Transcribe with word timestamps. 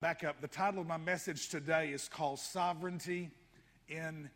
Back 0.00 0.24
up. 0.24 0.40
The 0.40 0.48
title 0.48 0.80
of 0.80 0.86
my 0.86 0.96
message 0.96 1.50
today 1.50 1.90
is 1.90 2.08
called 2.08 2.38
Sovereignty 2.38 3.28
in 3.86 4.30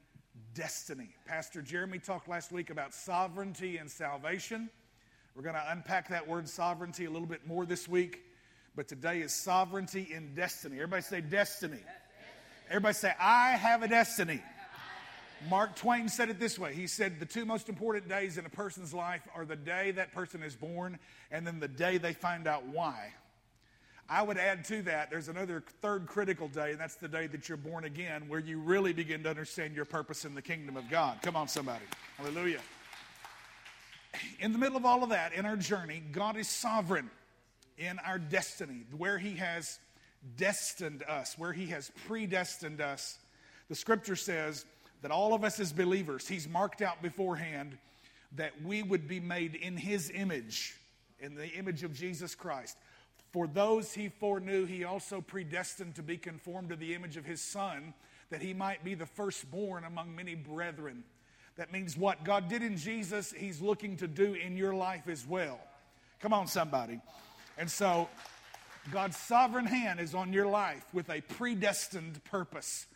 Destiny. 0.53 1.09
Pastor 1.25 1.63
Jeremy 1.63 2.01
talked 2.01 2.29
last 2.29 2.53
week 2.53 2.69
about 2.69 2.93
sovereignty 2.93 3.79
and 3.79 3.91
salvation. 3.91 4.69
We're 5.35 5.43
going 5.43 5.55
to 5.55 5.65
unpack 5.71 6.11
that 6.11 6.29
word 6.29 6.51
sovereignty 6.51 7.07
a 7.07 7.11
little 7.11 7.27
bit 7.27 7.47
more 7.47 7.65
this 7.65 7.89
week, 7.89 8.21
but 8.77 8.89
today 8.89 9.23
is 9.23 9.33
sovereignty 9.33 10.07
in 10.13 10.35
destiny. 10.35 10.77
Everybody 10.77 11.01
say 11.01 11.23
destiny. 11.23 11.81
Everybody 12.69 12.93
say, 12.93 13.13
I 13.19 13.53
have 13.53 13.83
a 13.83 13.89
destiny. 13.89 14.43
Mark 15.49 15.77
Twain 15.77 16.11
said 16.11 16.29
it 16.29 16.39
this 16.39 16.59
way. 16.59 16.75
He 16.75 16.87
said, 16.87 17.19
The 17.21 17.25
two 17.25 17.47
most 17.47 17.71
important 17.71 18.07
days 18.07 18.37
in 18.37 18.45
a 18.45 18.51
person's 18.51 18.93
life 18.93 19.27
are 19.35 19.47
the 19.47 19.57
day 19.57 19.93
that 19.93 20.13
person 20.13 20.43
is 20.43 20.55
born 20.55 20.99
and 21.31 21.47
then 21.47 21.59
the 21.59 21.69
day 21.69 21.97
they 21.97 22.13
find 22.13 22.47
out 22.47 22.67
why. 22.67 23.15
I 24.09 24.23
would 24.23 24.37
add 24.37 24.67
to 24.67 24.83
that, 24.83 25.11
there's 25.11 25.29
another 25.29 25.63
third 25.81 26.07
critical 26.07 26.49
day, 26.49 26.73
and 26.73 26.81
that's 26.81 26.97
the 26.97 27.09
day 27.09 27.27
that 27.29 27.49
you're 27.49 27.57
born 27.57 27.85
again, 27.85 28.25
where 28.29 28.41
you 28.41 28.59
really 28.59 28.93
begin 28.93 29.23
to 29.23 29.31
understand 29.31 29.75
your 29.75 29.87
purpose 29.87 30.27
in 30.27 30.35
the 30.35 30.43
kingdom 30.43 30.77
of 30.77 30.91
God. 30.91 31.21
Come 31.23 31.37
on, 31.37 31.49
somebody. 31.49 31.85
Hallelujah. 32.19 32.61
In 34.41 34.53
the 34.53 34.59
middle 34.59 34.77
of 34.77 34.85
all 34.85 35.03
of 35.03 35.09
that, 35.09 35.33
in 35.33 35.47
our 35.47 35.57
journey, 35.57 36.03
God 36.13 36.37
is 36.37 36.49
sovereign 36.49 37.11
in 37.79 37.99
our 38.01 38.19
destiny, 38.19 38.85
where 38.97 39.19
He 39.19 39.37
has 39.37 39.79
destined 40.37 41.03
us, 41.05 41.39
where 41.39 41.53
He 41.53 41.67
has 41.67 41.91
predestined 42.07 42.81
us. 42.81 43.19
The 43.69 43.75
scripture 43.75 44.17
says 44.17 44.67
that 45.03 45.11
all 45.11 45.35
of 45.35 45.45
us 45.45 45.59
as 45.61 45.73
believers, 45.73 46.29
He's 46.29 46.47
marked 46.47 46.83
out 46.83 47.03
beforehand 47.03 47.79
that 48.37 48.53
we 48.63 48.83
would 48.83 49.09
be 49.09 49.21
made 49.21 49.55
in 49.55 49.77
His 49.77 50.11
image, 50.15 50.77
in 51.21 51.35
the 51.35 51.49
image 51.49 51.85
of 51.85 51.95
Jesus 51.95 52.35
Christ. 52.35 52.77
For 53.35 53.49
those 53.49 53.93
he 53.93 54.11
foreknew, 54.11 54.65
he 54.65 54.85
also 54.85 55.21
predestined 55.21 55.97
to 55.97 56.05
be 56.05 56.17
conformed 56.17 56.69
to 56.69 56.77
the 56.77 56.95
image 56.95 57.17
of 57.17 57.25
his 57.25 57.41
Son, 57.41 57.93
that 58.31 58.41
he 58.41 58.55
might 58.55 58.85
be 58.85 58.95
the 58.95 59.07
firstborn 59.07 59.83
among 59.83 60.15
many 60.15 60.37
brethren. 60.37 61.03
That 61.57 61.73
means 61.73 61.97
what 61.97 62.23
God 62.23 62.49
did 62.49 62.63
in 62.63 62.77
Jesus, 62.77 63.33
he's 63.37 63.61
looking 63.61 63.97
to 63.97 64.07
do 64.07 64.35
in 64.35 64.57
your 64.57 64.73
life 64.73 65.09
as 65.09 65.27
well. 65.27 65.59
Come 66.21 66.33
on, 66.33 66.47
somebody. 66.47 67.01
And 67.59 67.69
so, 67.69 68.09
God's 68.93 69.17
sovereign 69.17 69.67
hand 69.67 69.99
is 69.99 70.15
on 70.15 70.33
your 70.33 70.47
life 70.47 70.85
with 70.93 71.11
a 71.11 71.21
predestined 71.23 72.23
purpose. 72.23 72.87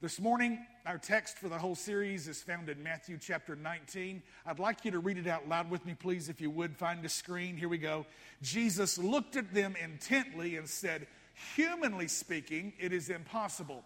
This 0.00 0.20
morning, 0.20 0.64
our 0.86 0.96
text 0.96 1.38
for 1.38 1.48
the 1.48 1.58
whole 1.58 1.74
series 1.74 2.28
is 2.28 2.40
found 2.40 2.68
in 2.68 2.80
Matthew 2.84 3.18
chapter 3.20 3.56
19. 3.56 4.22
I'd 4.46 4.60
like 4.60 4.84
you 4.84 4.92
to 4.92 5.00
read 5.00 5.18
it 5.18 5.26
out 5.26 5.48
loud 5.48 5.68
with 5.72 5.84
me, 5.84 5.94
please, 5.98 6.28
if 6.28 6.40
you 6.40 6.52
would. 6.52 6.76
Find 6.76 7.04
a 7.04 7.08
screen. 7.08 7.56
Here 7.56 7.68
we 7.68 7.78
go. 7.78 8.06
Jesus 8.40 8.96
looked 8.96 9.34
at 9.34 9.52
them 9.52 9.74
intently 9.82 10.56
and 10.56 10.68
said, 10.68 11.08
Humanly 11.56 12.06
speaking, 12.06 12.74
it 12.78 12.92
is 12.92 13.10
impossible. 13.10 13.82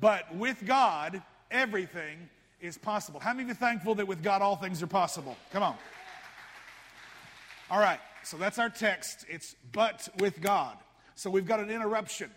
But 0.00 0.34
with 0.34 0.64
God, 0.64 1.20
everything 1.50 2.30
is 2.62 2.78
possible. 2.78 3.20
How 3.20 3.34
many 3.34 3.42
of 3.42 3.48
you 3.48 3.54
thankful 3.54 3.94
that 3.96 4.06
with 4.06 4.22
God 4.22 4.40
all 4.40 4.56
things 4.56 4.82
are 4.82 4.86
possible? 4.86 5.36
Come 5.52 5.62
on. 5.62 5.76
All 7.70 7.78
right, 7.78 8.00
so 8.24 8.38
that's 8.38 8.58
our 8.58 8.70
text. 8.70 9.26
It's 9.28 9.54
but 9.70 10.08
with 10.18 10.40
God. 10.40 10.78
So 11.14 11.28
we've 11.28 11.46
got 11.46 11.60
an 11.60 11.68
interruption. 11.68 12.30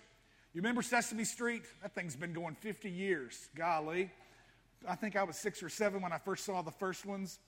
You 0.56 0.62
remember 0.62 0.82
Sesame 0.82 1.26
Street? 1.26 1.64
That 1.82 1.94
thing's 1.94 2.16
been 2.16 2.32
going 2.32 2.56
50 2.56 2.90
years. 2.90 3.50
Golly. 3.58 4.10
I 4.88 4.96
think 4.96 5.18
I 5.18 5.24
was 5.24 5.36
six 5.36 5.62
or 5.62 5.68
seven 5.68 6.02
when 6.02 6.14
I 6.14 6.18
first 6.18 6.46
saw 6.46 6.62
the 6.62 6.72
first 6.72 7.06
ones. 7.06 7.40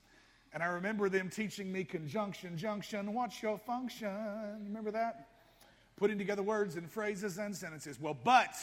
And 0.52 0.62
I 0.62 0.66
remember 0.66 1.08
them 1.08 1.30
teaching 1.30 1.72
me 1.72 1.84
conjunction, 1.84 2.58
junction, 2.58 3.14
what's 3.14 3.42
your 3.42 3.56
function? 3.56 4.10
Remember 4.62 4.90
that? 4.90 5.28
Putting 5.96 6.18
together 6.18 6.42
words 6.42 6.76
and 6.76 6.86
phrases 6.90 7.38
and 7.38 7.56
sentences. 7.56 7.98
Well, 7.98 8.14
but 8.24 8.54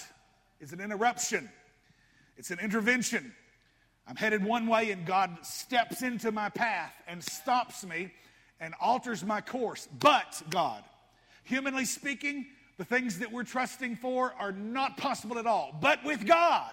is 0.59 0.73
an 0.73 0.79
interruption, 0.79 1.49
it's 2.37 2.51
an 2.51 2.59
intervention. 2.59 3.33
I'm 4.07 4.15
headed 4.15 4.45
one 4.45 4.67
way, 4.67 4.91
and 4.91 5.07
God 5.07 5.39
steps 5.41 6.03
into 6.03 6.31
my 6.31 6.49
path 6.49 6.93
and 7.07 7.23
stops 7.23 7.83
me 7.83 8.11
and 8.59 8.75
alters 8.79 9.23
my 9.23 9.41
course. 9.41 9.87
But 9.99 10.43
God, 10.51 10.83
humanly 11.43 11.85
speaking, 11.85 12.45
the 12.77 12.85
things 12.85 13.19
that 13.19 13.31
we're 13.31 13.43
trusting 13.43 13.95
for 13.95 14.33
are 14.39 14.51
not 14.51 14.97
possible 14.97 15.37
at 15.37 15.45
all. 15.45 15.77
But 15.81 16.03
with 16.03 16.25
God, 16.25 16.71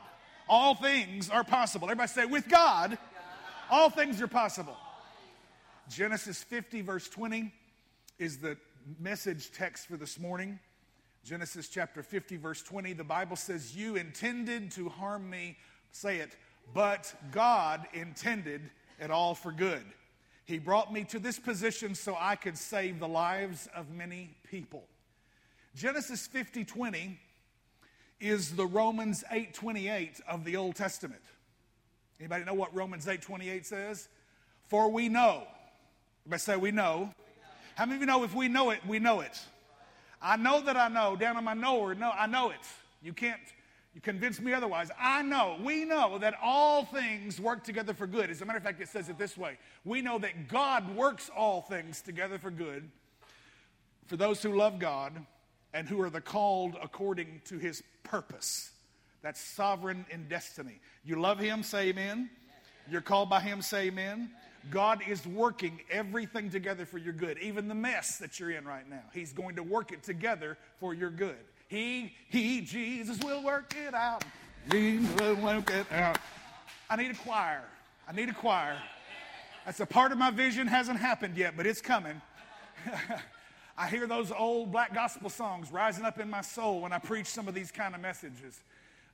all 0.49 0.75
things 0.75 1.31
are 1.31 1.45
possible. 1.45 1.87
Everybody 1.87 2.09
say, 2.09 2.27
with 2.27 2.49
God, 2.49 2.99
all 3.71 3.89
things 3.89 4.21
are 4.21 4.29
possible. 4.29 4.77
Genesis 5.89 6.43
50, 6.43 6.83
verse 6.83 7.09
20, 7.09 7.53
is 8.19 8.39
the 8.39 8.57
message 8.99 9.53
text 9.53 9.87
for 9.87 9.97
this 9.97 10.19
morning. 10.19 10.59
Genesis 11.25 11.69
chapter 11.69 12.03
50, 12.03 12.37
verse 12.37 12.63
20, 12.63 12.95
the 12.95 13.05
Bible 13.05 13.37
says, 13.37 13.77
You 13.77 13.97
intended 13.97 14.73
to 14.73 14.89
harm 14.89 15.31
me, 15.31 15.57
say 15.93 16.19
it, 16.19 16.37
but 16.75 17.15
God 17.31 17.87
intended 17.93 18.63
it 18.99 19.11
all 19.11 19.35
for 19.35 19.53
good. 19.53 19.85
He 20.45 20.59
brought 20.59 20.93
me 20.93 21.05
to 21.05 21.21
this 21.21 21.39
position 21.39 21.95
so 21.95 22.17
I 22.19 22.35
could 22.35 22.59
save 22.59 22.99
the 22.99 23.09
lives 23.09 23.69
of 23.75 23.91
many 23.91 24.37
people. 24.45 24.85
Genesis 25.75 26.27
50 26.27 26.65
20 26.65 27.19
is 28.21 28.55
the 28.55 28.67
Romans 28.67 29.25
8 29.31 29.55
28 29.55 30.21
of 30.29 30.45
the 30.45 30.57
Old 30.57 30.77
Testament. 30.77 31.23
Anybody 32.21 32.45
know 32.45 32.55
what 32.55 32.75
Romans 32.75 33.09
8 33.09 33.23
28 33.23 33.67
says? 33.67 34.09
For 34.69 34.91
we 34.91 35.09
know. 35.09 35.45
Everybody 36.25 36.41
say 36.41 36.57
we 36.57 36.71
know. 36.71 37.11
How 37.75 37.87
many 37.87 37.97
of 37.97 38.01
you 38.01 38.07
know 38.07 38.23
if 38.23 38.35
we 38.35 38.49
know 38.49 38.71
it, 38.71 38.81
we 38.87 38.99
know 38.99 39.21
it? 39.21 39.41
I 40.21 40.37
know 40.37 40.61
that 40.61 40.77
I 40.77 40.89
know. 40.89 41.17
Down 41.17 41.37
on 41.37 41.45
my 41.45 41.55
knower, 41.55 41.95
no, 41.95 42.11
I 42.11 42.27
know 42.27 42.51
it. 42.51 42.61
You 43.03 43.13
can't 43.13 43.41
you 43.95 44.01
convince 44.01 44.41
me 44.41 44.55
otherwise. 44.55 44.91
I 44.99 45.23
know, 45.23 45.59
we 45.63 45.85
know 45.85 46.17
that 46.19 46.35
all 46.43 46.85
things 46.85 47.39
work 47.39 47.63
together 47.63 47.93
for 47.93 48.07
good. 48.07 48.31
As 48.31 48.41
a 48.41 48.47
matter 48.47 48.57
of 48.57 48.65
fact, 48.65 48.81
it 48.81 48.89
says 48.89 49.09
it 49.09 49.19
this 49.19 49.37
way 49.37 49.59
We 49.85 50.01
know 50.01 50.19
that 50.19 50.49
God 50.49 50.95
works 50.95 51.31
all 51.35 51.63
things 51.63 52.01
together 52.01 52.39
for 52.39 52.51
good 52.51 52.91
for 54.07 54.17
those 54.17 54.43
who 54.43 54.57
love 54.57 54.79
God 54.79 55.27
and 55.75 55.89
who 55.89 56.01
are 56.01 56.11
the 56.11 56.21
called 56.21 56.77
according 56.83 57.41
to 57.47 57.59
his 57.59 57.83
purpose. 58.03 58.71
That's 59.23 59.41
sovereign 59.41 60.05
in 60.11 60.29
destiny. 60.29 60.81
You 61.05 61.21
love 61.21 61.39
him, 61.39 61.63
say 61.63 61.89
amen. 61.89 62.31
You're 62.91 63.01
called 63.01 63.31
by 63.31 63.41
him, 63.41 63.63
say 63.63 63.87
amen. 63.87 64.31
God 64.71 65.01
is 65.09 65.27
working 65.27 65.81
everything 65.91 66.51
together 66.51 66.85
for 66.85 66.99
your 66.99 67.13
good, 67.13 67.39
even 67.39 67.69
the 67.69 67.75
mess 67.75 68.19
that 68.19 68.39
you're 68.39 68.51
in 68.51 68.65
right 68.65 68.89
now. 68.89 69.03
He's 69.13 69.33
going 69.33 69.57
to 69.57 69.63
work 69.63 69.93
it 69.93 70.03
together 70.03 70.57
for 70.79 70.95
your 70.95 71.11
good. 71.11 71.37
He, 71.69 72.13
he, 72.29 72.61
Jesus 72.61 73.19
will 73.25 73.43
work 73.43 73.75
it 73.87 73.95
out. 73.95 74.25
He 74.71 74.99
will 75.19 75.37
work 75.37 75.71
it 75.71 75.91
out. 75.91 76.19
I 76.89 76.97
need 76.97 77.11
a 77.11 77.15
choir. 77.15 77.63
I 78.07 78.13
need 78.13 78.29
a 78.29 78.35
choir. 78.35 78.77
That's 79.65 79.81
a 79.81 79.87
part 79.87 80.13
of 80.13 80.19
my 80.19 80.31
vision, 80.31 80.67
hasn't 80.67 80.99
happened 80.99 81.37
yet, 81.37 81.57
but 81.57 81.67
it's 81.67 81.81
coming. 81.81 82.21
I 83.77 83.89
hear 83.89 84.07
those 84.07 84.31
old 84.31 84.71
black 84.71 84.93
gospel 84.93 85.31
songs 85.31 85.73
rising 85.73 86.05
up 86.05 86.21
in 86.21 86.29
my 86.29 86.43
soul 86.43 86.81
when 86.81 86.93
I 86.93 86.99
preach 86.99 87.27
some 87.27 87.49
of 87.49 87.55
these 87.55 87.71
kind 87.71 87.95
of 87.95 88.01
messages. 88.01 88.61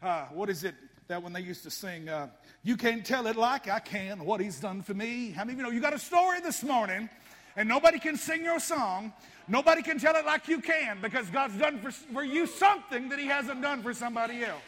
Uh, 0.03 0.25
what 0.27 0.51
is 0.51 0.65
it 0.65 0.75
that 1.07 1.23
when 1.23 1.33
they 1.33 1.41
used 1.41 1.63
to 1.63 1.71
sing, 1.71 2.09
uh, 2.09 2.29
You 2.65 2.77
can't 2.77 3.05
tell 3.05 3.27
it 3.29 3.37
like 3.37 3.69
I 3.69 3.79
can, 3.79 4.25
what 4.25 4.41
he's 4.41 4.61
done 4.61 4.83
for 4.83 4.95
me? 4.95 5.31
How 5.31 5.45
many 5.45 5.55
of 5.55 5.59
you 5.59 5.65
know 5.65 5.71
you 5.71 5.81
got 5.81 5.95
a 5.95 5.99
story 5.99 6.41
this 6.41 6.63
morning 6.63 7.09
and 7.57 7.69
nobody 7.69 7.99
can 7.99 8.17
sing 8.17 8.45
your 8.45 8.59
song? 8.59 9.13
Nobody 9.47 9.83
can 9.83 9.99
tell 9.99 10.17
it 10.17 10.27
like 10.27 10.49
you 10.49 10.61
can 10.61 10.99
because 11.01 11.31
God's 11.31 11.57
done 11.57 11.79
for, 11.79 11.91
for 11.91 12.25
you 12.25 12.47
something 12.47 13.09
that 13.09 13.19
he 13.19 13.27
hasn't 13.27 13.63
done 13.63 13.83
for 13.83 13.95
somebody 13.95 14.45
else. 14.45 14.61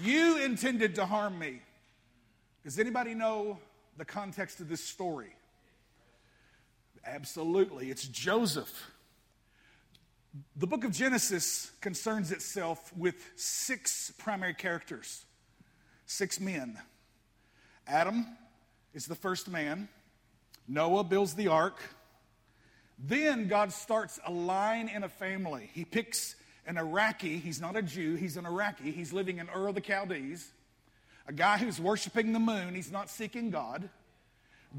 You 0.00 0.38
intended 0.38 0.94
to 0.94 1.04
harm 1.04 1.38
me. 1.38 1.60
Does 2.64 2.78
anybody 2.78 3.14
know 3.14 3.58
the 3.98 4.04
context 4.04 4.60
of 4.60 4.68
this 4.68 4.82
story? 4.82 5.34
Absolutely. 7.04 7.90
It's 7.90 8.06
Joseph. 8.06 8.90
The 10.56 10.66
book 10.66 10.84
of 10.84 10.92
Genesis 10.92 11.70
concerns 11.80 12.32
itself 12.32 12.90
with 12.96 13.16
six 13.36 14.12
primary 14.18 14.54
characters, 14.54 15.24
six 16.06 16.40
men. 16.40 16.78
Adam 17.86 18.26
is 18.94 19.06
the 19.06 19.14
first 19.14 19.50
man, 19.50 19.88
Noah 20.68 21.04
builds 21.04 21.34
the 21.34 21.48
ark. 21.48 21.80
Then 22.98 23.48
God 23.48 23.72
starts 23.72 24.20
a 24.24 24.30
line 24.30 24.88
in 24.88 25.02
a 25.02 25.08
family. 25.08 25.68
He 25.74 25.84
picks 25.84 26.36
an 26.66 26.78
Iraqi, 26.78 27.38
he's 27.38 27.60
not 27.60 27.76
a 27.76 27.82
Jew, 27.82 28.14
he's 28.14 28.36
an 28.36 28.46
Iraqi, 28.46 28.92
he's 28.92 29.12
living 29.12 29.38
in 29.38 29.48
Ur 29.54 29.68
of 29.68 29.74
the 29.74 29.82
Chaldees, 29.82 30.52
a 31.26 31.32
guy 31.32 31.58
who's 31.58 31.80
worshiping 31.80 32.32
the 32.32 32.38
moon, 32.38 32.74
he's 32.74 32.92
not 32.92 33.10
seeking 33.10 33.50
God. 33.50 33.90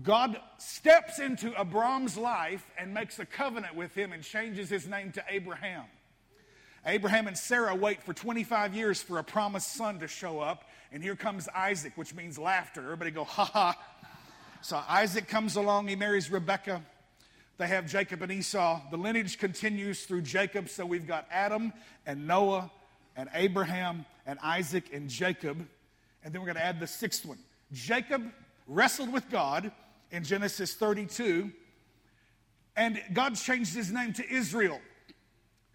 God 0.02 0.40
steps 0.58 1.20
into 1.20 1.54
Abram's 1.60 2.18
life 2.18 2.66
and 2.80 2.94
makes 2.94 3.20
a 3.20 3.26
covenant 3.26 3.76
with 3.76 3.94
him 3.94 4.12
and 4.12 4.24
changes 4.24 4.70
his 4.70 4.88
name 4.88 5.12
to 5.12 5.24
Abraham. 5.30 5.84
Abraham 6.86 7.28
and 7.28 7.38
Sarah 7.38 7.76
wait 7.76 8.02
for 8.04 8.14
25 8.14 8.74
years 8.74 9.02
for 9.02 9.20
a 9.20 9.24
promised 9.24 9.74
son 9.74 10.00
to 10.00 10.08
show 10.08 10.40
up, 10.40 10.66
and 10.92 11.04
here 11.04 11.16
comes 11.16 11.48
Isaac, 11.56 11.94
which 11.96 12.14
means 12.14 12.38
laughter. 12.40 12.82
Everybody 12.82 13.12
go, 13.12 13.24
ha 13.24 13.46
ha. 13.46 13.80
So 14.62 14.82
Isaac 14.90 15.28
comes 15.28 15.56
along, 15.56 15.88
he 15.88 15.96
marries 15.96 16.32
Rebekah. 16.32 16.82
They 17.58 17.68
have 17.68 17.88
Jacob 17.88 18.22
and 18.24 18.32
Esau. 18.32 18.82
The 18.90 18.98
lineage 18.98 19.38
continues 19.38 20.06
through 20.06 20.24
Jacob. 20.24 20.70
So 20.70 20.86
we've 20.86 21.08
got 21.08 21.28
Adam 21.32 21.72
and 22.06 22.28
Noah 22.28 22.72
and 23.16 23.30
Abraham 23.34 24.06
and 24.26 24.40
Isaac 24.42 24.86
and 24.92 25.08
Jacob. 25.08 25.58
And 26.24 26.34
then 26.34 26.42
we're 26.42 26.48
going 26.48 26.58
to 26.58 26.66
add 26.66 26.80
the 26.80 26.88
sixth 26.88 27.26
one. 27.26 27.38
Jacob 27.72 28.24
wrestled 28.68 29.14
with 29.14 29.30
God 29.30 29.72
in 30.14 30.24
Genesis 30.24 30.76
32, 30.76 31.52
and 32.78 33.02
God 33.14 33.36
changed 33.36 33.76
his 33.76 33.92
name 33.92 34.14
to 34.14 34.30
Israel. 34.32 34.80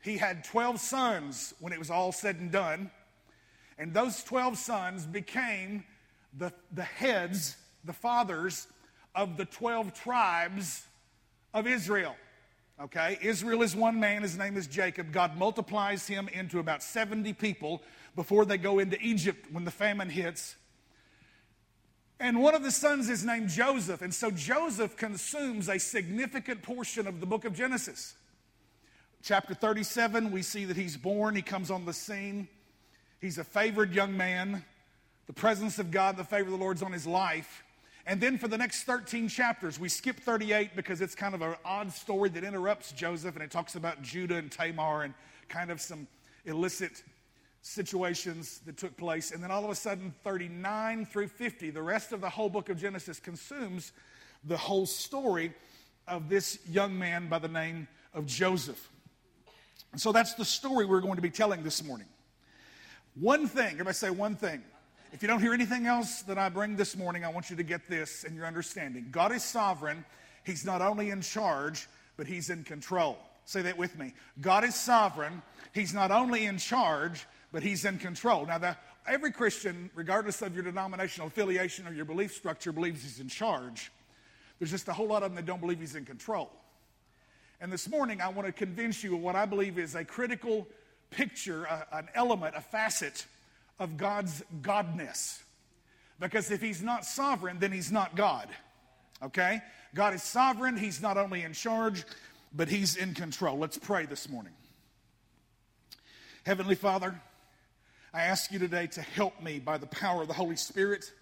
He 0.02 0.17
had 0.17 0.44
12 0.44 0.81
sons 0.81 1.55
when 1.58 1.73
it 1.73 1.79
was 1.79 1.90
all 1.90 2.12
said 2.12 2.37
and 2.37 2.50
done, 2.50 2.90
and 3.79 3.93
those 3.93 4.23
12 4.23 4.56
sons 4.56 5.06
became 5.06 5.85
the, 6.37 6.52
the 6.73 6.85
heads, 6.85 7.56
the 7.85 7.93
fathers 7.93 8.69
of 9.12 9.37
the 9.37 9.44
12 9.44 9.93
tribes 9.93 10.87
of 11.52 11.67
Israel. 11.67 12.14
Okay, 12.81 13.19
Israel 13.20 13.62
is 13.62 13.75
one 13.75 13.99
man, 13.99 14.23
his 14.23 14.38
name 14.38 14.56
is 14.56 14.69
Jacob. 14.69 15.12
God 15.12 15.37
multiplies 15.37 16.06
him 16.06 16.29
into 16.29 16.61
about 16.61 16.85
70 16.85 17.32
people 17.32 17.82
before 18.14 18.44
they 18.44 18.56
go 18.56 18.79
into 18.79 18.96
Egypt 19.00 19.46
when 19.50 19.64
the 19.64 19.73
famine 19.73 20.08
hits. 20.08 20.55
And 22.20 22.42
one 22.42 22.54
of 22.54 22.64
the 22.64 22.70
sons 22.70 23.08
is 23.08 23.24
named 23.24 23.48
Joseph. 23.48 24.02
And 24.02 24.12
so 24.12 24.30
Joseph 24.30 24.96
consumes 24.96 25.68
a 25.68 25.78
significant 25.78 26.62
portion 26.62 27.06
of 27.06 27.20
the 27.20 27.26
book 27.26 27.44
of 27.44 27.54
Genesis. 27.54 28.14
Chapter 29.22 29.54
37, 29.54 30.30
we 30.30 30.42
see 30.42 30.64
that 30.64 30.76
he's 30.76 30.96
born, 30.96 31.36
he 31.36 31.42
comes 31.42 31.70
on 31.70 31.84
the 31.84 31.92
scene. 31.92 32.48
He's 33.20 33.38
a 33.38 33.44
favored 33.44 33.92
young 33.92 34.16
man. 34.16 34.64
The 35.26 35.32
presence 35.32 35.78
of 35.78 35.90
God, 35.90 36.16
the 36.16 36.24
favor 36.24 36.46
of 36.46 36.52
the 36.52 36.56
Lord's 36.56 36.82
on 36.82 36.92
his 36.92 37.06
life. 37.06 37.64
And 38.06 38.20
then 38.20 38.38
for 38.38 38.48
the 38.48 38.56
next 38.56 38.84
13 38.84 39.28
chapters, 39.28 39.78
we 39.78 39.88
skip 39.88 40.18
38 40.18 40.74
because 40.74 41.00
it's 41.00 41.14
kind 41.14 41.34
of 41.34 41.42
an 41.42 41.56
odd 41.64 41.92
story 41.92 42.30
that 42.30 42.42
interrupts 42.42 42.92
Joseph 42.92 43.34
and 43.34 43.44
it 43.44 43.50
talks 43.50 43.74
about 43.74 44.02
Judah 44.02 44.36
and 44.36 44.50
Tamar 44.50 45.02
and 45.02 45.14
kind 45.48 45.70
of 45.70 45.80
some 45.80 46.06
illicit 46.46 47.02
situations 47.62 48.60
that 48.66 48.76
took 48.76 48.96
place. 48.96 49.31
And 49.31 49.43
then 49.43 49.50
all 49.50 49.64
of 49.64 49.70
a 49.70 49.75
sudden, 49.75 50.14
39 50.25 51.06
through 51.06 51.28
50, 51.28 51.70
the 51.70 51.82
rest 51.82 52.12
of 52.12 52.20
the 52.20 52.31
whole 52.31 52.49
book 52.49 52.69
of 52.69 52.81
Genesis 52.81 53.20
consumes 53.20 53.93
the 54.44 54.56
whole 54.56 54.87
story 54.87 55.52
of 56.06 56.28
this 56.28 56.58
young 56.69 56.99
man 56.99 57.28
by 57.28 57.38
the 57.38 57.49
name 57.49 57.88
of 58.14 58.26
Joseph. 58.26 58.88
And 59.93 60.00
so 60.00 60.12
that's 60.12 60.34
the 60.34 60.44
story 60.44 60.87
we're 60.87 61.00
going 61.00 61.16
to 61.16 61.22
be 61.22 61.31
telling 61.31 61.62
this 61.62 61.82
morning. 61.82 62.06
One 63.14 63.46
thing, 63.46 63.72
everybody 63.72 63.94
say 63.94 64.11
one 64.11 64.37
thing. 64.37 64.62
If 65.12 65.22
you 65.22 65.28
don't 65.28 65.40
hear 65.40 65.54
anything 65.54 65.87
else 65.87 66.22
that 66.22 66.38
I 66.38 66.50
bring 66.50 66.76
this 66.76 66.96
morning, 66.96 67.25
I 67.25 67.31
want 67.31 67.49
you 67.50 67.56
to 67.56 67.62
get 67.62 67.88
this 67.88 68.25
in 68.25 68.34
your 68.34 68.46
understanding. 68.46 69.08
God 69.11 69.32
is 69.32 69.43
sovereign. 69.43 70.04
He's 70.44 70.64
not 70.64 70.82
only 70.82 71.11
in 71.11 71.22
charge, 71.22 71.88
but 72.16 72.26
He's 72.26 72.50
in 72.50 72.62
control. 72.62 73.19
Say 73.44 73.62
that 73.62 73.78
with 73.78 73.99
me. 73.99 74.12
God 74.43 74.64
is 74.64 74.75
sovereign. 74.75 75.43
He's 75.75 75.94
not 75.94 76.11
only 76.11 76.44
in 76.44 76.58
charge, 76.58 77.26
but 77.52 77.62
he's 77.62 77.84
in 77.84 77.98
control. 77.98 78.46
Now, 78.46 78.58
the, 78.58 78.76
every 79.06 79.32
Christian, 79.32 79.90
regardless 79.94 80.42
of 80.42 80.54
your 80.54 80.64
denominational 80.64 81.28
affiliation 81.28 81.86
or 81.86 81.92
your 81.92 82.04
belief 82.04 82.34
structure, 82.34 82.72
believes 82.72 83.02
he's 83.02 83.20
in 83.20 83.28
charge. 83.28 83.90
There's 84.58 84.70
just 84.70 84.88
a 84.88 84.92
whole 84.92 85.06
lot 85.06 85.22
of 85.22 85.30
them 85.30 85.36
that 85.36 85.46
don't 85.46 85.60
believe 85.60 85.80
he's 85.80 85.94
in 85.94 86.04
control. 86.04 86.50
And 87.60 87.72
this 87.72 87.88
morning, 87.88 88.20
I 88.20 88.28
want 88.28 88.46
to 88.46 88.52
convince 88.52 89.02
you 89.02 89.16
of 89.16 89.22
what 89.22 89.34
I 89.34 89.46
believe 89.46 89.78
is 89.78 89.94
a 89.94 90.04
critical 90.04 90.66
picture, 91.10 91.64
a, 91.64 91.86
an 91.92 92.08
element, 92.14 92.54
a 92.56 92.60
facet 92.60 93.26
of 93.78 93.96
God's 93.96 94.42
godness. 94.60 95.40
Because 96.20 96.50
if 96.50 96.60
he's 96.60 96.82
not 96.82 97.04
sovereign, 97.04 97.58
then 97.58 97.72
he's 97.72 97.90
not 97.90 98.16
God. 98.16 98.48
Okay? 99.22 99.60
God 99.94 100.14
is 100.14 100.22
sovereign. 100.22 100.76
He's 100.76 101.00
not 101.00 101.16
only 101.16 101.42
in 101.42 101.52
charge, 101.52 102.04
but 102.54 102.68
he's 102.68 102.96
in 102.96 103.14
control. 103.14 103.58
Let's 103.58 103.78
pray 103.78 104.06
this 104.06 104.28
morning. 104.28 104.52
Heavenly 106.44 106.74
Father, 106.74 107.20
I 108.18 108.22
ask 108.22 108.50
you 108.50 108.58
today 108.58 108.88
to 108.88 109.00
help 109.00 109.40
me 109.40 109.60
by 109.60 109.78
the 109.78 109.86
power 109.86 110.22
of 110.22 110.26
the 110.26 110.34
Holy 110.34 110.56
Spirit. 110.56 111.12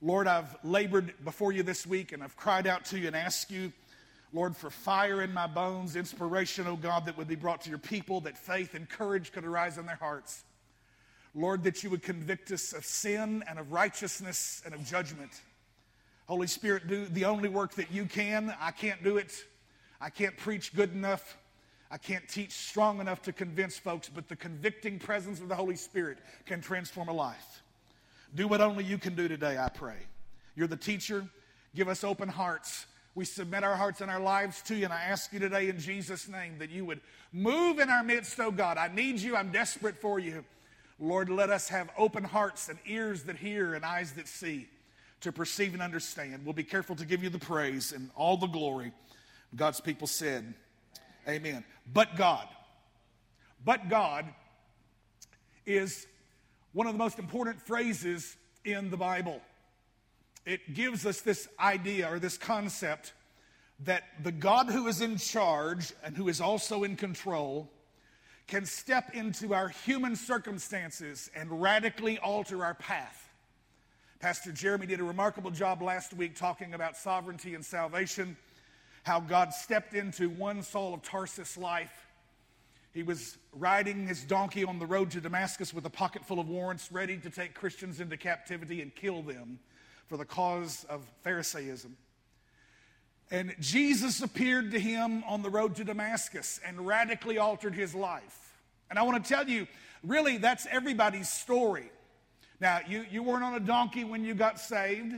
Lord, 0.00 0.26
I've 0.26 0.56
labored 0.64 1.12
before 1.26 1.52
you 1.52 1.62
this 1.62 1.86
week 1.86 2.12
and 2.12 2.22
I've 2.22 2.36
cried 2.36 2.66
out 2.66 2.86
to 2.86 2.98
you 2.98 3.08
and 3.08 3.14
asked 3.14 3.50
you, 3.50 3.70
Lord, 4.32 4.56
for 4.56 4.70
fire 4.70 5.20
in 5.20 5.34
my 5.34 5.46
bones, 5.46 5.94
inspiration, 5.94 6.66
oh 6.66 6.76
God, 6.76 7.04
that 7.04 7.18
would 7.18 7.28
be 7.28 7.34
brought 7.34 7.60
to 7.62 7.68
your 7.68 7.78
people, 7.78 8.22
that 8.22 8.38
faith 8.38 8.74
and 8.74 8.88
courage 8.88 9.30
could 9.30 9.44
arise 9.44 9.76
in 9.76 9.84
their 9.84 9.96
hearts. 9.96 10.42
Lord, 11.34 11.64
that 11.64 11.84
you 11.84 11.90
would 11.90 12.02
convict 12.02 12.50
us 12.50 12.72
of 12.72 12.86
sin 12.86 13.44
and 13.46 13.58
of 13.58 13.70
righteousness 13.72 14.62
and 14.64 14.74
of 14.74 14.86
judgment. 14.86 15.42
Holy 16.28 16.46
Spirit, 16.46 16.88
do 16.88 17.04
the 17.04 17.26
only 17.26 17.50
work 17.50 17.74
that 17.74 17.92
you 17.92 18.06
can. 18.06 18.54
I 18.58 18.70
can't 18.70 19.04
do 19.04 19.18
it. 19.18 19.34
I 20.00 20.08
can't 20.08 20.38
preach 20.38 20.74
good 20.74 20.94
enough. 20.94 21.36
I 21.90 21.98
can't 21.98 22.28
teach 22.28 22.52
strong 22.52 23.00
enough 23.00 23.22
to 23.22 23.32
convince 23.32 23.78
folks, 23.78 24.08
but 24.08 24.28
the 24.28 24.36
convicting 24.36 24.98
presence 24.98 25.40
of 25.40 25.48
the 25.48 25.54
Holy 25.54 25.76
Spirit 25.76 26.18
can 26.44 26.60
transform 26.60 27.08
a 27.08 27.12
life. 27.12 27.62
Do 28.34 28.48
what 28.48 28.60
only 28.60 28.84
you 28.84 28.98
can 28.98 29.14
do 29.14 29.28
today, 29.28 29.56
I 29.58 29.68
pray. 29.68 29.98
You're 30.56 30.66
the 30.66 30.76
teacher. 30.76 31.26
Give 31.74 31.88
us 31.88 32.02
open 32.02 32.28
hearts. 32.28 32.86
We 33.14 33.24
submit 33.24 33.64
our 33.64 33.76
hearts 33.76 34.00
and 34.00 34.10
our 34.10 34.20
lives 34.20 34.60
to 34.62 34.74
you, 34.74 34.84
and 34.84 34.92
I 34.92 35.02
ask 35.04 35.32
you 35.32 35.38
today 35.38 35.68
in 35.68 35.78
Jesus' 35.78 36.28
name 36.28 36.58
that 36.58 36.70
you 36.70 36.84
would 36.84 37.00
move 37.32 37.78
in 37.78 37.88
our 37.88 38.02
midst, 38.02 38.38
oh 38.40 38.50
God. 38.50 38.78
I 38.78 38.88
need 38.88 39.20
you. 39.20 39.36
I'm 39.36 39.52
desperate 39.52 40.00
for 40.00 40.18
you. 40.18 40.44
Lord, 40.98 41.28
let 41.28 41.50
us 41.50 41.68
have 41.68 41.88
open 41.96 42.24
hearts 42.24 42.68
and 42.68 42.78
ears 42.86 43.22
that 43.24 43.36
hear 43.36 43.74
and 43.74 43.84
eyes 43.84 44.12
that 44.12 44.28
see 44.28 44.68
to 45.20 45.32
perceive 45.32 45.72
and 45.72 45.82
understand. 45.82 46.44
We'll 46.44 46.52
be 46.52 46.64
careful 46.64 46.96
to 46.96 47.06
give 47.06 47.22
you 47.22 47.30
the 47.30 47.38
praise 47.38 47.92
and 47.92 48.10
all 48.16 48.36
the 48.36 48.46
glory. 48.46 48.92
God's 49.54 49.80
people 49.80 50.06
said, 50.06 50.54
Amen. 51.28 51.64
But 51.92 52.16
God. 52.16 52.48
But 53.64 53.88
God 53.88 54.26
is 55.64 56.06
one 56.72 56.86
of 56.86 56.92
the 56.92 56.98
most 56.98 57.18
important 57.18 57.60
phrases 57.60 58.36
in 58.64 58.90
the 58.90 58.96
Bible. 58.96 59.40
It 60.44 60.74
gives 60.74 61.04
us 61.04 61.20
this 61.20 61.48
idea 61.58 62.12
or 62.12 62.18
this 62.18 62.38
concept 62.38 63.12
that 63.80 64.04
the 64.22 64.32
God 64.32 64.70
who 64.70 64.86
is 64.86 65.00
in 65.00 65.16
charge 65.18 65.92
and 66.04 66.16
who 66.16 66.28
is 66.28 66.40
also 66.40 66.84
in 66.84 66.96
control 66.96 67.70
can 68.46 68.64
step 68.64 69.14
into 69.14 69.52
our 69.52 69.68
human 69.68 70.14
circumstances 70.14 71.30
and 71.34 71.60
radically 71.60 72.18
alter 72.18 72.64
our 72.64 72.74
path. 72.74 73.28
Pastor 74.20 74.52
Jeremy 74.52 74.86
did 74.86 75.00
a 75.00 75.04
remarkable 75.04 75.50
job 75.50 75.82
last 75.82 76.14
week 76.14 76.36
talking 76.36 76.74
about 76.74 76.96
sovereignty 76.96 77.54
and 77.54 77.64
salvation 77.64 78.36
how 79.06 79.20
God 79.20 79.54
stepped 79.54 79.94
into 79.94 80.28
one 80.28 80.64
Saul 80.64 80.92
of 80.92 81.00
Tarsus' 81.00 81.56
life. 81.56 82.08
He 82.92 83.04
was 83.04 83.38
riding 83.52 84.08
his 84.08 84.24
donkey 84.24 84.64
on 84.64 84.80
the 84.80 84.86
road 84.86 85.12
to 85.12 85.20
Damascus 85.20 85.72
with 85.72 85.86
a 85.86 85.90
pocket 85.90 86.24
full 86.24 86.40
of 86.40 86.48
warrants, 86.48 86.90
ready 86.90 87.16
to 87.18 87.30
take 87.30 87.54
Christians 87.54 88.00
into 88.00 88.16
captivity 88.16 88.82
and 88.82 88.92
kill 88.92 89.22
them 89.22 89.60
for 90.08 90.16
the 90.16 90.24
cause 90.24 90.84
of 90.88 91.06
Pharisaism. 91.22 91.96
And 93.30 93.54
Jesus 93.60 94.22
appeared 94.22 94.72
to 94.72 94.80
him 94.80 95.22
on 95.28 95.42
the 95.42 95.50
road 95.50 95.76
to 95.76 95.84
Damascus 95.84 96.58
and 96.66 96.84
radically 96.84 97.38
altered 97.38 97.76
his 97.76 97.94
life. 97.94 98.56
And 98.90 98.98
I 98.98 99.02
want 99.02 99.24
to 99.24 99.28
tell 99.28 99.48
you, 99.48 99.68
really, 100.02 100.36
that's 100.36 100.66
everybody's 100.68 101.28
story. 101.28 101.92
Now, 102.58 102.80
you, 102.88 103.06
you 103.08 103.22
weren't 103.22 103.44
on 103.44 103.54
a 103.54 103.60
donkey 103.60 104.02
when 104.02 104.24
you 104.24 104.34
got 104.34 104.58
saved 104.58 105.14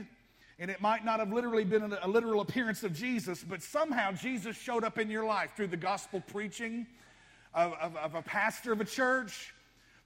and 0.59 0.69
it 0.69 0.81
might 0.81 1.05
not 1.05 1.19
have 1.19 1.31
literally 1.31 1.63
been 1.63 1.93
a, 2.01 2.07
literal 2.07 2.41
appearance 2.41 2.83
of 2.83 2.93
Jesus, 2.93 3.43
but 3.47 3.63
somehow 3.63 4.11
Jesus 4.11 4.57
showed 4.57 4.83
up 4.83 4.99
in 4.99 5.09
your 5.09 5.25
life 5.25 5.51
through 5.55 5.67
the 5.67 5.77
gospel 5.77 6.21
preaching 6.27 6.85
of, 7.53 7.73
of, 7.73 7.95
of 7.95 8.15
a 8.15 8.21
pastor 8.21 8.73
of 8.73 8.81
a 8.81 8.85
church, 8.85 9.53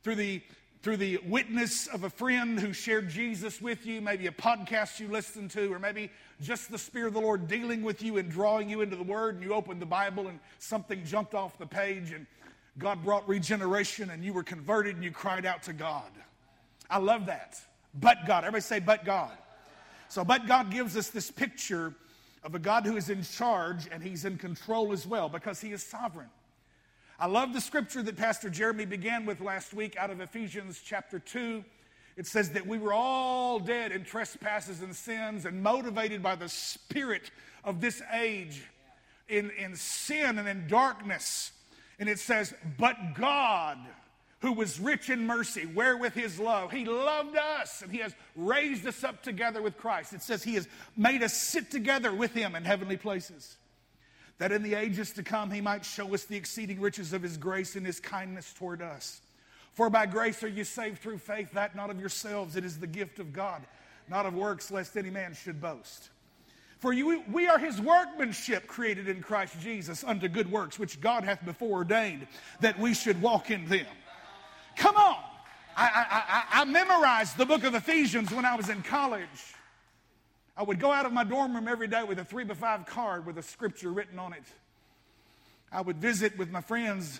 through 0.03 0.15
the 0.15 0.41
through 0.83 0.97
the 0.97 1.17
witness 1.25 1.87
of 1.87 2.03
a 2.03 2.09
friend 2.09 2.59
who 2.59 2.73
shared 2.73 3.09
Jesus 3.09 3.61
with 3.61 3.85
you, 3.85 4.01
maybe 4.01 4.27
a 4.27 4.31
podcast 4.31 4.99
you 4.99 5.07
listened 5.07 5.49
to, 5.49 5.71
or 5.71 5.79
maybe 5.79 6.11
just 6.41 6.69
the 6.69 6.77
Spirit 6.77 7.07
of 7.07 7.13
the 7.13 7.21
Lord 7.21 7.47
dealing 7.47 7.83
with 7.83 8.01
you 8.01 8.17
and 8.17 8.29
drawing 8.29 8.69
you 8.69 8.81
into 8.81 8.97
the 8.97 9.03
Word, 9.03 9.35
and 9.35 9.43
you 9.45 9.53
opened 9.53 9.81
the 9.81 9.85
Bible 9.85 10.27
and 10.27 10.41
something 10.59 11.05
jumped 11.05 11.35
off 11.35 11.57
the 11.57 11.65
page, 11.65 12.11
and 12.11 12.27
God 12.77 13.01
brought 13.01 13.25
regeneration, 13.29 14.09
and 14.09 14.25
you 14.25 14.33
were 14.33 14.43
converted 14.43 14.95
and 14.95 15.05
you 15.05 15.11
cried 15.11 15.45
out 15.45 15.63
to 15.63 15.73
God. 15.73 16.11
I 16.89 16.97
love 16.97 17.27
that. 17.27 17.61
But 17.93 18.17
God. 18.27 18.43
Everybody 18.43 18.61
say, 18.61 18.79
but 18.79 19.05
God. 19.05 19.31
So, 20.09 20.23
but 20.23 20.47
God 20.47 20.71
gives 20.71 20.95
us 20.95 21.09
this 21.09 21.31
picture 21.31 21.93
of 22.43 22.55
a 22.55 22.59
God 22.59 22.85
who 22.85 22.97
is 22.97 23.09
in 23.09 23.23
charge 23.23 23.87
and 23.91 24.03
he's 24.03 24.25
in 24.25 24.37
control 24.37 24.91
as 24.91 25.07
well 25.07 25.29
because 25.29 25.61
he 25.61 25.71
is 25.71 25.81
sovereign. 25.81 26.29
I 27.19 27.27
love 27.27 27.53
the 27.53 27.61
scripture 27.61 28.03
that 28.03 28.17
Pastor 28.17 28.49
Jeremy 28.49 28.85
began 28.85 29.25
with 29.25 29.39
last 29.39 29.73
week 29.73 29.95
out 29.97 30.09
of 30.09 30.19
Ephesians 30.19 30.81
chapter 30.83 31.19
2. 31.19 31.63
It 32.17 32.27
says 32.27 32.49
that 32.51 32.67
we 32.67 32.77
were 32.77 32.93
all 32.93 33.59
dead 33.59 33.91
in 33.91 34.03
trespasses 34.03 34.81
and 34.81 34.95
sins 34.95 35.45
and 35.45 35.63
motivated 35.63 36.21
by 36.21 36.35
the 36.35 36.49
spirit 36.49 37.31
of 37.63 37.81
this 37.81 38.01
age 38.13 38.63
in, 39.29 39.51
in 39.51 39.75
sin 39.75 40.37
and 40.37 40.47
in 40.47 40.67
darkness. 40.67 41.51
And 41.99 42.09
it 42.09 42.19
says, 42.19 42.53
but 42.77 42.97
God 43.15 43.77
who 44.43 44.51
was 44.51 44.77
rich 44.79 45.09
in 45.09 45.25
mercy, 45.25 45.65
wherewith 45.65 46.13
his 46.13 46.37
love. 46.37 46.69
He 46.69 46.83
loved 46.83 47.37
us 47.37 47.81
and 47.81 47.89
he 47.89 47.99
has 47.99 48.13
raised 48.35 48.85
us 48.85 49.01
up 49.03 49.23
together 49.23 49.61
with 49.61 49.77
Christ. 49.77 50.11
It 50.11 50.21
says 50.21 50.43
he 50.43 50.55
has 50.55 50.67
made 50.97 51.23
us 51.23 51.33
sit 51.33 51.71
together 51.71 52.13
with 52.13 52.33
him 52.33 52.53
in 52.53 52.65
heavenly 52.65 52.97
places. 52.97 53.55
that 54.39 54.51
in 54.51 54.63
the 54.63 54.73
ages 54.73 55.11
to 55.13 55.23
come 55.23 55.51
he 55.51 55.61
might 55.61 55.85
show 55.85 56.13
us 56.13 56.25
the 56.25 56.35
exceeding 56.35 56.81
riches 56.81 57.13
of 57.13 57.21
his 57.21 57.37
grace 57.37 57.75
and 57.75 57.85
his 57.85 57.99
kindness 57.99 58.53
toward 58.53 58.81
us. 58.81 59.21
For 59.73 59.89
by 59.89 60.05
grace 60.05 60.43
are 60.43 60.49
you 60.49 60.63
saved 60.63 60.99
through 60.99 61.19
faith, 61.19 61.51
that 61.53 61.75
not 61.75 61.89
of 61.89 61.99
yourselves, 61.99 62.55
it 62.55 62.65
is 62.65 62.79
the 62.79 62.87
gift 62.87 63.19
of 63.19 63.33
God, 63.33 63.63
not 64.09 64.25
of 64.25 64.33
works, 64.33 64.69
lest 64.69 64.97
any 64.97 65.09
man 65.09 65.33
should 65.33 65.61
boast. 65.61 66.09
For 66.79 66.91
you, 66.91 67.23
we 67.31 67.47
are 67.47 67.57
his 67.57 67.79
workmanship 67.79 68.67
created 68.67 69.07
in 69.07 69.21
Christ 69.21 69.59
Jesus 69.61 70.03
unto 70.03 70.27
good 70.27 70.51
works, 70.51 70.77
which 70.77 70.99
God 70.99 71.23
hath 71.23 71.43
before 71.45 71.77
ordained 71.77 72.27
that 72.59 72.77
we 72.77 72.93
should 72.93 73.21
walk 73.21 73.49
in 73.49 73.65
them. 73.67 73.85
Come 74.75 74.95
on. 74.95 75.17
I, 75.75 75.85
I, 75.85 76.59
I, 76.59 76.61
I 76.61 76.65
memorized 76.65 77.37
the 77.37 77.45
book 77.45 77.63
of 77.63 77.73
Ephesians 77.73 78.31
when 78.31 78.45
I 78.45 78.55
was 78.55 78.69
in 78.69 78.83
college. 78.83 79.55
I 80.55 80.63
would 80.63 80.79
go 80.79 80.91
out 80.91 81.05
of 81.05 81.13
my 81.13 81.23
dorm 81.23 81.55
room 81.55 81.67
every 81.67 81.87
day 81.87 82.03
with 82.03 82.19
a 82.19 82.25
three 82.25 82.43
by 82.43 82.53
five 82.53 82.85
card 82.85 83.25
with 83.25 83.37
a 83.39 83.43
scripture 83.43 83.91
written 83.91 84.19
on 84.19 84.33
it. 84.33 84.43
I 85.71 85.81
would 85.81 85.97
visit 85.97 86.37
with 86.37 86.51
my 86.51 86.61
friends 86.61 87.19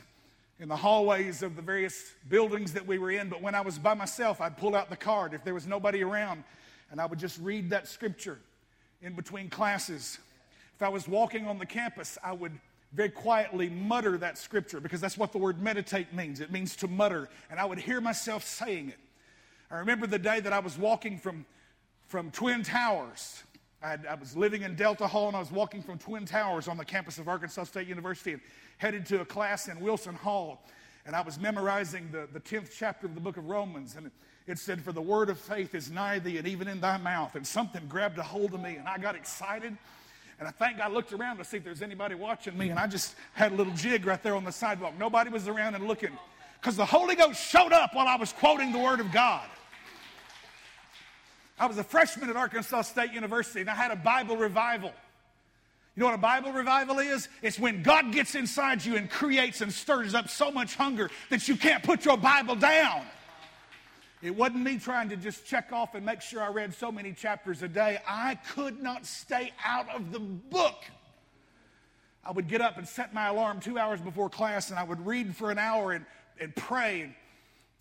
in 0.60 0.70
the 0.70 0.76
hallways 0.76 1.42
of 1.42 1.56
the 1.56 1.62
various 1.64 2.12
buildings 2.30 2.74
that 2.74 2.86
we 2.86 3.00
were 3.00 3.10
in, 3.10 3.30
but 3.30 3.42
when 3.42 3.56
I 3.56 3.62
was 3.62 3.80
by 3.80 3.96
myself, 3.96 4.40
I'd 4.40 4.58
pull 4.58 4.76
out 4.76 4.92
the 4.92 4.96
card 4.96 5.34
if 5.34 5.44
there 5.44 5.56
was 5.56 5.66
nobody 5.66 6.04
around, 6.04 6.44
and 6.92 7.02
I 7.02 7.08
would 7.08 7.18
just 7.18 7.40
read 7.40 7.72
that 7.72 7.88
scripture 7.88 8.38
in 9.02 9.14
between 9.14 9.50
classes. 9.50 10.20
If 10.76 10.84
I 10.84 10.90
was 10.90 11.08
walking 11.08 11.48
on 11.48 11.58
the 11.58 11.66
campus, 11.66 12.20
I 12.24 12.34
would 12.34 12.54
very 12.94 13.10
quietly 13.10 13.70
mutter 13.70 14.18
that 14.18 14.38
scripture 14.38 14.80
because 14.80 15.02
that's 15.02 15.18
what 15.18 15.32
the 15.32 15.38
word 15.38 15.62
meditate 15.62 16.14
means. 16.14 16.40
It 16.40 16.52
means 16.52 16.76
to 16.78 16.88
mutter, 16.88 17.30
and 17.50 17.60
I 17.60 17.66
would 17.66 17.80
hear 17.80 18.00
myself 18.00 18.44
saying 18.44 18.90
it. 18.90 19.00
I 19.72 19.78
remember 19.78 20.06
the 20.06 20.20
day 20.20 20.40
that 20.40 20.54
I 20.54 20.60
was 20.60 20.78
walking 20.78 21.18
from 21.18 21.46
from 22.14 22.30
Twin 22.30 22.62
Towers. 22.62 23.44
I, 23.82 23.90
had, 23.90 24.06
I, 24.06 24.14
was 24.14 24.38
living 24.38 24.62
in 24.62 24.76
Delta 24.76 25.08
Hall 25.08 25.28
and 25.30 25.36
I 25.36 25.40
was 25.40 25.52
walking 25.52 25.82
from 25.82 25.98
Twin 25.98 26.26
Towers 26.26 26.68
on 26.68 26.78
the 26.78 26.86
campus 26.86 27.18
of 27.18 27.28
Arkansas 27.28 27.64
State 27.64 27.88
University 27.88 28.34
and 28.34 28.42
headed 28.78 29.06
to 29.08 29.22
a 29.22 29.26
class 29.26 29.68
in 29.68 29.80
Wilson 29.80 30.14
Hall. 30.14 30.64
And 31.08 31.16
I 31.16 31.22
was 31.22 31.40
memorizing 31.40 32.10
the, 32.12 32.30
the 32.32 32.40
10th 32.40 32.70
chapter 32.78 33.08
of 33.08 33.16
the 33.16 33.20
book 33.20 33.38
of 33.38 33.50
Romans. 33.50 33.96
And 33.96 34.06
it, 34.06 34.12
it 34.46 34.60
said, 34.60 34.82
For 34.84 34.92
the 34.92 35.02
word 35.02 35.32
of 35.32 35.40
faith 35.40 35.74
is 35.74 35.90
nigh 35.90 36.20
thee 36.20 36.38
and 36.38 36.48
even 36.48 36.68
in 36.68 36.80
thy 36.80 36.98
mouth. 36.98 37.36
And 37.36 37.48
something 37.48 37.88
grabbed 37.88 38.20
a 38.20 38.24
hold 38.24 38.54
of 38.54 38.62
me 38.62 38.76
and 38.76 38.88
I 38.88 39.00
got 39.00 39.16
excited. 39.16 39.76
And 40.40 40.48
I 40.48 40.52
think 40.52 40.80
I 40.80 40.88
looked 40.88 41.14
around 41.14 41.38
to 41.38 41.44
see 41.44 41.58
if 41.58 41.64
there's 41.64 41.82
anybody 41.82 42.16
watching 42.16 42.58
me. 42.58 42.70
And 42.70 42.80
I 42.80 42.88
just 42.88 43.16
had 43.34 43.52
a 43.52 43.56
little 43.56 43.74
jig 43.74 44.06
right 44.06 44.22
there 44.22 44.36
on 44.36 44.44
the 44.44 44.52
sidewalk. 44.52 44.94
Nobody 45.00 45.30
was 45.30 45.48
around 45.48 45.76
and 45.76 45.88
looking 45.88 46.18
because 46.60 46.76
the 46.76 46.86
Holy 46.86 47.16
Ghost 47.16 47.42
showed 47.42 47.74
up 47.74 47.94
while 47.94 48.08
I 48.08 48.16
was 48.16 48.34
quoting 48.34 48.72
the 48.72 48.80
word 48.80 49.00
of 49.00 49.12
God. 49.12 49.48
I 51.60 51.66
was 51.66 51.78
a 51.78 51.84
freshman 51.84 52.30
at 52.30 52.36
Arkansas 52.36 52.82
State 52.84 53.14
University 53.14 53.62
and 53.62 53.70
I 53.70 53.76
had 53.76 53.92
a 53.92 53.96
Bible 53.96 54.38
revival. 54.38 54.92
You 55.96 56.02
know 56.02 56.08
what 56.08 56.16
a 56.16 56.18
Bible 56.18 56.52
revival 56.52 57.00
is? 57.00 57.30
It's 57.44 57.60
when 57.60 57.84
God 57.84 58.12
gets 58.12 58.34
inside 58.34 58.84
you 58.84 58.96
and 58.96 59.10
creates 59.10 59.62
and 59.62 59.72
stirs 59.72 60.16
up 60.16 60.28
so 60.28 60.50
much 60.50 60.76
hunger 60.76 61.12
that 61.30 61.48
you 61.48 61.56
can't 61.56 61.84
put 61.84 62.04
your 62.04 62.18
Bible 62.18 62.56
down. 62.56 63.06
It 64.24 64.34
wasn't 64.34 64.64
me 64.64 64.78
trying 64.78 65.10
to 65.10 65.18
just 65.18 65.46
check 65.46 65.74
off 65.74 65.96
and 65.96 66.06
make 66.06 66.22
sure 66.22 66.42
I 66.42 66.48
read 66.48 66.74
so 66.74 66.94
many 66.94 67.12
chapters 67.12 67.62
a 67.62 67.68
day. 67.68 68.00
I 68.08 68.36
could 68.36 68.82
not 68.82 69.06
stay 69.06 69.52
out 69.66 69.94
of 69.94 70.14
the 70.14 70.20
book. 70.20 70.82
I 72.24 72.32
would 72.32 72.48
get 72.48 72.62
up 72.62 72.78
and 72.78 72.88
set 72.88 73.14
my 73.14 73.28
alarm 73.28 73.60
two 73.60 73.78
hours 73.78 74.00
before 74.00 74.30
class 74.30 74.70
and 74.70 74.80
I 74.80 74.84
would 74.84 75.06
read 75.06 75.36
for 75.36 75.52
an 75.52 75.58
hour 75.58 75.92
and, 75.92 76.06
and 76.40 76.56
pray 76.56 77.02
and 77.02 77.14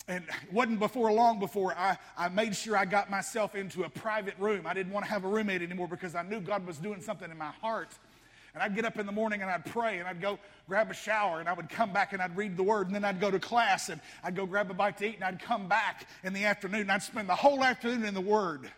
and 0.09 0.25
it 0.25 0.53
wasn't 0.53 0.81
before 0.81 1.13
long 1.13 1.39
before 1.39 1.79
I, 1.79 1.97
I 2.19 2.29
made 2.29 2.57
sure 2.57 2.77
I 2.77 2.85
got 2.85 3.09
myself 3.09 3.55
into 3.55 3.85
a 3.85 3.89
private 3.89 4.35
room. 4.37 4.67
I 4.67 4.75
didn't 4.75 4.93
want 4.93 5.07
to 5.07 5.13
have 5.13 5.25
a 5.25 5.29
roommate 5.29 5.63
anymore 5.63 5.87
because 5.87 6.17
I 6.17 6.23
knew 6.23 6.41
God 6.41 6.67
was 6.67 6.79
doing 6.79 7.01
something 7.01 7.31
in 7.31 7.39
my 7.39 7.53
heart. 7.61 7.91
And 8.55 8.63
I'd 8.63 8.75
get 8.75 8.85
up 8.85 8.99
in 8.99 9.07
the 9.07 9.13
morning 9.13 9.41
and 9.41 9.51
I'd 9.51 9.65
pray 9.65 9.99
and 9.99 10.07
I'd 10.07 10.21
go 10.21 10.39
grab 10.69 10.91
a 10.91 10.95
shower 10.95 11.41
and 11.41 11.49
I 11.49 11.55
would 11.55 11.71
come 11.71 11.93
back 11.93 12.13
and 12.13 12.21
I'd 12.21 12.37
read 12.37 12.57
the 12.57 12.63
word 12.63 12.87
and 12.87 12.95
then 12.95 13.05
I'd 13.05 13.21
go 13.21 13.31
to 13.31 13.39
class 13.39 13.89
and 13.89 14.01
I'd 14.23 14.37
go 14.37 14.45
grab 14.45 14.71
a 14.71 14.75
bite 14.75 14.99
to 14.99 15.07
eat 15.07 15.15
and 15.15 15.25
I'd 15.25 15.41
come 15.41 15.69
back 15.69 16.07
in 16.23 16.33
the 16.33 16.45
afternoon 16.45 16.83
and 16.83 16.93
I'd 16.93 17.03
spend 17.03 17.29
the 17.29 17.35
whole 17.35 17.65
afternoon 17.65 18.05
in 18.05 18.13
the 18.13 18.21
word. 18.21 18.71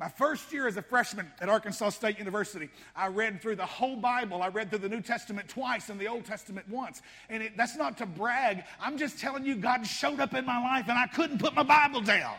My 0.00 0.08
first 0.08 0.50
year 0.50 0.66
as 0.66 0.78
a 0.78 0.82
freshman 0.82 1.30
at 1.42 1.50
Arkansas 1.50 1.90
State 1.90 2.18
University, 2.18 2.70
I 2.96 3.08
read 3.08 3.42
through 3.42 3.56
the 3.56 3.66
whole 3.66 3.96
Bible. 3.96 4.42
I 4.42 4.48
read 4.48 4.70
through 4.70 4.78
the 4.78 4.88
New 4.88 5.02
Testament 5.02 5.46
twice 5.46 5.90
and 5.90 6.00
the 6.00 6.08
Old 6.08 6.24
Testament 6.24 6.66
once. 6.70 7.02
And 7.28 7.42
it, 7.42 7.54
that's 7.54 7.76
not 7.76 7.98
to 7.98 8.06
brag. 8.06 8.64
I'm 8.80 8.96
just 8.96 9.18
telling 9.18 9.44
you, 9.44 9.56
God 9.56 9.86
showed 9.86 10.18
up 10.18 10.32
in 10.32 10.46
my 10.46 10.58
life 10.58 10.86
and 10.88 10.98
I 10.98 11.06
couldn't 11.06 11.38
put 11.38 11.54
my 11.54 11.62
Bible 11.62 12.00
down. 12.00 12.34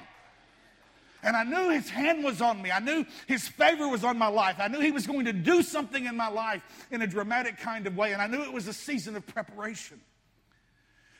And 1.24 1.36
I 1.36 1.44
knew 1.44 1.70
his 1.70 1.90
hand 1.90 2.24
was 2.24 2.42
on 2.42 2.62
me. 2.62 2.72
I 2.72 2.80
knew 2.80 3.06
his 3.28 3.48
favor 3.48 3.88
was 3.88 4.04
on 4.04 4.18
my 4.18 4.28
life. 4.28 4.56
I 4.60 4.68
knew 4.68 4.80
he 4.80 4.92
was 4.92 5.06
going 5.06 5.26
to 5.26 5.34
do 5.34 5.62
something 5.62 6.06
in 6.06 6.18
my 6.18 6.30
life 6.30 6.64
in 6.90 7.02
a 7.02 7.08
dramatic 7.08 7.58
kind 7.60 7.86
of 7.86 7.96
way. 7.96 8.14
And 8.14 8.22
I 8.22 8.28
knew 8.28 8.42
it 8.42 8.54
was 8.54 8.68
a 8.68 8.74
season 8.74 9.16
of 9.16 9.26
preparation. 9.28 10.02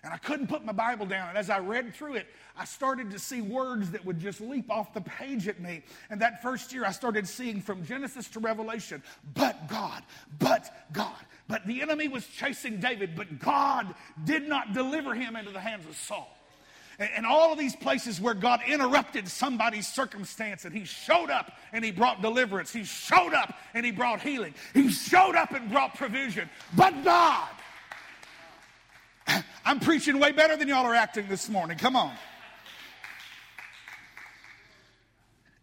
And 0.04 0.12
I 0.12 0.18
couldn't 0.18 0.48
put 0.48 0.66
my 0.66 0.72
Bible 0.72 1.06
down. 1.06 1.30
And 1.30 1.38
as 1.38 1.52
I 1.52 1.60
read 1.60 1.94
through 1.94 2.16
it, 2.16 2.26
I 2.58 2.66
started 2.66 3.12
to 3.12 3.20
see 3.20 3.42
words 3.42 3.92
that 3.92 4.04
would 4.04 4.20
just 4.20 4.42
leap 4.42 4.72
off 4.72 4.94
the 4.94 5.02
page 5.02 5.48
at 5.48 5.60
me. 5.60 5.84
And 6.10 6.22
that 6.22 6.42
first 6.42 6.74
year, 6.74 6.84
I 6.84 6.92
started 6.92 7.28
seeing 7.28 7.62
from 7.62 7.86
Genesis 7.86 8.28
to 8.30 8.40
Revelation, 8.40 9.04
but 9.36 9.68
God, 9.68 10.02
but 10.40 10.88
God. 10.92 11.14
But 11.48 11.68
the 11.68 11.84
enemy 11.84 12.08
was 12.08 12.26
chasing 12.26 12.80
David, 12.80 13.16
but 13.16 13.38
God 13.38 13.94
did 14.24 14.48
not 14.48 14.74
deliver 14.74 15.14
him 15.14 15.36
into 15.36 15.52
the 15.52 15.60
hands 15.60 15.86
of 15.86 15.96
Saul. 15.96 16.36
And 17.02 17.26
all 17.26 17.52
of 17.52 17.58
these 17.58 17.76
places 17.76 18.22
where 18.22 18.36
God 18.36 18.62
interrupted 18.68 19.28
somebody's 19.28 19.88
circumstance 19.88 20.66
and 20.66 20.76
He 20.76 20.86
showed 20.86 21.32
up 21.32 21.52
and 21.74 21.84
He 21.84 21.92
brought 21.92 22.22
deliverance. 22.22 22.72
He 22.72 22.84
showed 22.84 23.34
up 23.34 23.58
and 23.74 23.84
He 23.86 23.92
brought 23.92 24.22
healing. 24.22 24.54
He 24.74 24.90
showed 24.90 25.36
up 25.36 25.52
and 25.52 25.70
brought 25.70 25.96
provision. 25.96 26.48
But 26.76 27.04
God, 27.04 27.50
I'm 29.66 29.80
preaching 29.80 30.20
way 30.20 30.32
better 30.32 30.56
than 30.56 30.68
y'all 30.68 30.86
are 30.86 30.94
acting 30.94 31.28
this 31.28 31.50
morning. 31.50 31.78
Come 31.78 31.96
on. 31.96 32.14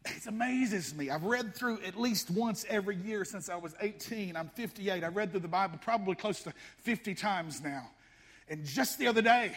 It 0.06 0.26
amazes 0.26 0.94
me. 0.94 1.10
I've 1.10 1.24
read 1.24 1.54
through 1.54 1.82
at 1.82 1.98
least 1.98 2.30
once 2.30 2.64
every 2.68 2.96
year 2.96 3.24
since 3.24 3.48
I 3.48 3.56
was 3.56 3.74
18. 3.80 4.36
I'm 4.36 4.48
58. 4.48 5.04
I've 5.04 5.14
read 5.14 5.30
through 5.30 5.40
the 5.40 5.48
Bible 5.48 5.78
probably 5.80 6.14
close 6.16 6.42
to 6.42 6.52
50 6.78 7.14
times 7.14 7.62
now. 7.62 7.88
And 8.48 8.64
just 8.64 8.98
the 8.98 9.06
other 9.06 9.22
day, 9.22 9.52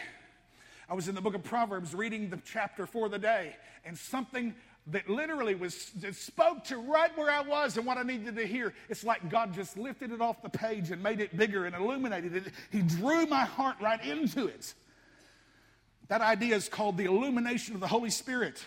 I 0.92 0.94
was 0.94 1.08
in 1.08 1.14
the 1.14 1.22
book 1.22 1.34
of 1.34 1.42
Proverbs 1.42 1.94
reading 1.94 2.28
the 2.28 2.38
chapter 2.44 2.84
for 2.84 3.08
the 3.08 3.18
day, 3.18 3.56
and 3.86 3.96
something 3.96 4.54
that 4.88 5.08
literally 5.08 5.54
was 5.54 5.86
that 6.00 6.14
spoke 6.14 6.64
to 6.64 6.76
right 6.76 7.16
where 7.16 7.30
I 7.30 7.40
was 7.40 7.78
and 7.78 7.86
what 7.86 7.96
I 7.96 8.02
needed 8.02 8.36
to 8.36 8.46
hear. 8.46 8.74
It's 8.90 9.02
like 9.02 9.30
God 9.30 9.54
just 9.54 9.78
lifted 9.78 10.12
it 10.12 10.20
off 10.20 10.42
the 10.42 10.50
page 10.50 10.90
and 10.90 11.02
made 11.02 11.20
it 11.20 11.34
bigger 11.34 11.64
and 11.64 11.74
illuminated 11.74 12.36
it. 12.36 12.52
He 12.70 12.82
drew 12.82 13.24
my 13.24 13.46
heart 13.46 13.76
right 13.80 14.04
into 14.04 14.48
it. 14.48 14.74
That 16.08 16.20
idea 16.20 16.56
is 16.56 16.68
called 16.68 16.98
the 16.98 17.06
illumination 17.06 17.74
of 17.74 17.80
the 17.80 17.88
Holy 17.88 18.10
Spirit. 18.10 18.62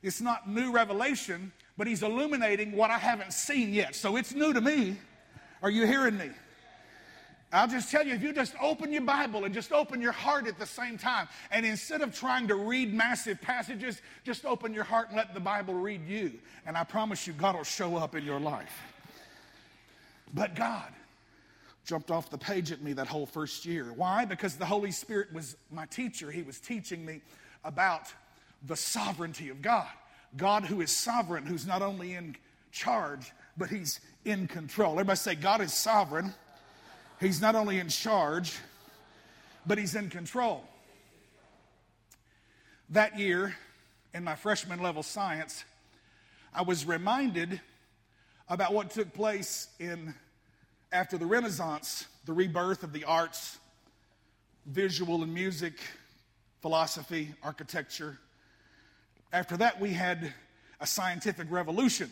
It's 0.00 0.20
not 0.20 0.48
new 0.48 0.70
revelation, 0.70 1.50
but 1.76 1.88
He's 1.88 2.04
illuminating 2.04 2.70
what 2.70 2.92
I 2.92 2.98
haven't 2.98 3.32
seen 3.32 3.74
yet. 3.74 3.96
So 3.96 4.14
it's 4.14 4.32
new 4.32 4.52
to 4.52 4.60
me. 4.60 4.96
Are 5.60 5.70
you 5.70 5.88
hearing 5.88 6.16
me? 6.16 6.30
I'll 7.56 7.68
just 7.68 7.90
tell 7.90 8.04
you, 8.04 8.14
if 8.14 8.22
you 8.22 8.32
just 8.32 8.54
open 8.60 8.92
your 8.92 9.02
Bible 9.02 9.44
and 9.44 9.54
just 9.54 9.72
open 9.72 10.00
your 10.00 10.12
heart 10.12 10.46
at 10.46 10.58
the 10.58 10.66
same 10.66 10.98
time, 10.98 11.28
and 11.50 11.64
instead 11.64 12.00
of 12.00 12.14
trying 12.14 12.48
to 12.48 12.56
read 12.56 12.92
massive 12.92 13.40
passages, 13.40 14.00
just 14.24 14.44
open 14.44 14.74
your 14.74 14.84
heart 14.84 15.08
and 15.08 15.16
let 15.16 15.34
the 15.34 15.40
Bible 15.40 15.74
read 15.74 16.06
you. 16.06 16.32
And 16.66 16.76
I 16.76 16.84
promise 16.84 17.26
you, 17.26 17.32
God 17.32 17.54
will 17.54 17.64
show 17.64 17.96
up 17.96 18.14
in 18.14 18.24
your 18.24 18.40
life. 18.40 18.80
But 20.32 20.56
God 20.56 20.92
jumped 21.84 22.10
off 22.10 22.30
the 22.30 22.38
page 22.38 22.72
at 22.72 22.82
me 22.82 22.92
that 22.94 23.06
whole 23.06 23.26
first 23.26 23.64
year. 23.64 23.92
Why? 23.94 24.24
Because 24.24 24.56
the 24.56 24.66
Holy 24.66 24.90
Spirit 24.90 25.32
was 25.32 25.56
my 25.70 25.86
teacher. 25.86 26.30
He 26.30 26.42
was 26.42 26.58
teaching 26.58 27.04
me 27.04 27.20
about 27.62 28.12
the 28.66 28.76
sovereignty 28.76 29.50
of 29.50 29.62
God. 29.62 29.86
God 30.36 30.64
who 30.64 30.80
is 30.80 30.90
sovereign, 30.90 31.46
who's 31.46 31.66
not 31.66 31.82
only 31.82 32.14
in 32.14 32.34
charge, 32.72 33.30
but 33.56 33.68
he's 33.70 34.00
in 34.24 34.48
control. 34.48 34.92
Everybody 34.94 35.16
say, 35.16 35.34
God 35.36 35.60
is 35.60 35.72
sovereign 35.72 36.34
He's 37.20 37.40
not 37.40 37.54
only 37.54 37.78
in 37.78 37.88
charge, 37.88 38.58
but 39.66 39.78
he's 39.78 39.94
in 39.94 40.10
control. 40.10 40.64
That 42.90 43.18
year, 43.18 43.54
in 44.12 44.24
my 44.24 44.34
freshman 44.34 44.82
level 44.82 45.02
science, 45.02 45.64
I 46.52 46.62
was 46.62 46.84
reminded 46.84 47.60
about 48.48 48.72
what 48.72 48.90
took 48.90 49.12
place 49.14 49.68
in 49.78 50.14
after 50.92 51.18
the 51.18 51.26
Renaissance, 51.26 52.06
the 52.24 52.32
rebirth 52.32 52.84
of 52.84 52.92
the 52.92 53.04
arts, 53.04 53.58
visual 54.66 55.22
and 55.22 55.34
music, 55.34 55.74
philosophy, 56.62 57.34
architecture. 57.42 58.18
After 59.32 59.56
that, 59.56 59.80
we 59.80 59.92
had 59.92 60.32
a 60.80 60.86
scientific 60.86 61.50
revolution. 61.50 62.10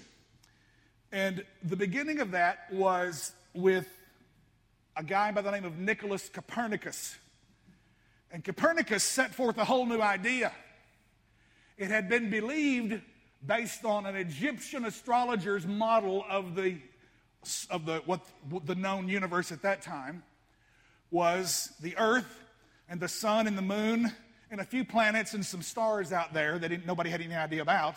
And 1.13 1.45
the 1.63 1.77
beginning 1.77 2.21
of 2.21 2.33
that 2.33 2.67
was 2.73 3.33
with 3.55 3.87
a 4.97 5.03
guy 5.03 5.33
by 5.33 5.43
the 5.43 5.51
name 5.51 5.65
of 5.65 5.79
Nicholas 5.79 6.29
Copernicus. 6.29 7.17
And 8.31 8.45
Copernicus 8.45 9.03
set 9.03 9.35
forth 9.35 9.59
a 9.59 9.65
whole 9.65 9.87
new 9.87 10.01
idea. 10.01 10.53
It 11.77 11.89
had 11.89 12.09
been 12.09 12.31
believed, 12.31 13.01
based 13.45 13.85
on 13.85 14.07
an 14.07 14.17
Egyptian 14.17 14.85
astrologer's 14.85 15.67
model 15.67 16.25
of 16.29 16.55
the 16.55 16.79
of 17.71 17.87
the, 17.87 17.99
what, 18.07 18.21
the 18.67 18.77
known 18.77 19.09
universe 19.09 19.51
at 19.51 19.63
that 19.63 19.83
time 19.83 20.23
was 21.11 21.73
the 21.81 21.97
Earth 21.97 22.41
and 22.89 23.01
the 23.01 23.09
sun 23.09 23.49
and 23.49 23.59
the 23.59 23.63
moon 23.63 24.13
and 24.51 24.61
a 24.61 24.65
few 24.65 24.85
planets 24.85 25.35
and 25.35 25.45
some 25.45 25.63
stars 25.63 26.13
out 26.13 26.33
there 26.33 26.59
that 26.59 26.87
nobody 26.87 27.11
had 27.11 27.21
any 27.21 27.35
idea 27.35 27.63
about. 27.63 27.97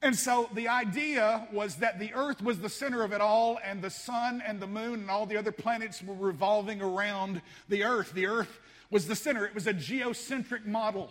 And 0.00 0.14
so 0.16 0.48
the 0.54 0.68
idea 0.68 1.48
was 1.52 1.76
that 1.76 1.98
the 1.98 2.14
earth 2.14 2.40
was 2.40 2.60
the 2.60 2.68
center 2.68 3.02
of 3.02 3.12
it 3.12 3.20
all, 3.20 3.58
and 3.64 3.82
the 3.82 3.90
sun 3.90 4.42
and 4.46 4.60
the 4.60 4.66
moon 4.66 5.00
and 5.00 5.10
all 5.10 5.26
the 5.26 5.36
other 5.36 5.50
planets 5.50 6.02
were 6.02 6.14
revolving 6.14 6.80
around 6.80 7.42
the 7.68 7.82
earth. 7.82 8.12
The 8.12 8.26
earth 8.26 8.60
was 8.90 9.08
the 9.08 9.16
center, 9.16 9.44
it 9.44 9.54
was 9.54 9.66
a 9.66 9.72
geocentric 9.72 10.66
model. 10.66 11.10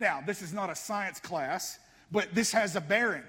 Now, 0.00 0.22
this 0.24 0.40
is 0.40 0.52
not 0.52 0.70
a 0.70 0.76
science 0.76 1.18
class, 1.18 1.78
but 2.12 2.32
this 2.34 2.52
has 2.52 2.76
a 2.76 2.80
bearing. 2.80 3.24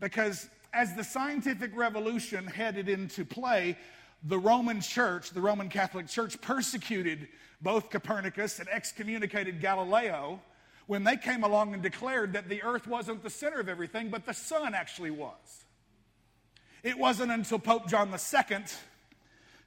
Because 0.00 0.48
as 0.72 0.94
the 0.94 1.02
scientific 1.02 1.76
revolution 1.76 2.46
headed 2.46 2.88
into 2.88 3.24
play, 3.24 3.76
the 4.22 4.38
Roman 4.38 4.80
Church, 4.80 5.30
the 5.30 5.40
Roman 5.40 5.68
Catholic 5.68 6.06
Church, 6.06 6.40
persecuted 6.40 7.28
both 7.60 7.90
Copernicus 7.90 8.60
and 8.60 8.68
excommunicated 8.68 9.60
Galileo 9.60 10.40
when 10.88 11.04
they 11.04 11.16
came 11.16 11.44
along 11.44 11.74
and 11.74 11.82
declared 11.82 12.32
that 12.32 12.48
the 12.48 12.62
earth 12.62 12.86
wasn't 12.86 13.22
the 13.22 13.30
center 13.30 13.60
of 13.60 13.68
everything, 13.68 14.08
but 14.08 14.24
the 14.24 14.32
sun 14.32 14.74
actually 14.74 15.10
was. 15.10 15.64
It 16.82 16.98
wasn't 16.98 17.30
until 17.30 17.58
Pope 17.58 17.88
John 17.88 18.08
II, 18.10 18.58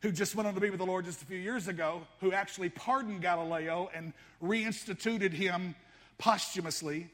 who 0.02 0.12
just 0.12 0.36
went 0.36 0.48
on 0.48 0.56
to 0.56 0.60
be 0.60 0.72
with 0.72 0.80
the 0.80 0.86
Lord 0.86 1.06
just 1.06 1.22
a 1.22 1.26
few 1.26 1.38
years 1.38 1.68
ago, 1.68 2.02
who 2.22 2.34
actually 2.34 2.70
pardoned 2.70 3.22
Galileo 3.22 3.92
and 3.94 4.14
reinstituted 4.44 5.32
him 5.32 5.76
posthumously 6.18 7.12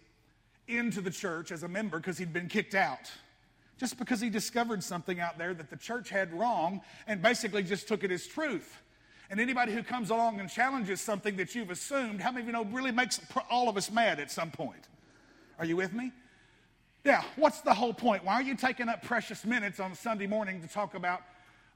into 0.69 1.01
the 1.01 1.11
church 1.11 1.51
as 1.51 1.63
a 1.63 1.67
member 1.67 1.97
because 1.97 2.17
he'd 2.17 2.31
been 2.31 2.47
kicked 2.47 2.75
out. 2.75 3.11
Just 3.77 3.99
because 3.99 4.21
he 4.21 4.29
discovered 4.29 4.85
something 4.85 5.19
out 5.19 5.37
there 5.37 5.53
that 5.53 5.69
the 5.69 5.75
church 5.75 6.09
had 6.09 6.33
wrong 6.33 6.79
and 7.07 7.21
basically 7.21 7.61
just 7.61 7.89
took 7.89 8.05
it 8.05 8.11
as 8.11 8.25
truth. 8.25 8.81
And 9.29 9.39
anybody 9.39 9.73
who 9.73 9.83
comes 9.83 10.09
along 10.09 10.39
and 10.39 10.49
challenges 10.49 11.01
something 11.01 11.35
that 11.37 11.53
you've 11.53 11.69
assumed, 11.69 12.21
how 12.21 12.31
many 12.31 12.41
of 12.41 12.47
you 12.47 12.53
know 12.53 12.63
really 12.65 12.91
makes 12.91 13.19
all 13.49 13.67
of 13.67 13.75
us 13.75 13.91
mad 13.91 14.19
at 14.19 14.31
some 14.31 14.51
point? 14.51 14.87
Are 15.59 15.65
you 15.65 15.75
with 15.75 15.93
me? 15.93 16.11
Yeah, 17.03 17.23
what's 17.35 17.61
the 17.61 17.73
whole 17.73 17.93
point? 17.93 18.23
Why 18.23 18.35
are 18.35 18.41
you 18.41 18.55
taking 18.55 18.89
up 18.89 19.03
precious 19.03 19.45
minutes 19.45 19.79
on 19.79 19.95
Sunday 19.95 20.27
morning 20.27 20.61
to 20.61 20.67
talk 20.67 20.93
about 20.93 21.21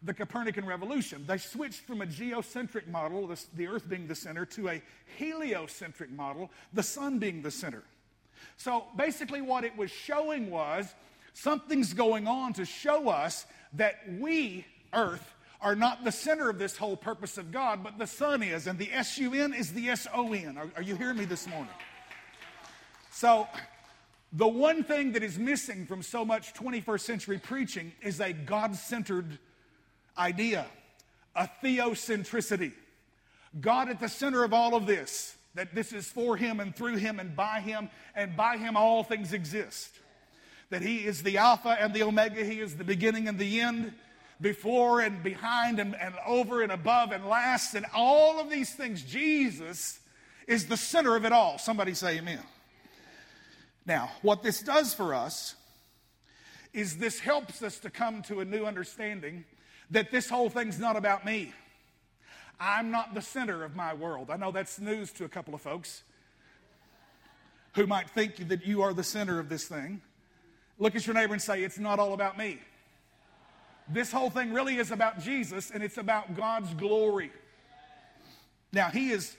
the 0.01 0.13
Copernican 0.13 0.65
revolution? 0.65 1.25
They 1.27 1.37
switched 1.37 1.81
from 1.81 2.01
a 2.01 2.05
geocentric 2.05 2.87
model, 2.87 3.33
the 3.55 3.67
earth 3.67 3.87
being 3.87 4.07
the 4.07 4.15
center, 4.15 4.45
to 4.47 4.69
a 4.69 4.81
heliocentric 5.17 6.11
model, 6.11 6.51
the 6.73 6.83
sun 6.83 7.19
being 7.19 7.41
the 7.41 7.51
center. 7.51 7.83
So 8.57 8.85
basically, 8.95 9.41
what 9.41 9.63
it 9.63 9.75
was 9.77 9.91
showing 9.91 10.49
was 10.49 10.93
something's 11.33 11.93
going 11.93 12.27
on 12.27 12.53
to 12.53 12.65
show 12.65 13.09
us 13.09 13.45
that 13.73 13.95
we, 14.19 14.65
earth, 14.93 15.33
are 15.61 15.75
not 15.75 16.03
the 16.03 16.11
center 16.11 16.49
of 16.49 16.57
this 16.57 16.75
whole 16.75 16.97
purpose 16.97 17.37
of 17.37 17.51
God, 17.51 17.83
but 17.83 17.99
the 17.99 18.07
Sun 18.07 18.41
is, 18.41 18.67
and 18.67 18.79
the 18.79 18.91
S 18.91 19.17
U 19.19 19.33
N 19.33 19.53
is 19.53 19.73
the 19.73 19.89
S 19.89 20.07
O 20.13 20.33
N. 20.33 20.57
Are, 20.57 20.69
are 20.75 20.81
you 20.81 20.95
hearing 20.95 21.17
me 21.17 21.25
this 21.25 21.47
morning? 21.47 21.73
So, 23.11 23.47
the 24.33 24.47
one 24.47 24.83
thing 24.83 25.11
that 25.11 25.23
is 25.23 25.37
missing 25.37 25.85
from 25.85 26.01
so 26.01 26.23
much 26.23 26.53
21st 26.53 27.01
century 27.01 27.37
preaching 27.37 27.91
is 28.01 28.19
a 28.19 28.33
God 28.33 28.75
centered 28.75 29.37
idea, 30.17 30.65
a 31.35 31.49
theocentricity. 31.63 32.71
God 33.59 33.89
at 33.89 33.99
the 33.99 34.07
center 34.07 34.43
of 34.43 34.53
all 34.53 34.73
of 34.73 34.87
this, 34.87 35.35
that 35.53 35.75
this 35.75 35.91
is 35.91 36.07
for 36.07 36.37
Him 36.37 36.59
and 36.59 36.75
through 36.75 36.95
Him 36.95 37.19
and 37.19 37.35
by 37.35 37.59
Him, 37.59 37.89
and 38.15 38.35
by 38.35 38.57
Him 38.57 38.77
all 38.77 39.03
things 39.03 39.33
exist. 39.33 39.91
That 40.69 40.81
He 40.81 41.05
is 41.05 41.21
the 41.21 41.37
Alpha 41.37 41.77
and 41.79 41.93
the 41.93 42.03
Omega, 42.03 42.43
He 42.43 42.61
is 42.61 42.77
the 42.77 42.85
beginning 42.85 43.27
and 43.27 43.37
the 43.37 43.59
end 43.59 43.93
before 44.41 45.01
and 45.01 45.21
behind 45.23 45.79
and, 45.79 45.95
and 45.95 46.15
over 46.25 46.61
and 46.63 46.71
above 46.71 47.11
and 47.11 47.25
last 47.27 47.75
and 47.75 47.85
all 47.93 48.39
of 48.39 48.49
these 48.49 48.73
things. 48.73 49.03
Jesus 49.03 49.99
is 50.47 50.67
the 50.67 50.77
center 50.77 51.15
of 51.15 51.25
it 51.25 51.31
all. 51.31 51.57
Somebody 51.57 51.93
say 51.93 52.17
amen. 52.17 52.39
Now, 53.85 54.11
what 54.21 54.43
this 54.43 54.61
does 54.61 54.93
for 54.93 55.13
us 55.13 55.55
is 56.73 56.97
this 56.97 57.19
helps 57.19 57.61
us 57.61 57.79
to 57.79 57.89
come 57.89 58.21
to 58.23 58.39
a 58.39 58.45
new 58.45 58.65
understanding 58.65 59.45
that 59.91 60.11
this 60.11 60.29
whole 60.29 60.49
thing's 60.49 60.79
not 60.79 60.95
about 60.95 61.25
me. 61.25 61.53
I'm 62.59 62.91
not 62.91 63.13
the 63.13 63.21
center 63.21 63.63
of 63.63 63.75
my 63.75 63.93
world. 63.93 64.29
I 64.29 64.37
know 64.37 64.51
that's 64.51 64.79
news 64.79 65.11
to 65.13 65.25
a 65.25 65.29
couple 65.29 65.53
of 65.53 65.61
folks 65.61 66.03
who 67.75 67.87
might 67.87 68.09
think 68.09 68.47
that 68.49 68.65
you 68.65 68.81
are 68.81 68.93
the 68.93 69.03
center 69.03 69.39
of 69.39 69.49
this 69.49 69.65
thing. 69.65 70.01
Look 70.77 70.95
at 70.95 71.05
your 71.05 71.13
neighbor 71.13 71.33
and 71.33 71.41
say, 71.41 71.63
It's 71.63 71.79
not 71.79 71.99
all 71.99 72.13
about 72.13 72.37
me. 72.37 72.59
This 73.91 74.11
whole 74.11 74.29
thing 74.29 74.53
really 74.53 74.77
is 74.77 74.91
about 74.91 75.19
Jesus 75.19 75.69
and 75.71 75.83
it's 75.83 75.97
about 75.97 76.35
God's 76.35 76.73
glory. 76.75 77.31
Now, 78.71 78.89
He 78.89 79.11
is 79.11 79.35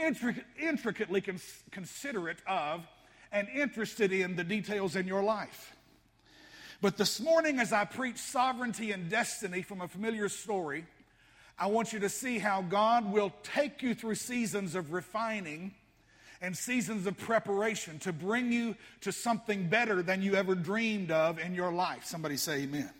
intric- 0.00 0.44
intricately 0.60 1.20
cons- 1.20 1.62
considerate 1.70 2.38
of 2.46 2.86
and 3.32 3.48
interested 3.48 4.12
in 4.12 4.36
the 4.36 4.44
details 4.44 4.94
in 4.94 5.06
your 5.06 5.22
life. 5.22 5.74
But 6.80 6.96
this 6.96 7.20
morning, 7.20 7.58
as 7.58 7.72
I 7.72 7.84
preach 7.84 8.18
sovereignty 8.18 8.92
and 8.92 9.10
destiny 9.10 9.62
from 9.62 9.80
a 9.80 9.88
familiar 9.88 10.28
story, 10.28 10.86
I 11.58 11.66
want 11.66 11.92
you 11.92 12.00
to 12.00 12.08
see 12.08 12.38
how 12.38 12.62
God 12.62 13.10
will 13.10 13.32
take 13.42 13.82
you 13.82 13.94
through 13.94 14.16
seasons 14.16 14.74
of 14.74 14.92
refining 14.92 15.74
and 16.40 16.56
seasons 16.56 17.06
of 17.06 17.16
preparation 17.16 17.98
to 18.00 18.12
bring 18.12 18.52
you 18.52 18.76
to 19.00 19.10
something 19.10 19.68
better 19.68 20.02
than 20.02 20.22
you 20.22 20.34
ever 20.34 20.54
dreamed 20.54 21.10
of 21.10 21.38
in 21.38 21.54
your 21.54 21.72
life. 21.72 22.04
Somebody 22.04 22.36
say, 22.36 22.62
Amen. 22.62 22.90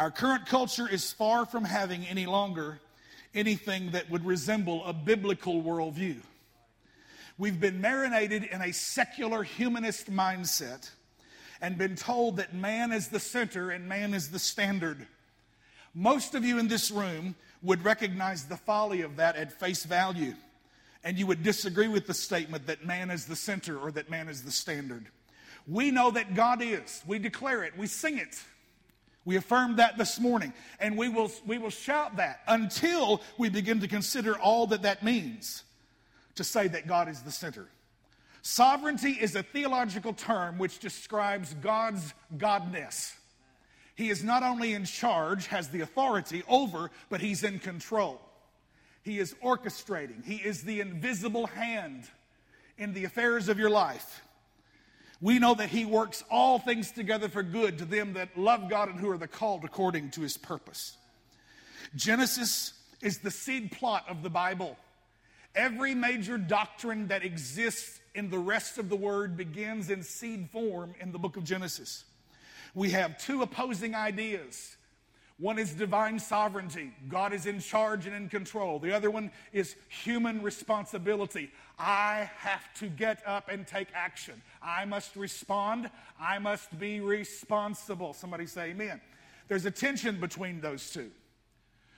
Our 0.00 0.10
current 0.10 0.46
culture 0.46 0.88
is 0.88 1.12
far 1.12 1.44
from 1.44 1.62
having 1.62 2.06
any 2.06 2.24
longer 2.24 2.80
anything 3.34 3.90
that 3.90 4.08
would 4.08 4.24
resemble 4.24 4.82
a 4.86 4.94
biblical 4.94 5.62
worldview. 5.62 6.16
We've 7.36 7.60
been 7.60 7.82
marinated 7.82 8.44
in 8.44 8.62
a 8.62 8.72
secular 8.72 9.42
humanist 9.42 10.10
mindset 10.10 10.88
and 11.60 11.76
been 11.76 11.96
told 11.96 12.38
that 12.38 12.54
man 12.54 12.92
is 12.92 13.08
the 13.08 13.20
center 13.20 13.70
and 13.70 13.90
man 13.90 14.14
is 14.14 14.30
the 14.30 14.38
standard. 14.38 15.06
Most 15.94 16.34
of 16.34 16.46
you 16.46 16.58
in 16.58 16.68
this 16.68 16.90
room 16.90 17.34
would 17.62 17.84
recognize 17.84 18.46
the 18.46 18.56
folly 18.56 19.02
of 19.02 19.16
that 19.16 19.36
at 19.36 19.52
face 19.52 19.84
value, 19.84 20.32
and 21.04 21.18
you 21.18 21.26
would 21.26 21.42
disagree 21.42 21.88
with 21.88 22.06
the 22.06 22.14
statement 22.14 22.66
that 22.68 22.86
man 22.86 23.10
is 23.10 23.26
the 23.26 23.36
center 23.36 23.78
or 23.78 23.92
that 23.92 24.08
man 24.08 24.30
is 24.30 24.44
the 24.44 24.50
standard. 24.50 25.08
We 25.68 25.90
know 25.90 26.10
that 26.10 26.34
God 26.34 26.62
is. 26.62 27.02
We 27.06 27.18
declare 27.18 27.64
it, 27.64 27.76
we 27.76 27.86
sing 27.86 28.16
it. 28.16 28.42
We 29.24 29.36
affirmed 29.36 29.78
that 29.78 29.98
this 29.98 30.18
morning, 30.18 30.52
and 30.78 30.96
we 30.96 31.08
will, 31.08 31.30
we 31.46 31.58
will 31.58 31.70
shout 31.70 32.16
that 32.16 32.40
until 32.48 33.20
we 33.36 33.50
begin 33.50 33.80
to 33.80 33.88
consider 33.88 34.38
all 34.38 34.66
that 34.68 34.82
that 34.82 35.02
means 35.02 35.64
to 36.36 36.44
say 36.44 36.68
that 36.68 36.86
God 36.86 37.08
is 37.08 37.20
the 37.20 37.30
center. 37.30 37.68
Sovereignty 38.42 39.10
is 39.10 39.36
a 39.36 39.42
theological 39.42 40.14
term 40.14 40.56
which 40.56 40.78
describes 40.78 41.54
God's 41.54 42.14
godness. 42.38 43.14
He 43.94 44.08
is 44.08 44.24
not 44.24 44.42
only 44.42 44.72
in 44.72 44.86
charge, 44.86 45.48
has 45.48 45.68
the 45.68 45.82
authority 45.82 46.42
over, 46.48 46.90
but 47.10 47.20
he's 47.20 47.44
in 47.44 47.58
control. 47.58 48.18
He 49.02 49.18
is 49.18 49.34
orchestrating, 49.44 50.24
he 50.24 50.36
is 50.36 50.62
the 50.62 50.80
invisible 50.80 51.46
hand 51.46 52.04
in 52.78 52.94
the 52.94 53.04
affairs 53.04 53.50
of 53.50 53.58
your 53.58 53.70
life 53.70 54.22
we 55.20 55.38
know 55.38 55.54
that 55.54 55.68
he 55.68 55.84
works 55.84 56.24
all 56.30 56.58
things 56.58 56.90
together 56.90 57.28
for 57.28 57.42
good 57.42 57.78
to 57.78 57.84
them 57.84 58.14
that 58.14 58.36
love 58.36 58.70
God 58.70 58.88
and 58.88 58.98
who 58.98 59.10
are 59.10 59.18
the 59.18 59.28
called 59.28 59.64
according 59.64 60.10
to 60.12 60.22
his 60.22 60.36
purpose. 60.36 60.96
Genesis 61.94 62.72
is 63.02 63.18
the 63.18 63.30
seed 63.30 63.72
plot 63.72 64.04
of 64.08 64.22
the 64.22 64.30
Bible. 64.30 64.76
Every 65.54 65.94
major 65.94 66.38
doctrine 66.38 67.08
that 67.08 67.24
exists 67.24 68.00
in 68.14 68.30
the 68.30 68.38
rest 68.38 68.78
of 68.78 68.88
the 68.88 68.96
word 68.96 69.36
begins 69.36 69.90
in 69.90 70.02
seed 70.02 70.48
form 70.50 70.94
in 71.00 71.12
the 71.12 71.18
book 71.18 71.36
of 71.36 71.44
Genesis. 71.44 72.04
We 72.74 72.90
have 72.90 73.18
two 73.18 73.42
opposing 73.42 73.94
ideas 73.94 74.76
one 75.40 75.58
is 75.58 75.72
divine 75.72 76.18
sovereignty. 76.18 76.92
God 77.08 77.32
is 77.32 77.46
in 77.46 77.60
charge 77.60 78.04
and 78.06 78.14
in 78.14 78.28
control. 78.28 78.78
The 78.78 78.94
other 78.94 79.10
one 79.10 79.30
is 79.54 79.74
human 79.88 80.42
responsibility. 80.42 81.50
I 81.78 82.30
have 82.36 82.72
to 82.74 82.88
get 82.88 83.22
up 83.26 83.48
and 83.48 83.66
take 83.66 83.88
action. 83.94 84.42
I 84.62 84.84
must 84.84 85.16
respond. 85.16 85.90
I 86.20 86.38
must 86.38 86.78
be 86.78 87.00
responsible. 87.00 88.12
Somebody 88.12 88.44
say 88.46 88.72
amen. 88.72 89.00
There's 89.48 89.64
a 89.64 89.70
tension 89.70 90.20
between 90.20 90.60
those 90.60 90.90
two. 90.90 91.10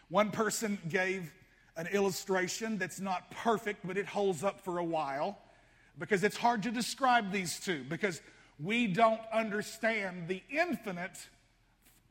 One 0.09 0.31
person 0.31 0.79
gave 0.89 1.35
an 1.77 1.89
illustration 1.89 2.79
that's 2.79 3.01
not 3.01 3.29
perfect, 3.33 3.85
but 3.85 3.99
it 3.99 4.07
holds 4.07 4.45
up 4.45 4.61
for 4.61 4.79
a 4.79 4.85
while 4.85 5.37
because 5.99 6.23
it's 6.23 6.37
hard 6.37 6.63
to 6.63 6.71
describe 6.71 7.33
these 7.33 7.59
two 7.59 7.83
because 7.89 8.21
we 8.63 8.87
don't 8.87 9.21
understand 9.33 10.29
the 10.29 10.43
infinite 10.49 11.19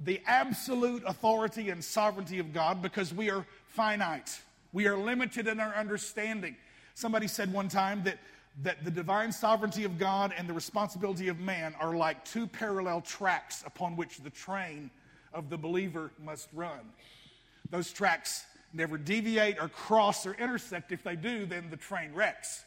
the 0.04 0.22
absolute 0.26 1.04
authority 1.06 1.70
and 1.70 1.84
sovereignty 1.84 2.40
of 2.40 2.54
God 2.54 2.82
because 2.82 3.14
we 3.14 3.30
are 3.30 3.46
finite. 3.68 4.40
We 4.74 4.88
are 4.88 4.98
limited 4.98 5.48
in 5.48 5.60
our 5.60 5.74
understanding. 5.76 6.56
Somebody 6.96 7.28
said 7.28 7.54
one 7.54 7.68
time 7.70 8.04
that 8.04 8.18
that 8.64 8.84
the 8.84 8.92
divine 8.92 9.32
sovereignty 9.32 9.84
of 9.86 9.98
God 9.98 10.34
and 10.38 10.48
the 10.48 10.54
responsibility 10.54 11.30
of 11.30 11.40
man 11.40 11.74
are 11.80 11.96
like 11.96 12.24
two 12.26 12.46
parallel 12.48 13.02
tracks 13.02 13.64
upon 13.66 13.96
which 13.96 14.18
the 14.18 14.30
train 14.30 14.92
of 15.34 15.50
the 15.50 15.58
believer 15.58 16.12
must 16.22 16.50
run. 16.54 16.80
Those 17.70 17.92
tracks 17.92 18.44
never 18.74 18.98
deviate 18.98 19.58
or 19.60 19.70
cross 19.70 20.26
or 20.26 20.34
intersect. 20.34 20.92
If 20.92 21.04
they 21.04 21.16
do, 21.16 21.46
then 21.46 21.70
the 21.70 21.78
train 21.78 22.14
wrecks. 22.14 22.66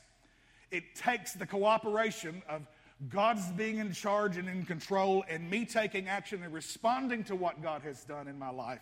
It 0.70 0.94
takes 0.94 1.35
the 1.35 1.47
cooperation 1.47 2.42
of 2.49 2.62
God's 3.09 3.47
being 3.53 3.79
in 3.79 3.93
charge 3.93 4.37
and 4.37 4.49
in 4.49 4.64
control, 4.64 5.25
and 5.29 5.51
me 5.51 5.64
taking 5.64 6.09
action 6.09 6.43
and 6.43 6.53
responding 6.53 7.25
to 7.25 7.37
what 7.37 7.62
God 7.62 7.83
has 7.83 8.05
done 8.05 8.29
in 8.29 8.38
my 8.38 8.51
life 8.51 8.81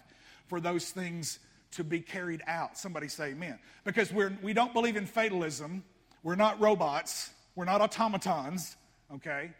for 0.48 0.60
those 0.60 0.90
things 0.90 1.38
to 1.72 1.84
be 1.84 2.00
carried 2.00 2.42
out. 2.46 2.76
Somebody 2.76 3.08
say 3.08 3.30
amen. 3.30 3.58
Because 3.84 4.12
we're, 4.12 4.36
we 4.42 4.52
don't 4.52 4.72
believe 4.72 4.96
in 4.96 5.06
fatalism. 5.06 5.82
We're 6.22 6.34
not 6.34 6.60
robots. 6.60 7.30
We're 7.54 7.64
not 7.64 7.80
automatons, 7.80 8.76
okay? 9.14 9.50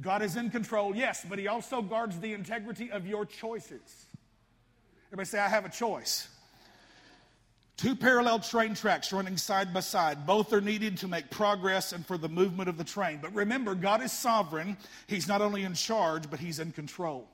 God 0.00 0.22
is 0.22 0.36
in 0.36 0.50
control, 0.50 0.94
yes, 0.94 1.24
but 1.28 1.38
He 1.38 1.48
also 1.48 1.82
guards 1.82 2.18
the 2.18 2.32
integrity 2.32 2.90
of 2.90 3.06
your 3.06 3.24
choices. 3.24 4.06
Everybody 5.08 5.28
say, 5.28 5.38
I 5.38 5.48
have 5.48 5.64
a 5.64 5.70
choice. 5.70 6.28
Two 7.76 7.96
parallel 7.96 8.38
train 8.38 8.74
tracks 8.74 9.12
running 9.12 9.36
side 9.36 9.74
by 9.74 9.80
side. 9.80 10.26
Both 10.26 10.52
are 10.52 10.60
needed 10.60 10.98
to 10.98 11.08
make 11.08 11.30
progress 11.30 11.92
and 11.92 12.06
for 12.06 12.16
the 12.16 12.28
movement 12.28 12.68
of 12.68 12.78
the 12.78 12.84
train. 12.84 13.18
But 13.20 13.34
remember, 13.34 13.74
God 13.74 14.02
is 14.02 14.12
sovereign. 14.12 14.76
He's 15.08 15.26
not 15.26 15.42
only 15.42 15.64
in 15.64 15.74
charge, 15.74 16.30
but 16.30 16.38
He's 16.38 16.60
in 16.60 16.70
control. 16.70 17.28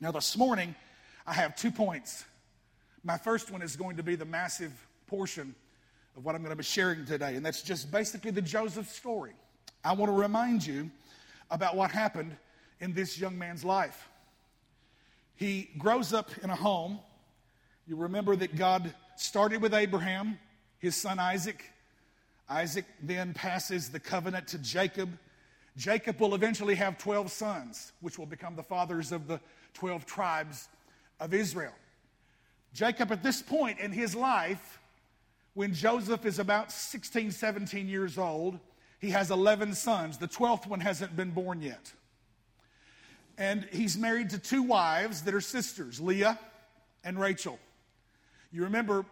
Now, 0.00 0.10
this 0.10 0.36
morning, 0.36 0.74
I 1.26 1.32
have 1.32 1.54
two 1.54 1.70
points. 1.70 2.24
My 3.04 3.16
first 3.16 3.52
one 3.52 3.62
is 3.62 3.76
going 3.76 3.98
to 3.98 4.02
be 4.02 4.16
the 4.16 4.24
massive 4.24 4.72
portion 5.06 5.54
of 6.16 6.24
what 6.24 6.34
I'm 6.34 6.42
going 6.42 6.50
to 6.50 6.56
be 6.56 6.64
sharing 6.64 7.04
today, 7.04 7.36
and 7.36 7.46
that's 7.46 7.62
just 7.62 7.92
basically 7.92 8.32
the 8.32 8.42
Joseph 8.42 8.88
story. 8.88 9.32
I 9.84 9.92
want 9.92 10.10
to 10.10 10.16
remind 10.16 10.66
you 10.66 10.90
about 11.50 11.76
what 11.76 11.90
happened 11.92 12.36
in 12.80 12.94
this 12.94 13.18
young 13.18 13.38
man's 13.38 13.64
life. 13.64 14.08
He 15.36 15.70
grows 15.78 16.12
up 16.12 16.30
in 16.42 16.50
a 16.50 16.56
home. 16.56 16.98
You 17.86 17.96
remember 17.96 18.34
that 18.36 18.56
God 18.56 18.92
started 19.16 19.60
with 19.62 19.74
Abraham, 19.74 20.38
his 20.78 20.96
son 20.96 21.18
Isaac. 21.18 21.70
Isaac 22.48 22.84
then 23.02 23.34
passes 23.34 23.88
the 23.90 24.00
covenant 24.00 24.48
to 24.48 24.58
Jacob. 24.58 25.18
Jacob 25.76 26.20
will 26.20 26.34
eventually 26.34 26.74
have 26.74 26.98
12 26.98 27.30
sons, 27.30 27.92
which 28.00 28.18
will 28.18 28.26
become 28.26 28.54
the 28.54 28.62
fathers 28.62 29.12
of 29.12 29.26
the 29.26 29.40
12 29.74 30.06
tribes 30.06 30.68
of 31.20 31.34
Israel. 31.34 31.72
Jacob, 32.72 33.12
at 33.12 33.22
this 33.22 33.40
point 33.40 33.78
in 33.78 33.92
his 33.92 34.14
life, 34.14 34.80
when 35.54 35.72
Joseph 35.72 36.26
is 36.26 36.38
about 36.38 36.72
16, 36.72 37.30
17 37.30 37.88
years 37.88 38.18
old, 38.18 38.58
he 39.00 39.10
has 39.10 39.30
11 39.30 39.74
sons. 39.74 40.18
The 40.18 40.28
12th 40.28 40.66
one 40.66 40.80
hasn't 40.80 41.16
been 41.16 41.30
born 41.30 41.62
yet. 41.62 41.92
And 43.38 43.66
he's 43.72 43.96
married 43.96 44.30
to 44.30 44.38
two 44.38 44.62
wives 44.62 45.22
that 45.22 45.34
are 45.34 45.40
sisters, 45.40 46.00
Leah 46.00 46.38
and 47.04 47.18
Rachel. 47.18 47.58
You 48.54 48.62
remember, 48.62 49.04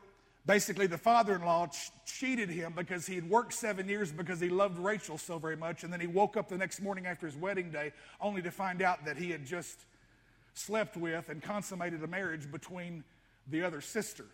basically, 0.47 0.87
the 0.87 0.97
father 0.97 1.35
in 1.35 1.45
law 1.45 1.67
ch- 1.67 1.91
cheated 2.07 2.49
him 2.49 2.75
because 2.77 3.09
he 3.09 3.17
had 3.17 3.29
worked 3.29 3.53
seven 3.53 3.89
years 3.89 4.13
because 4.13 4.39
he 4.39 4.49
loved 4.49 4.79
Rachel 4.79 5.19
so 5.19 5.37
very 5.37 5.57
much. 5.57 5.83
And 5.83 5.93
then 5.93 6.01
he 6.01 6.07
woke 6.07 6.37
up 6.37 6.49
the 6.49 6.57
next 6.57 6.81
morning 6.81 7.07
after 7.07 7.27
his 7.27 7.35
wedding 7.35 7.73
day 7.73 7.93
only 8.21 8.41
to 8.43 8.53
find 8.53 8.83
out 8.83 9.05
that 9.05 9.17
he 9.17 9.33
had 9.33 9.45
just 9.45 9.81
slept 10.55 10.97
with 10.97 11.29
and 11.29 11.43
consummated 11.43 12.05
a 12.05 12.07
marriage 12.07 12.53
between 12.53 13.03
the 13.51 13.65
other 13.65 13.81
sister 13.81 14.27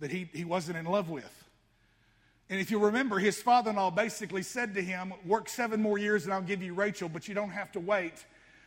that 0.00 0.10
he, 0.10 0.28
he 0.32 0.44
wasn't 0.44 0.76
in 0.76 0.84
love 0.84 1.10
with. 1.10 1.44
And 2.50 2.60
if 2.60 2.72
you 2.72 2.80
remember, 2.80 3.20
his 3.20 3.40
father 3.40 3.70
in 3.70 3.76
law 3.76 3.92
basically 3.92 4.42
said 4.42 4.74
to 4.74 4.82
him, 4.82 5.14
Work 5.24 5.48
seven 5.48 5.80
more 5.80 5.96
years 5.96 6.24
and 6.24 6.34
I'll 6.34 6.42
give 6.42 6.60
you 6.60 6.74
Rachel, 6.74 7.08
but 7.08 7.28
you 7.28 7.34
don't 7.34 7.50
have 7.50 7.70
to 7.72 7.80
wait 7.80 8.24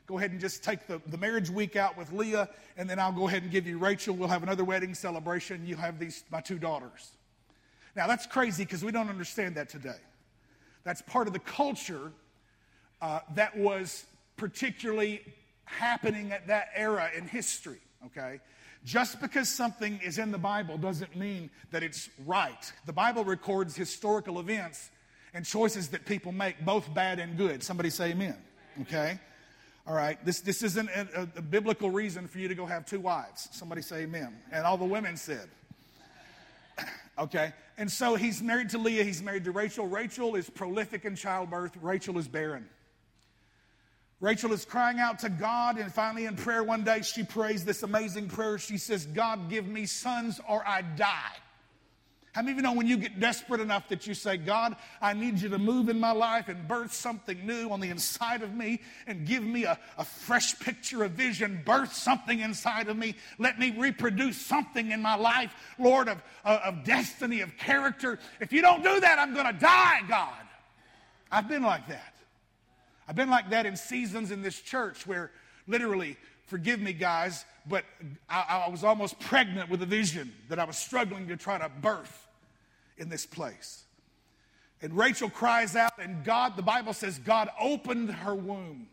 Go 0.09 0.17
ahead 0.17 0.31
and 0.31 0.39
just 0.39 0.63
take 0.63 0.87
the, 0.87 0.99
the 1.05 1.19
marriage 1.19 1.51
week 1.51 1.75
out 1.75 1.95
with 1.95 2.11
Leah, 2.11 2.49
and 2.77 2.89
then 2.89 2.97
I'll 2.97 3.11
go 3.11 3.27
ahead 3.27 3.43
and 3.43 3.51
give 3.51 3.67
you 3.67 3.77
Rachel. 3.77 4.15
We'll 4.15 4.27
have 4.27 4.41
another 4.41 4.63
wedding 4.63 4.95
celebration. 4.95 5.61
You'll 5.67 5.77
have 5.77 5.99
these, 5.99 6.23
my 6.31 6.41
two 6.41 6.57
daughters. 6.57 7.11
Now, 7.95 8.07
that's 8.07 8.25
crazy 8.25 8.65
because 8.65 8.83
we 8.83 8.91
don't 8.91 9.09
understand 9.09 9.53
that 9.53 9.69
today. 9.69 9.99
That's 10.83 11.03
part 11.03 11.27
of 11.27 11.33
the 11.33 11.39
culture 11.39 12.11
uh, 13.03 13.19
that 13.35 13.55
was 13.55 14.03
particularly 14.35 15.21
happening 15.65 16.31
at 16.31 16.47
that 16.47 16.69
era 16.75 17.11
in 17.15 17.27
history, 17.27 17.79
okay? 18.07 18.39
Just 18.85 19.21
because 19.21 19.47
something 19.47 19.99
is 20.03 20.17
in 20.17 20.31
the 20.31 20.39
Bible 20.39 20.79
doesn't 20.79 21.15
mean 21.15 21.51
that 21.69 21.83
it's 21.83 22.09
right. 22.25 22.73
The 22.87 22.93
Bible 22.93 23.25
records 23.25 23.75
historical 23.75 24.39
events 24.39 24.89
and 25.35 25.45
choices 25.45 25.89
that 25.89 26.07
people 26.07 26.31
make, 26.31 26.65
both 26.65 26.91
bad 26.95 27.19
and 27.19 27.37
good. 27.37 27.61
Somebody 27.61 27.91
say 27.91 28.09
amen, 28.09 28.37
okay? 28.81 29.19
All 29.89 29.95
right, 29.95 30.23
this, 30.23 30.41
this 30.41 30.61
isn't 30.61 30.87
a, 30.87 31.27
a, 31.35 31.41
biblical 31.41 31.89
reason 31.89 32.27
for 32.27 32.37
you 32.37 32.47
to 32.47 32.53
go 32.53 32.67
have 32.67 32.85
two 32.85 32.99
wives. 32.99 33.49
Somebody 33.51 33.81
say 33.81 34.01
amen. 34.01 34.37
And 34.51 34.63
all 34.63 34.77
the 34.77 34.85
women 34.85 35.17
said. 35.17 35.49
okay, 37.17 37.53
and 37.75 37.91
so 37.91 38.13
he's 38.13 38.39
married 38.39 38.69
to 38.69 38.77
Leah, 38.77 39.03
he's 39.03 39.23
married 39.23 39.45
to 39.45 39.51
Rachel. 39.51 39.87
Rachel 39.87 40.35
is 40.35 40.47
prolific 40.47 41.05
in 41.05 41.15
childbirth, 41.15 41.75
Rachel 41.81 42.19
is 42.19 42.27
barren. 42.27 42.69
Rachel 44.19 44.53
is 44.53 44.63
crying 44.63 44.99
out 44.99 45.17
to 45.19 45.29
God, 45.29 45.79
and 45.79 45.91
finally, 45.91 46.25
in 46.25 46.35
prayer 46.35 46.63
one 46.63 46.83
day, 46.83 47.01
she 47.01 47.23
prays 47.23 47.65
this 47.65 47.81
amazing 47.81 48.27
prayer. 48.27 48.59
She 48.59 48.77
says, 48.77 49.07
God, 49.07 49.49
give 49.49 49.65
me 49.65 49.87
sons 49.87 50.39
or 50.47 50.61
I 50.67 50.83
die. 50.83 51.35
How 52.33 52.41
many 52.41 52.51
of 52.51 52.57
you 52.57 52.63
know 52.63 52.73
when 52.73 52.85
you 52.85 52.97
get 52.97 53.19
desperate 53.19 53.59
enough 53.59 53.89
that 53.89 54.05
you 54.05 54.13
say, 54.13 54.37
God, 54.37 54.75
I 55.01 55.13
need 55.13 55.39
you 55.39 55.49
to 55.49 55.57
move 55.57 55.89
in 55.89 55.99
my 55.99 56.11
life 56.11 56.47
and 56.47 56.67
birth 56.67 56.93
something 56.93 57.43
new 57.45 57.69
on 57.71 57.79
the 57.79 57.89
inside 57.89 58.43
of 58.43 58.53
me 58.53 58.81
and 59.07 59.25
give 59.25 59.43
me 59.43 59.63
a, 59.63 59.79
a 59.97 60.05
fresh 60.05 60.57
picture, 60.59 61.03
a 61.03 61.09
vision, 61.09 61.61
birth 61.65 61.91
something 61.91 62.39
inside 62.39 62.87
of 62.87 62.97
me. 62.97 63.15
Let 63.39 63.57
me 63.57 63.71
reproduce 63.75 64.37
something 64.37 64.91
in 64.91 65.01
my 65.01 65.15
life, 65.15 65.55
Lord, 65.79 66.07
of, 66.07 66.21
of 66.45 66.83
destiny, 66.83 67.41
of 67.41 67.57
character. 67.57 68.19
If 68.39 68.53
you 68.53 68.61
don't 68.61 68.83
do 68.83 68.99
that, 68.99 69.17
I'm 69.17 69.33
going 69.33 69.47
to 69.47 69.59
die, 69.59 70.01
God. 70.07 70.43
I've 71.31 71.47
been 71.47 71.63
like 71.63 71.87
that. 71.87 72.13
I've 73.07 73.15
been 73.15 73.31
like 73.31 73.49
that 73.49 73.65
in 73.65 73.75
seasons 73.75 74.29
in 74.29 74.43
this 74.43 74.59
church 74.59 75.07
where 75.07 75.31
literally, 75.67 76.15
forgive 76.49 76.81
me, 76.81 76.93
guys, 76.93 77.45
but 77.67 77.85
I, 78.27 78.63
I 78.65 78.69
was 78.69 78.83
almost 78.83 79.19
pregnant 79.19 79.69
with 79.69 79.81
a 79.81 79.85
vision 79.85 80.33
that 80.49 80.59
I 80.59 80.65
was 80.65 80.77
struggling 80.77 81.27
to 81.27 81.37
try 81.37 81.57
to 81.57 81.69
birth 81.69 82.27
in 82.97 83.07
this 83.09 83.25
place. 83.25 83.83
And 84.81 84.97
Rachel 84.97 85.29
cries 85.29 85.75
out, 85.75 85.93
and 85.99 86.23
God, 86.23 86.55
the 86.55 86.63
Bible 86.63 86.93
says, 86.93 87.19
God 87.19 87.49
opened 87.59 88.11
her 88.11 88.33
womb. 88.33 88.87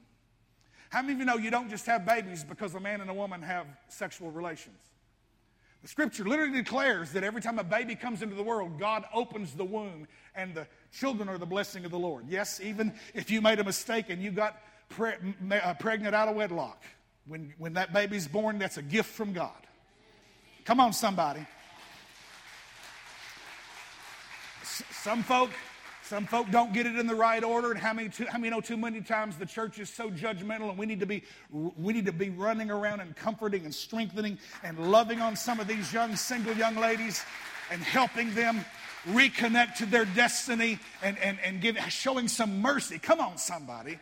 How 0.90 1.02
many 1.02 1.14
of 1.14 1.18
you 1.20 1.24
know 1.24 1.36
you 1.36 1.50
don't 1.50 1.70
just 1.70 1.86
have 1.86 2.04
babies 2.04 2.44
because 2.44 2.74
a 2.74 2.80
man 2.80 3.00
and 3.00 3.10
a 3.10 3.14
woman 3.14 3.42
have 3.42 3.66
sexual 3.88 4.30
relations? 4.30 4.78
The 5.82 5.88
scripture 5.88 6.24
literally 6.24 6.52
declares 6.52 7.12
that 7.12 7.22
every 7.22 7.40
time 7.40 7.58
a 7.58 7.64
baby 7.64 7.94
comes 7.94 8.22
into 8.22 8.34
the 8.34 8.42
world, 8.42 8.78
God 8.78 9.04
opens 9.14 9.54
the 9.54 9.64
womb 9.64 10.08
and 10.34 10.54
the 10.54 10.66
children 10.92 11.28
are 11.28 11.38
the 11.38 11.46
blessing 11.46 11.84
of 11.84 11.90
the 11.90 11.98
Lord. 11.98 12.24
Yes, 12.28 12.60
even 12.60 12.92
if 13.14 13.30
you 13.30 13.40
made 13.40 13.60
a 13.60 13.64
mistake 13.64 14.06
and 14.08 14.20
you 14.20 14.32
got 14.32 14.60
pre- 14.88 15.12
uh, 15.50 15.74
pregnant 15.74 16.14
out 16.14 16.28
of 16.28 16.34
wedlock, 16.34 16.82
when, 17.26 17.52
when 17.58 17.74
that 17.74 17.92
baby's 17.92 18.28
born, 18.28 18.58
that's 18.58 18.76
a 18.76 18.82
gift 18.82 19.10
from 19.10 19.32
God. 19.32 19.50
Come 20.64 20.80
on, 20.80 20.92
somebody. 20.92 21.46
S- 24.62 24.82
some 24.90 25.22
folk, 25.22 25.50
some 26.02 26.26
folk 26.26 26.50
don't 26.50 26.72
get 26.72 26.86
it 26.86 26.96
in 26.96 27.06
the 27.06 27.14
right 27.14 27.42
order. 27.42 27.70
And 27.70 27.80
how 27.80 27.92
many, 27.92 28.08
too, 28.08 28.26
how 28.26 28.38
many 28.38 28.50
know 28.50 28.60
too 28.60 28.76
many 28.76 29.00
times 29.00 29.36
the 29.36 29.46
church 29.46 29.78
is 29.78 29.88
so 29.88 30.10
judgmental 30.10 30.68
and 30.70 30.78
we 30.78 30.86
need 30.86 31.00
to 31.00 31.06
be, 31.06 31.24
we 31.50 31.92
need 31.92 32.06
to 32.06 32.12
be 32.12 32.30
running 32.30 32.70
around 32.70 33.00
and 33.00 33.14
comforting 33.16 33.64
and 33.64 33.74
strengthening 33.74 34.38
and 34.62 34.90
loving 34.90 35.20
on 35.20 35.36
some 35.36 35.58
of 35.58 35.66
these 35.66 35.92
young, 35.92 36.14
single 36.16 36.54
young 36.54 36.76
ladies 36.76 37.22
and 37.70 37.82
helping 37.82 38.34
them 38.34 38.64
reconnect 39.08 39.76
to 39.76 39.86
their 39.86 40.04
destiny 40.04 40.78
and, 41.02 41.18
and, 41.18 41.38
and 41.44 41.60
give, 41.60 41.76
showing 41.88 42.28
some 42.28 42.60
mercy. 42.60 42.98
Come 42.98 43.20
on, 43.20 43.38
somebody. 43.38 43.98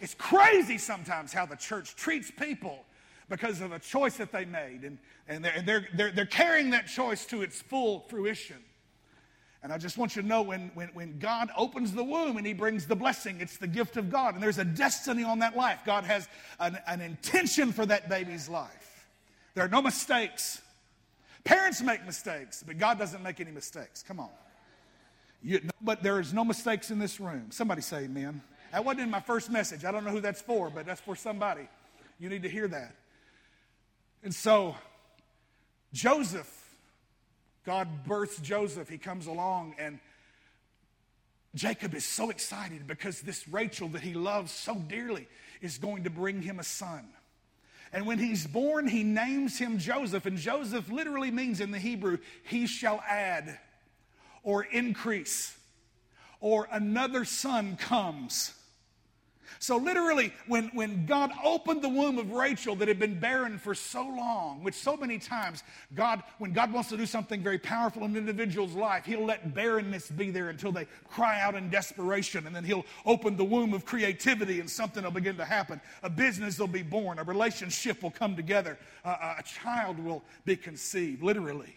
It's 0.00 0.14
crazy 0.14 0.78
sometimes 0.78 1.32
how 1.32 1.46
the 1.46 1.56
church 1.56 1.96
treats 1.96 2.30
people 2.30 2.84
because 3.28 3.60
of 3.60 3.72
a 3.72 3.78
choice 3.78 4.16
that 4.18 4.30
they 4.30 4.44
made, 4.44 4.82
and, 4.84 4.98
and, 5.26 5.44
they're, 5.44 5.62
they're, 5.62 5.88
they're, 5.94 6.12
they're 6.12 6.26
carrying 6.26 6.70
that 6.70 6.86
choice 6.86 7.26
to 7.26 7.42
its 7.42 7.60
full 7.60 8.00
fruition. 8.08 8.56
And 9.62 9.72
I 9.72 9.78
just 9.78 9.98
want 9.98 10.14
you 10.14 10.22
to 10.22 10.28
know 10.28 10.42
when, 10.42 10.70
when, 10.74 10.88
when 10.88 11.18
God 11.18 11.50
opens 11.56 11.92
the 11.92 12.04
womb 12.04 12.36
and 12.36 12.46
He 12.46 12.52
brings 12.52 12.86
the 12.86 12.94
blessing, 12.94 13.40
it's 13.40 13.56
the 13.56 13.66
gift 13.66 13.96
of 13.96 14.10
God. 14.10 14.34
And 14.34 14.42
there's 14.42 14.58
a 14.58 14.64
destiny 14.64 15.24
on 15.24 15.40
that 15.40 15.56
life. 15.56 15.80
God 15.84 16.04
has 16.04 16.28
an, 16.60 16.78
an 16.86 17.00
intention 17.00 17.72
for 17.72 17.84
that 17.86 18.08
baby's 18.08 18.48
life. 18.48 19.08
There 19.54 19.64
are 19.64 19.68
no 19.68 19.82
mistakes. 19.82 20.62
Parents 21.42 21.82
make 21.82 22.06
mistakes, 22.06 22.62
but 22.64 22.78
God 22.78 22.96
doesn't 22.98 23.24
make 23.24 23.40
any 23.40 23.50
mistakes. 23.50 24.04
Come 24.06 24.20
on. 24.20 24.30
You, 25.42 25.60
but 25.80 26.02
there 26.02 26.20
is 26.20 26.32
no 26.32 26.44
mistakes 26.44 26.90
in 26.90 26.98
this 26.98 27.18
room. 27.18 27.46
Somebody 27.50 27.82
say 27.82 28.04
amen. 28.04 28.42
That 28.72 28.84
wasn't 28.84 29.02
in 29.02 29.10
my 29.10 29.20
first 29.20 29.50
message. 29.50 29.84
I 29.84 29.92
don't 29.92 30.04
know 30.04 30.10
who 30.10 30.20
that's 30.20 30.40
for, 30.40 30.70
but 30.70 30.86
that's 30.86 31.00
for 31.00 31.16
somebody. 31.16 31.68
You 32.18 32.28
need 32.28 32.42
to 32.42 32.48
hear 32.48 32.68
that. 32.68 32.94
And 34.22 34.34
so, 34.34 34.74
Joseph, 35.92 36.50
God 37.64 38.04
births 38.04 38.38
Joseph. 38.40 38.88
He 38.88 38.98
comes 38.98 39.26
along, 39.26 39.76
and 39.78 39.98
Jacob 41.54 41.94
is 41.94 42.04
so 42.04 42.30
excited 42.30 42.86
because 42.86 43.20
this 43.20 43.48
Rachel 43.48 43.88
that 43.88 44.02
he 44.02 44.14
loves 44.14 44.52
so 44.52 44.74
dearly 44.74 45.26
is 45.60 45.78
going 45.78 46.04
to 46.04 46.10
bring 46.10 46.42
him 46.42 46.58
a 46.58 46.64
son. 46.64 47.08
And 47.92 48.06
when 48.06 48.18
he's 48.18 48.46
born, 48.46 48.88
he 48.88 49.04
names 49.04 49.58
him 49.58 49.78
Joseph. 49.78 50.26
And 50.26 50.36
Joseph 50.36 50.90
literally 50.90 51.30
means 51.30 51.60
in 51.60 51.70
the 51.70 51.78
Hebrew, 51.78 52.18
he 52.44 52.66
shall 52.66 53.02
add 53.08 53.58
or 54.42 54.64
increase 54.64 55.55
or 56.46 56.68
another 56.70 57.24
son 57.24 57.76
comes. 57.76 58.54
So, 59.58 59.78
literally, 59.78 60.32
when, 60.46 60.68
when 60.74 61.04
God 61.04 61.32
opened 61.42 61.82
the 61.82 61.88
womb 61.88 62.18
of 62.18 62.30
Rachel 62.30 62.76
that 62.76 62.86
had 62.86 63.00
been 63.00 63.18
barren 63.18 63.58
for 63.58 63.74
so 63.74 64.02
long, 64.02 64.62
which 64.62 64.76
so 64.76 64.96
many 64.96 65.18
times, 65.18 65.64
God, 65.96 66.22
when 66.38 66.52
God 66.52 66.72
wants 66.72 66.90
to 66.90 66.96
do 66.96 67.04
something 67.04 67.42
very 67.42 67.58
powerful 67.58 68.04
in 68.04 68.12
an 68.12 68.16
individual's 68.16 68.74
life, 68.74 69.04
He'll 69.06 69.24
let 69.24 69.54
barrenness 69.54 70.08
be 70.08 70.30
there 70.30 70.50
until 70.50 70.70
they 70.70 70.86
cry 71.08 71.40
out 71.40 71.56
in 71.56 71.68
desperation. 71.68 72.46
And 72.46 72.54
then 72.54 72.62
He'll 72.62 72.86
open 73.04 73.36
the 73.36 73.44
womb 73.44 73.74
of 73.74 73.84
creativity 73.84 74.60
and 74.60 74.70
something 74.70 75.02
will 75.02 75.10
begin 75.10 75.36
to 75.38 75.44
happen. 75.44 75.80
A 76.04 76.10
business 76.10 76.60
will 76.60 76.68
be 76.68 76.84
born, 76.84 77.18
a 77.18 77.24
relationship 77.24 78.04
will 78.04 78.12
come 78.12 78.36
together, 78.36 78.78
a 79.04 79.42
child 79.44 79.98
will 79.98 80.22
be 80.44 80.54
conceived, 80.54 81.24
literally. 81.24 81.74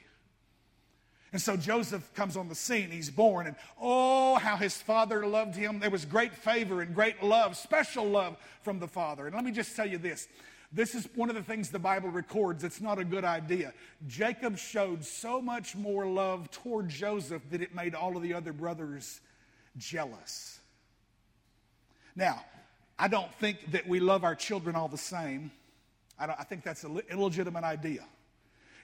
And 1.32 1.42
so 1.42 1.56
Joseph 1.56 2.12
comes 2.16 2.36
on 2.36 2.50
the 2.50 2.56
scene. 2.56 2.90
He's 2.90 3.12
born, 3.12 3.48
and 3.48 3.56
oh, 3.80 4.36
how 4.36 4.56
his 4.56 4.82
father 4.82 5.26
loved 5.28 5.56
him. 5.56 5.80
There 5.80 5.92
was 5.92 6.06
great 6.06 6.34
favor 6.34 6.82
and 6.82 6.96
great 6.96 7.22
love, 7.22 7.56
special 7.56 8.06
love 8.06 8.38
from 8.64 8.80
the 8.80 8.88
father. 8.88 9.28
And 9.28 9.36
let 9.36 9.44
me 9.44 9.52
just 9.52 9.76
tell 9.76 9.86
you 9.86 9.98
this 9.98 10.28
this 10.72 10.94
is 10.94 11.08
one 11.16 11.30
of 11.30 11.36
the 11.36 11.42
things 11.42 11.70
the 11.70 11.80
Bible 11.80 12.10
records. 12.10 12.64
It's 12.64 12.80
not 12.80 13.00
a 13.00 13.04
good 13.04 13.26
idea. 13.26 13.74
Jacob 14.08 14.58
showed 14.58 15.04
so 15.04 15.42
much 15.42 15.76
more 15.76 16.06
love 16.06 16.52
toward 16.52 16.90
Joseph 16.90 17.42
that 17.50 17.62
it 17.62 17.74
made 17.74 17.96
all 17.96 18.16
of 18.16 18.22
the 18.22 18.36
other 18.36 18.54
brothers 18.54 19.20
jealous. 19.78 20.60
Now, 22.16 22.44
I 23.00 23.08
don't 23.08 23.34
think 23.36 23.72
that 23.72 23.88
we 23.88 24.00
love 24.00 24.24
our 24.24 24.36
children 24.36 24.76
all 24.76 24.88
the 24.88 24.98
same. 24.98 25.52
I, 26.20 26.28
I 26.28 26.44
think 26.44 26.64
that's 26.64 26.84
an 26.84 27.02
illegitimate 27.10 27.64
idea. 27.64 28.06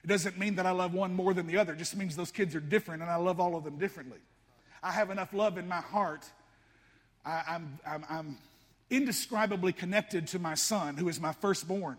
It 0.06 0.10
doesn't 0.10 0.38
mean 0.38 0.54
that 0.54 0.66
I 0.66 0.70
love 0.70 0.94
one 0.94 1.14
more 1.14 1.34
than 1.34 1.48
the 1.48 1.58
other. 1.58 1.72
It 1.72 1.78
just 1.78 1.96
means 1.96 2.14
those 2.14 2.30
kids 2.30 2.54
are 2.54 2.60
different 2.60 3.02
and 3.02 3.10
I 3.10 3.16
love 3.16 3.40
all 3.40 3.56
of 3.56 3.64
them 3.64 3.76
differently. 3.76 4.18
I 4.80 4.92
have 4.92 5.10
enough 5.10 5.34
love 5.34 5.58
in 5.58 5.66
my 5.66 5.80
heart. 5.80 6.24
I, 7.24 7.42
am 7.48 7.80
I'm, 7.84 8.04
I'm, 8.08 8.18
I'm 8.18 8.38
indescribably 8.88 9.72
connected 9.72 10.28
to 10.28 10.38
my 10.38 10.54
son, 10.54 10.96
who 10.96 11.08
is 11.08 11.20
my 11.20 11.32
firstborn. 11.32 11.96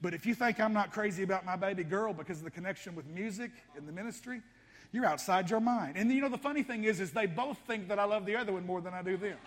But 0.00 0.14
if 0.14 0.26
you 0.26 0.34
think 0.34 0.58
I'm 0.58 0.72
not 0.72 0.90
crazy 0.90 1.22
about 1.22 1.46
my 1.46 1.54
baby 1.54 1.84
girl 1.84 2.12
because 2.12 2.38
of 2.38 2.44
the 2.44 2.50
connection 2.50 2.96
with 2.96 3.06
music 3.06 3.52
and 3.76 3.86
the 3.86 3.92
ministry, 3.92 4.42
you're 4.90 5.06
outside 5.06 5.48
your 5.48 5.60
mind. 5.60 5.96
And 5.96 6.10
you 6.10 6.20
know, 6.20 6.28
the 6.28 6.36
funny 6.36 6.64
thing 6.64 6.82
is, 6.82 6.98
is 6.98 7.12
they 7.12 7.26
both 7.26 7.58
think 7.68 7.86
that 7.86 8.00
I 8.00 8.04
love 8.04 8.26
the 8.26 8.34
other 8.34 8.52
one 8.52 8.66
more 8.66 8.80
than 8.80 8.94
I 8.94 9.02
do 9.02 9.16
them. 9.16 9.38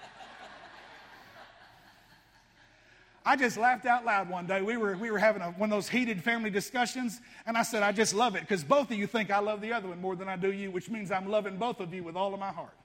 I 3.28 3.36
just 3.36 3.58
laughed 3.58 3.88
out 3.88 4.06
loud 4.06 4.30
one 4.30 4.46
day. 4.46 4.62
We 4.62 4.78
were, 4.78 4.96
we 4.96 5.10
were 5.10 5.18
having 5.18 5.42
a, 5.42 5.50
one 5.52 5.72
of 5.72 5.76
those 5.76 5.90
heated 5.90 6.24
family 6.24 6.52
discussions, 6.52 7.20
and 7.48 7.58
I 7.58 7.64
said, 7.64 7.82
I 7.82 7.92
just 7.92 8.14
love 8.14 8.36
it 8.36 8.42
because 8.42 8.64
both 8.64 8.92
of 8.92 8.98
you 8.98 9.08
think 9.08 9.32
I 9.32 9.40
love 9.40 9.62
the 9.62 9.74
other 9.74 9.88
one 9.88 10.00
more 10.00 10.16
than 10.16 10.30
I 10.30 10.36
do 10.36 10.54
you, 10.54 10.70
which 10.70 10.92
means 10.92 11.12
I'm 11.12 11.28
loving 11.28 11.58
both 11.58 11.80
of 11.80 11.92
you 11.92 12.04
with 12.04 12.16
all 12.16 12.36
of 12.36 12.40
my 12.40 12.52
heart. 12.52 12.78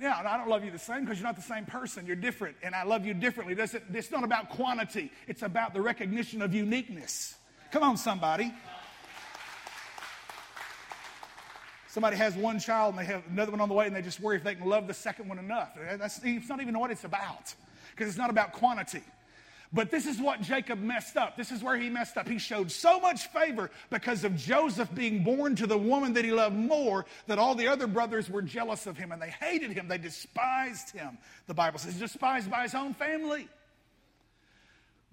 Yeah, 0.00 0.20
I 0.26 0.36
don't 0.36 0.48
love 0.48 0.64
you 0.64 0.72
the 0.72 0.80
same 0.80 1.04
because 1.04 1.18
you're 1.18 1.28
not 1.28 1.36
the 1.36 1.42
same 1.42 1.64
person. 1.64 2.06
You're 2.06 2.16
different, 2.16 2.56
and 2.64 2.74
I 2.74 2.82
love 2.82 3.06
you 3.06 3.14
differently. 3.14 3.54
It's 3.56 4.10
not 4.10 4.24
about 4.24 4.50
quantity, 4.50 5.12
it's 5.28 5.42
about 5.42 5.74
the 5.74 5.80
recognition 5.80 6.42
of 6.42 6.52
uniqueness. 6.52 7.36
Come 7.70 7.84
on, 7.84 7.96
somebody. 7.96 8.52
Somebody 11.86 12.16
has 12.16 12.34
one 12.34 12.58
child 12.58 12.94
and 12.94 12.98
they 12.98 13.04
have 13.04 13.22
another 13.30 13.52
one 13.52 13.60
on 13.60 13.68
the 13.68 13.74
way, 13.74 13.86
and 13.86 13.94
they 13.94 14.02
just 14.02 14.18
worry 14.18 14.38
if 14.38 14.42
they 14.42 14.56
can 14.56 14.66
love 14.66 14.88
the 14.88 14.94
second 14.94 15.28
one 15.28 15.38
enough. 15.38 15.70
That's, 15.76 16.18
that's 16.18 16.48
not 16.48 16.60
even 16.60 16.76
what 16.76 16.90
it's 16.90 17.04
about 17.04 17.54
because 17.92 18.08
it's 18.08 18.18
not 18.18 18.30
about 18.30 18.52
quantity. 18.52 19.02
But 19.74 19.90
this 19.90 20.04
is 20.04 20.20
what 20.20 20.42
Jacob 20.42 20.80
messed 20.80 21.16
up. 21.16 21.36
This 21.36 21.50
is 21.50 21.62
where 21.62 21.78
he 21.78 21.88
messed 21.88 22.18
up. 22.18 22.28
He 22.28 22.38
showed 22.38 22.70
so 22.70 23.00
much 23.00 23.28
favor 23.28 23.70
because 23.88 24.22
of 24.22 24.36
Joseph 24.36 24.94
being 24.94 25.24
born 25.24 25.56
to 25.56 25.66
the 25.66 25.78
woman 25.78 26.12
that 26.12 26.26
he 26.26 26.30
loved 26.30 26.56
more 26.56 27.06
that 27.26 27.38
all 27.38 27.54
the 27.54 27.68
other 27.68 27.86
brothers 27.86 28.28
were 28.28 28.42
jealous 28.42 28.86
of 28.86 28.98
him 28.98 29.12
and 29.12 29.22
they 29.22 29.30
hated 29.30 29.72
him. 29.72 29.88
They 29.88 29.96
despised 29.96 30.90
him. 30.90 31.16
The 31.46 31.54
Bible 31.54 31.78
says, 31.78 31.98
despised 31.98 32.50
by 32.50 32.64
his 32.64 32.74
own 32.74 32.92
family. 32.92 33.48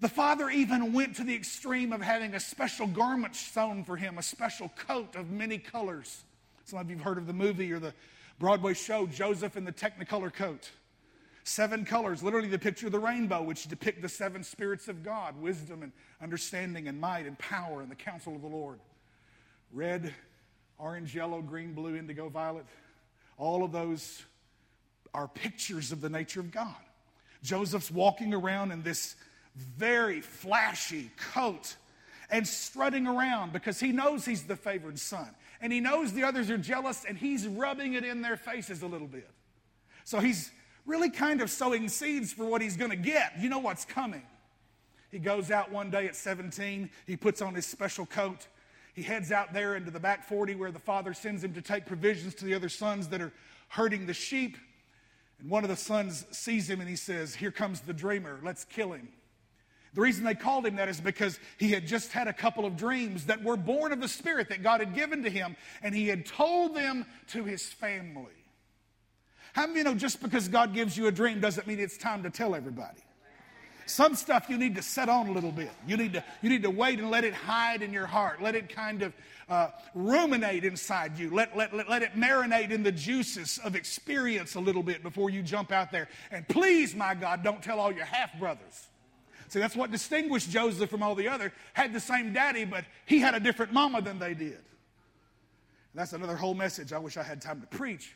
The 0.00 0.08
father 0.08 0.50
even 0.50 0.92
went 0.92 1.16
to 1.16 1.24
the 1.24 1.34
extreme 1.34 1.92
of 1.92 2.02
having 2.02 2.34
a 2.34 2.40
special 2.40 2.86
garment 2.86 3.36
sewn 3.36 3.84
for 3.84 3.96
him, 3.96 4.18
a 4.18 4.22
special 4.22 4.70
coat 4.86 5.16
of 5.16 5.30
many 5.30 5.56
colors. 5.56 6.22
Some 6.66 6.78
of 6.78 6.90
you 6.90 6.96
have 6.96 7.04
heard 7.04 7.18
of 7.18 7.26
the 7.26 7.32
movie 7.32 7.72
or 7.72 7.78
the 7.78 7.94
Broadway 8.38 8.74
show, 8.74 9.06
Joseph 9.06 9.56
in 9.56 9.64
the 9.64 9.72
Technicolor 9.72 10.32
coat. 10.32 10.70
Seven 11.50 11.84
colors, 11.84 12.22
literally 12.22 12.46
the 12.46 12.60
picture 12.60 12.86
of 12.86 12.92
the 12.92 13.00
rainbow, 13.00 13.42
which 13.42 13.66
depict 13.66 14.02
the 14.02 14.08
seven 14.08 14.44
spirits 14.44 14.86
of 14.86 15.02
God 15.02 15.36
wisdom 15.42 15.82
and 15.82 15.90
understanding 16.22 16.86
and 16.86 17.00
might 17.00 17.26
and 17.26 17.36
power 17.40 17.82
and 17.82 17.90
the 17.90 17.96
counsel 17.96 18.36
of 18.36 18.40
the 18.40 18.46
Lord. 18.46 18.78
Red, 19.72 20.14
orange, 20.78 21.12
yellow, 21.12 21.42
green, 21.42 21.72
blue, 21.72 21.96
indigo, 21.96 22.28
violet. 22.28 22.66
All 23.36 23.64
of 23.64 23.72
those 23.72 24.22
are 25.12 25.26
pictures 25.26 25.90
of 25.90 26.00
the 26.00 26.08
nature 26.08 26.38
of 26.38 26.52
God. 26.52 26.76
Joseph's 27.42 27.90
walking 27.90 28.32
around 28.32 28.70
in 28.70 28.84
this 28.84 29.16
very 29.56 30.20
flashy 30.20 31.10
coat 31.32 31.74
and 32.30 32.46
strutting 32.46 33.08
around 33.08 33.52
because 33.52 33.80
he 33.80 33.90
knows 33.90 34.24
he's 34.24 34.44
the 34.44 34.54
favored 34.54 35.00
son. 35.00 35.28
And 35.60 35.72
he 35.72 35.80
knows 35.80 36.12
the 36.12 36.22
others 36.22 36.48
are 36.48 36.58
jealous 36.58 37.04
and 37.04 37.18
he's 37.18 37.48
rubbing 37.48 37.94
it 37.94 38.04
in 38.04 38.22
their 38.22 38.36
faces 38.36 38.82
a 38.82 38.86
little 38.86 39.08
bit. 39.08 39.28
So 40.04 40.20
he's 40.20 40.52
really 40.90 41.10
kind 41.10 41.40
of 41.40 41.50
sowing 41.50 41.88
seeds 41.88 42.32
for 42.32 42.44
what 42.44 42.60
he's 42.60 42.76
going 42.76 42.90
to 42.90 42.96
get. 42.96 43.32
You 43.38 43.48
know 43.48 43.60
what's 43.60 43.84
coming. 43.84 44.22
He 45.10 45.18
goes 45.18 45.50
out 45.50 45.72
one 45.72 45.90
day 45.90 46.06
at 46.06 46.16
17, 46.16 46.90
he 47.06 47.16
puts 47.16 47.40
on 47.42 47.54
his 47.54 47.66
special 47.66 48.06
coat. 48.06 48.46
He 48.94 49.02
heads 49.02 49.32
out 49.32 49.52
there 49.52 49.76
into 49.76 49.90
the 49.90 50.00
back 50.00 50.28
40 50.28 50.56
where 50.56 50.72
the 50.72 50.78
father 50.78 51.14
sends 51.14 51.42
him 51.42 51.54
to 51.54 51.62
take 51.62 51.86
provisions 51.86 52.34
to 52.36 52.44
the 52.44 52.54
other 52.54 52.68
sons 52.68 53.08
that 53.08 53.20
are 53.20 53.32
herding 53.68 54.06
the 54.06 54.14
sheep. 54.14 54.56
And 55.40 55.48
one 55.48 55.64
of 55.64 55.70
the 55.70 55.76
sons 55.76 56.26
sees 56.32 56.68
him 56.68 56.80
and 56.80 56.88
he 56.88 56.96
says, 56.96 57.34
Here 57.34 57.52
comes 57.52 57.80
the 57.80 57.92
dreamer, 57.92 58.40
let's 58.42 58.64
kill 58.64 58.92
him. 58.92 59.08
The 59.94 60.00
reason 60.00 60.24
they 60.24 60.34
called 60.34 60.66
him 60.66 60.76
that 60.76 60.88
is 60.88 61.00
because 61.00 61.40
he 61.58 61.70
had 61.70 61.86
just 61.86 62.12
had 62.12 62.28
a 62.28 62.32
couple 62.32 62.64
of 62.64 62.76
dreams 62.76 63.26
that 63.26 63.42
were 63.42 63.56
born 63.56 63.92
of 63.92 64.00
the 64.00 64.08
Spirit 64.08 64.48
that 64.50 64.62
God 64.62 64.80
had 64.80 64.94
given 64.94 65.24
to 65.24 65.30
him, 65.30 65.56
and 65.82 65.94
he 65.94 66.06
had 66.06 66.26
told 66.26 66.76
them 66.76 67.06
to 67.28 67.42
his 67.44 67.64
family. 67.64 68.39
How 69.52 69.66
many 69.66 69.78
you 69.78 69.84
know 69.84 69.94
just 69.94 70.22
because 70.22 70.48
God 70.48 70.74
gives 70.74 70.96
you 70.96 71.06
a 71.06 71.12
dream 71.12 71.40
doesn't 71.40 71.66
mean 71.66 71.80
it's 71.80 71.96
time 71.96 72.22
to 72.22 72.30
tell 72.30 72.54
everybody? 72.54 73.00
Some 73.86 74.14
stuff 74.14 74.46
you 74.48 74.56
need 74.56 74.76
to 74.76 74.82
set 74.82 75.08
on 75.08 75.28
a 75.28 75.32
little 75.32 75.50
bit. 75.50 75.70
You 75.84 75.96
need 75.96 76.12
to, 76.12 76.22
you 76.42 76.48
need 76.48 76.62
to 76.62 76.70
wait 76.70 77.00
and 77.00 77.10
let 77.10 77.24
it 77.24 77.34
hide 77.34 77.82
in 77.82 77.92
your 77.92 78.06
heart. 78.06 78.40
Let 78.40 78.54
it 78.54 78.68
kind 78.68 79.02
of 79.02 79.12
uh, 79.48 79.70
ruminate 79.96 80.64
inside 80.64 81.18
you. 81.18 81.30
Let, 81.30 81.56
let, 81.56 81.74
let, 81.74 81.90
let 81.90 82.02
it 82.02 82.14
marinate 82.14 82.70
in 82.70 82.84
the 82.84 82.92
juices 82.92 83.58
of 83.64 83.74
experience 83.74 84.54
a 84.54 84.60
little 84.60 84.84
bit 84.84 85.02
before 85.02 85.28
you 85.28 85.42
jump 85.42 85.72
out 85.72 85.90
there. 85.90 86.08
And 86.30 86.46
please, 86.46 86.94
my 86.94 87.16
God, 87.16 87.42
don't 87.42 87.60
tell 87.60 87.80
all 87.80 87.90
your 87.90 88.04
half 88.04 88.38
brothers. 88.38 88.86
See, 89.48 89.58
that's 89.58 89.74
what 89.74 89.90
distinguished 89.90 90.50
Joseph 90.50 90.88
from 90.88 91.02
all 91.02 91.16
the 91.16 91.26
other. 91.26 91.52
Had 91.72 91.92
the 91.92 91.98
same 91.98 92.32
daddy, 92.32 92.64
but 92.64 92.84
he 93.06 93.18
had 93.18 93.34
a 93.34 93.40
different 93.40 93.72
mama 93.72 94.00
than 94.00 94.20
they 94.20 94.34
did. 94.34 94.60
that's 95.96 96.12
another 96.12 96.36
whole 96.36 96.54
message 96.54 96.92
I 96.92 96.98
wish 96.98 97.16
I 97.16 97.24
had 97.24 97.42
time 97.42 97.60
to 97.60 97.66
preach. 97.66 98.14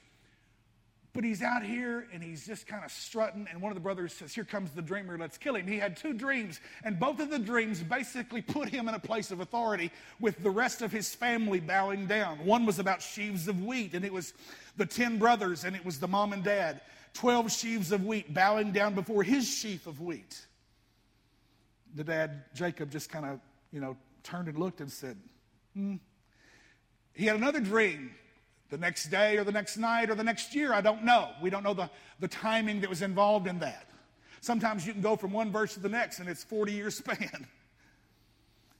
But 1.14 1.22
he's 1.22 1.42
out 1.42 1.62
here 1.62 2.08
and 2.12 2.22
he's 2.22 2.44
just 2.44 2.66
kind 2.66 2.84
of 2.84 2.90
strutting. 2.90 3.46
And 3.48 3.62
one 3.62 3.70
of 3.70 3.76
the 3.76 3.80
brothers 3.80 4.12
says, 4.12 4.34
Here 4.34 4.44
comes 4.44 4.72
the 4.72 4.82
dreamer, 4.82 5.16
let's 5.16 5.38
kill 5.38 5.54
him. 5.54 5.66
He 5.68 5.78
had 5.78 5.96
two 5.96 6.12
dreams, 6.12 6.60
and 6.82 6.98
both 6.98 7.20
of 7.20 7.30
the 7.30 7.38
dreams 7.38 7.80
basically 7.84 8.42
put 8.42 8.68
him 8.68 8.88
in 8.88 8.94
a 8.96 8.98
place 8.98 9.30
of 9.30 9.38
authority 9.38 9.92
with 10.18 10.42
the 10.42 10.50
rest 10.50 10.82
of 10.82 10.90
his 10.90 11.14
family 11.14 11.60
bowing 11.60 12.06
down. 12.06 12.44
One 12.44 12.66
was 12.66 12.80
about 12.80 13.00
sheaves 13.00 13.46
of 13.46 13.62
wheat, 13.62 13.94
and 13.94 14.04
it 14.04 14.12
was 14.12 14.34
the 14.76 14.86
10 14.86 15.18
brothers, 15.18 15.62
and 15.62 15.76
it 15.76 15.84
was 15.84 16.00
the 16.00 16.08
mom 16.08 16.32
and 16.32 16.42
dad. 16.42 16.80
12 17.14 17.52
sheaves 17.52 17.92
of 17.92 18.04
wheat 18.04 18.34
bowing 18.34 18.72
down 18.72 18.96
before 18.96 19.22
his 19.22 19.48
sheaf 19.48 19.86
of 19.86 20.00
wheat. 20.00 20.44
The 21.94 22.02
dad, 22.02 22.42
Jacob, 22.54 22.90
just 22.90 23.08
kind 23.08 23.24
of, 23.24 23.38
you 23.70 23.78
know, 23.78 23.96
turned 24.24 24.48
and 24.48 24.58
looked 24.58 24.80
and 24.80 24.90
said, 24.90 25.16
Hmm. 25.74 25.96
He 27.12 27.26
had 27.26 27.36
another 27.36 27.60
dream 27.60 28.10
the 28.70 28.78
next 28.78 29.06
day 29.06 29.36
or 29.36 29.44
the 29.44 29.52
next 29.52 29.76
night 29.76 30.10
or 30.10 30.14
the 30.14 30.24
next 30.24 30.54
year. 30.54 30.72
I 30.72 30.80
don't 30.80 31.04
know. 31.04 31.30
We 31.42 31.50
don't 31.50 31.62
know 31.62 31.74
the, 31.74 31.90
the 32.20 32.28
timing 32.28 32.80
that 32.80 32.90
was 32.90 33.02
involved 33.02 33.46
in 33.46 33.58
that. 33.60 33.88
Sometimes 34.40 34.86
you 34.86 34.92
can 34.92 35.02
go 35.02 35.16
from 35.16 35.32
one 35.32 35.50
verse 35.50 35.74
to 35.74 35.80
the 35.80 35.88
next 35.88 36.18
and 36.18 36.28
it's 36.28 36.44
40 36.44 36.72
years 36.72 36.96
span 36.96 37.46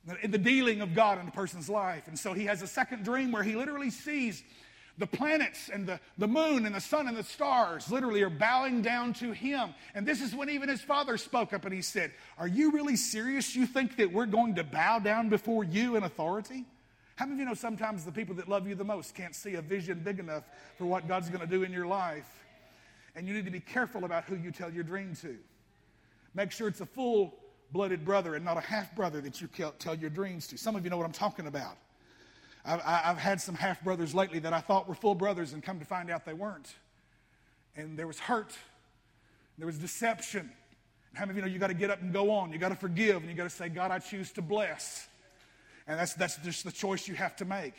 in 0.23 0.31
the 0.31 0.39
dealing 0.39 0.81
of 0.81 0.95
God 0.95 1.19
in 1.21 1.29
a 1.29 1.31
person's 1.31 1.69
life. 1.69 2.07
And 2.07 2.19
so 2.19 2.33
he 2.33 2.45
has 2.45 2.63
a 2.63 2.67
second 2.67 3.05
dream 3.05 3.33
where 3.33 3.43
he 3.43 3.55
literally 3.55 3.91
sees 3.91 4.43
the 4.99 5.07
planets 5.07 5.71
and 5.73 5.87
the, 5.87 5.99
the 6.19 6.29
moon 6.29 6.67
and 6.67 6.75
the 6.75 6.81
sun 6.81 7.09
and 7.09 7.17
the 7.17 7.25
stars 7.25 7.91
literally 7.91 8.23
are 8.23 8.31
bowing 8.31 8.81
down 8.81 9.13
to 9.15 9.33
him. 9.33 9.75
And 9.95 10.07
this 10.07 10.21
is 10.21 10.35
when 10.35 10.49
even 10.51 10.69
his 10.69 10.81
father 10.81 11.17
spoke 11.17 11.53
up 11.53 11.65
and 11.65 11.75
he 11.75 11.83
said, 11.83 12.13
Are 12.39 12.47
you 12.47 12.71
really 12.71 12.97
serious? 12.97 13.57
You 13.57 13.67
think 13.67 13.97
that 13.97 14.13
we're 14.13 14.27
going 14.27 14.55
to 14.57 14.65
bow 14.65 15.01
down 15.01 15.29
before 15.29 15.65
you 15.65 15.97
in 15.97 16.05
authority? 16.05 16.65
How 17.17 17.27
many 17.27 17.35
of 17.35 17.39
you 17.41 17.47
know 17.47 17.55
sometimes 17.55 18.05
the 18.05 18.13
people 18.13 18.35
that 18.37 18.49
love 18.49 18.67
you 18.67 18.75
the 18.75 18.85
most 18.85 19.15
can't 19.15 19.35
see 19.35 19.55
a 19.55 19.63
vision 19.63 20.01
big 20.01 20.19
enough 20.19 20.45
for 20.77 20.87
what 20.87 21.07
God's 21.07 21.29
going 21.29 21.41
to 21.41 21.47
do 21.47 21.63
in 21.63 21.73
your 21.73 21.87
life? 21.87 22.45
And 23.15 23.29
you 23.29 23.35
need 23.35 23.45
to 23.45 23.53
be 23.53 23.61
careful 23.61 24.05
about 24.05 24.25
who 24.25 24.35
you 24.35 24.51
tell 24.51 24.71
your 24.71 24.83
dream 24.83 25.15
to. 25.23 25.37
Make 26.35 26.51
sure 26.51 26.67
it's 26.67 26.81
a 26.81 26.87
full 26.87 27.35
blooded 27.71 28.05
brother 28.05 28.35
and 28.35 28.45
not 28.45 28.57
a 28.57 28.61
half 28.61 28.95
brother 28.97 29.21
that 29.21 29.41
you 29.41 29.49
tell 29.79 29.95
your 29.95 30.11
dreams 30.11 30.49
to. 30.49 30.59
Some 30.59 30.75
of 30.75 30.83
you 30.83 30.91
know 30.91 30.97
what 30.97 31.07
I'm 31.07 31.13
talking 31.13 31.47
about. 31.47 31.77
I've, 32.65 32.81
I've 32.85 33.19
had 33.19 33.41
some 33.41 33.55
half 33.55 33.83
brothers 33.85 34.15
lately 34.15 34.41
that 34.41 34.53
I 34.53 34.61
thought 34.61 34.89
were 34.89 34.95
full 34.95 35.15
brothers 35.15 35.53
and 35.53 35.63
come 35.63 35.79
to 35.79 35.85
find 35.85 36.11
out 36.11 36.25
they 36.25 36.33
weren't. 36.33 36.75
And 37.77 37.97
there 37.97 38.07
was 38.07 38.19
hurt, 38.19 38.53
there 39.59 39.67
was 39.67 39.79
deception. 39.79 40.51
How 41.13 41.27
many 41.27 41.31
of 41.31 41.37
you 41.37 41.43
know 41.43 41.53
you 41.53 41.61
got 41.61 41.69
to 41.69 41.75
get 41.75 41.91
up 41.91 42.03
and 42.03 42.13
go 42.13 42.33
on? 42.33 42.53
You 42.53 42.59
got 42.59 42.71
to 42.71 42.77
forgive 42.77 43.19
and 43.19 43.29
you 43.29 43.35
got 43.35 43.45
to 43.45 43.51
say, 43.51 43.69
God, 43.69 43.93
I 43.93 44.01
choose 44.01 44.33
to 44.33 44.43
bless. 44.43 45.07
And 45.87 45.99
that's, 45.99 46.15
that's 46.15 46.37
just 46.39 46.65
the 46.65 46.73
choice 46.73 47.07
you 47.07 47.15
have 47.15 47.37
to 47.37 47.45
make. 47.45 47.75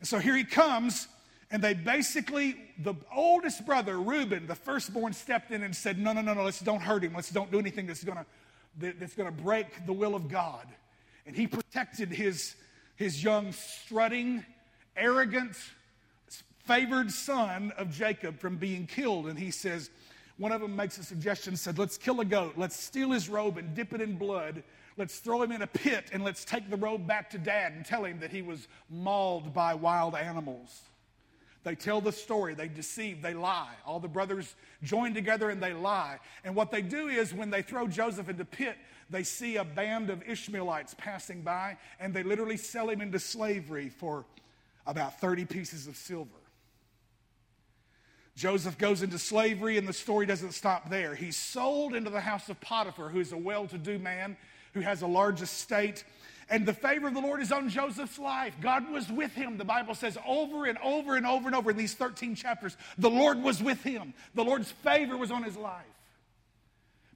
And 0.00 0.08
so 0.08 0.18
here 0.18 0.36
he 0.36 0.44
comes, 0.44 1.08
and 1.50 1.62
they 1.62 1.74
basically, 1.74 2.56
the 2.78 2.94
oldest 3.14 3.66
brother, 3.66 3.98
Reuben, 3.98 4.46
the 4.46 4.54
firstborn, 4.54 5.12
stepped 5.12 5.50
in 5.50 5.62
and 5.62 5.74
said, 5.74 5.98
No, 5.98 6.12
no, 6.12 6.20
no, 6.20 6.34
no, 6.34 6.44
let's 6.44 6.60
don't 6.60 6.80
hurt 6.80 7.04
him. 7.04 7.14
Let's 7.14 7.30
don't 7.30 7.50
do 7.50 7.58
anything 7.58 7.86
that's 7.86 8.04
going 8.04 8.18
to 8.18 8.26
that's 8.78 9.14
to 9.14 9.30
break 9.30 9.86
the 9.86 9.92
will 9.92 10.14
of 10.14 10.28
God. 10.28 10.66
And 11.26 11.34
he 11.34 11.46
protected 11.46 12.10
his, 12.10 12.54
his 12.96 13.22
young, 13.22 13.52
strutting, 13.52 14.44
arrogant, 14.96 15.56
favored 16.64 17.10
son 17.10 17.72
of 17.76 17.90
Jacob 17.90 18.38
from 18.38 18.56
being 18.56 18.86
killed. 18.86 19.26
And 19.26 19.38
he 19.38 19.50
says, 19.50 19.90
one 20.36 20.52
of 20.52 20.60
them 20.60 20.76
makes 20.76 20.98
a 20.98 21.02
suggestion, 21.02 21.56
said, 21.56 21.78
Let's 21.78 21.98
kill 21.98 22.20
a 22.20 22.24
goat, 22.24 22.54
let's 22.56 22.78
steal 22.78 23.10
his 23.10 23.28
robe 23.28 23.58
and 23.58 23.74
dip 23.74 23.92
it 23.92 24.00
in 24.00 24.16
blood 24.16 24.62
Let's 24.98 25.20
throw 25.20 25.42
him 25.42 25.52
in 25.52 25.62
a 25.62 25.66
pit 25.66 26.10
and 26.12 26.24
let's 26.24 26.44
take 26.44 26.68
the 26.68 26.76
robe 26.76 27.06
back 27.06 27.30
to 27.30 27.38
dad 27.38 27.72
and 27.72 27.86
tell 27.86 28.04
him 28.04 28.18
that 28.18 28.32
he 28.32 28.42
was 28.42 28.66
mauled 28.90 29.54
by 29.54 29.74
wild 29.74 30.16
animals. 30.16 30.82
They 31.62 31.76
tell 31.76 32.00
the 32.00 32.10
story, 32.10 32.54
they 32.54 32.66
deceive, 32.66 33.22
they 33.22 33.32
lie. 33.32 33.74
All 33.86 34.00
the 34.00 34.08
brothers 34.08 34.56
join 34.82 35.14
together 35.14 35.50
and 35.50 35.62
they 35.62 35.72
lie. 35.72 36.18
And 36.42 36.56
what 36.56 36.72
they 36.72 36.82
do 36.82 37.06
is 37.06 37.32
when 37.32 37.50
they 37.50 37.62
throw 37.62 37.86
Joseph 37.86 38.28
into 38.28 38.38
the 38.38 38.44
pit, 38.44 38.76
they 39.08 39.22
see 39.22 39.56
a 39.56 39.64
band 39.64 40.10
of 40.10 40.22
Ishmaelites 40.28 40.96
passing 40.98 41.42
by 41.42 41.76
and 42.00 42.12
they 42.12 42.24
literally 42.24 42.56
sell 42.56 42.90
him 42.90 43.00
into 43.00 43.20
slavery 43.20 43.88
for 43.88 44.24
about 44.84 45.20
30 45.20 45.44
pieces 45.44 45.86
of 45.86 45.96
silver. 45.96 46.30
Joseph 48.34 48.78
goes 48.78 49.02
into 49.02 49.18
slavery, 49.18 49.78
and 49.78 49.88
the 49.88 49.92
story 49.92 50.24
doesn't 50.24 50.52
stop 50.52 50.88
there. 50.88 51.16
He's 51.16 51.36
sold 51.36 51.92
into 51.92 52.08
the 52.08 52.20
house 52.20 52.48
of 52.48 52.60
Potiphar, 52.60 53.08
who's 53.08 53.32
a 53.32 53.36
well 53.36 53.66
to 53.66 53.76
do 53.76 53.98
man 53.98 54.36
who 54.78 54.84
has 54.84 55.02
a 55.02 55.06
large 55.06 55.42
estate. 55.42 56.04
And 56.50 56.64
the 56.64 56.72
favor 56.72 57.08
of 57.08 57.14
the 57.14 57.20
Lord 57.20 57.42
is 57.42 57.52
on 57.52 57.68
Joseph's 57.68 58.18
life. 58.18 58.54
God 58.60 58.90
was 58.90 59.10
with 59.10 59.34
him. 59.34 59.58
The 59.58 59.64
Bible 59.64 59.94
says 59.94 60.16
over 60.26 60.64
and 60.64 60.78
over 60.78 61.16
and 61.16 61.26
over 61.26 61.46
and 61.46 61.54
over 61.54 61.70
in 61.70 61.76
these 61.76 61.94
13 61.94 62.34
chapters, 62.34 62.76
the 62.96 63.10
Lord 63.10 63.42
was 63.42 63.62
with 63.62 63.82
him. 63.82 64.14
The 64.34 64.44
Lord's 64.44 64.70
favor 64.70 65.16
was 65.16 65.30
on 65.30 65.42
his 65.42 65.56
life. 65.56 65.84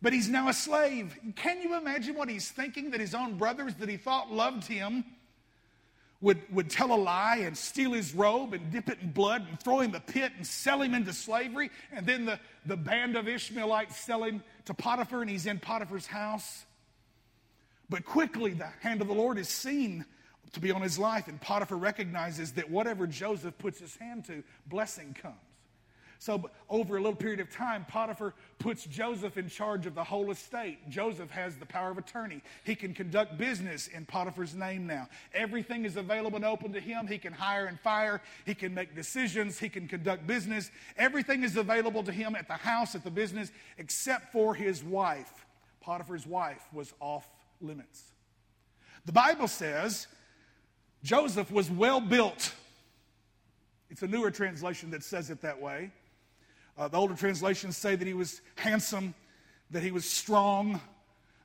But 0.02 0.12
he's 0.12 0.28
now 0.28 0.48
a 0.48 0.52
slave. 0.52 1.16
Can 1.36 1.62
you 1.62 1.76
imagine 1.76 2.16
what 2.16 2.28
he's 2.28 2.50
thinking 2.50 2.90
that 2.90 3.00
his 3.00 3.14
own 3.14 3.38
brothers 3.38 3.74
that 3.76 3.88
he 3.88 3.96
thought 3.96 4.32
loved 4.32 4.66
him 4.66 5.04
would, 6.20 6.40
would 6.52 6.68
tell 6.68 6.92
a 6.92 6.96
lie 6.96 7.36
and 7.38 7.56
steal 7.56 7.92
his 7.92 8.12
robe 8.12 8.52
and 8.52 8.70
dip 8.70 8.88
it 8.88 8.98
in 9.00 9.12
blood 9.12 9.46
and 9.48 9.58
throw 9.60 9.80
him 9.80 9.90
in 9.90 9.96
a 9.96 10.00
pit 10.00 10.32
and 10.36 10.46
sell 10.46 10.82
him 10.82 10.92
into 10.92 11.12
slavery? 11.12 11.70
And 11.92 12.04
then 12.04 12.26
the, 12.26 12.38
the 12.66 12.76
band 12.76 13.16
of 13.16 13.28
Ishmaelites 13.28 13.96
sell 13.96 14.24
him 14.24 14.42
to 14.66 14.74
Potiphar 14.74 15.22
and 15.22 15.30
he's 15.30 15.46
in 15.46 15.58
Potiphar's 15.58 16.06
house. 16.06 16.64
But 17.92 18.06
quickly, 18.06 18.54
the 18.54 18.70
hand 18.80 19.02
of 19.02 19.06
the 19.06 19.12
Lord 19.12 19.36
is 19.36 19.50
seen 19.50 20.06
to 20.54 20.60
be 20.60 20.72
on 20.72 20.80
his 20.80 20.98
life, 20.98 21.28
and 21.28 21.38
Potiphar 21.38 21.76
recognizes 21.76 22.52
that 22.52 22.70
whatever 22.70 23.06
Joseph 23.06 23.58
puts 23.58 23.80
his 23.80 23.94
hand 23.96 24.24
to, 24.24 24.42
blessing 24.66 25.14
comes. 25.20 25.36
So, 26.18 26.48
over 26.70 26.96
a 26.96 27.00
little 27.02 27.14
period 27.14 27.40
of 27.40 27.50
time, 27.50 27.84
Potiphar 27.86 28.32
puts 28.58 28.86
Joseph 28.86 29.36
in 29.36 29.50
charge 29.50 29.84
of 29.84 29.94
the 29.94 30.04
whole 30.04 30.30
estate. 30.30 30.88
Joseph 30.88 31.30
has 31.32 31.56
the 31.56 31.66
power 31.66 31.90
of 31.90 31.98
attorney. 31.98 32.40
He 32.64 32.74
can 32.74 32.94
conduct 32.94 33.36
business 33.36 33.88
in 33.88 34.06
Potiphar's 34.06 34.54
name 34.54 34.86
now. 34.86 35.06
Everything 35.34 35.84
is 35.84 35.98
available 35.98 36.36
and 36.36 36.46
open 36.46 36.72
to 36.72 36.80
him. 36.80 37.06
He 37.06 37.18
can 37.18 37.34
hire 37.34 37.66
and 37.66 37.78
fire. 37.78 38.22
He 38.46 38.54
can 38.54 38.72
make 38.72 38.94
decisions. 38.94 39.58
He 39.58 39.68
can 39.68 39.86
conduct 39.86 40.26
business. 40.26 40.70
Everything 40.96 41.42
is 41.42 41.58
available 41.58 42.02
to 42.04 42.12
him 42.12 42.36
at 42.36 42.48
the 42.48 42.54
house, 42.54 42.94
at 42.94 43.04
the 43.04 43.10
business, 43.10 43.52
except 43.76 44.32
for 44.32 44.54
his 44.54 44.82
wife. 44.82 45.44
Potiphar's 45.82 46.26
wife 46.26 46.66
was 46.72 46.94
off 46.98 47.28
limits. 47.62 48.02
The 49.04 49.12
Bible 49.12 49.48
says 49.48 50.06
Joseph 51.02 51.50
was 51.50 51.70
well 51.70 52.00
built. 52.00 52.52
It's 53.90 54.02
a 54.02 54.06
newer 54.06 54.30
translation 54.30 54.90
that 54.90 55.02
says 55.02 55.30
it 55.30 55.42
that 55.42 55.60
way. 55.60 55.90
Uh, 56.78 56.88
the 56.88 56.96
older 56.96 57.14
translations 57.14 57.76
say 57.76 57.96
that 57.96 58.06
he 58.06 58.14
was 58.14 58.40
handsome, 58.56 59.14
that 59.70 59.82
he 59.82 59.90
was 59.90 60.04
strong. 60.04 60.80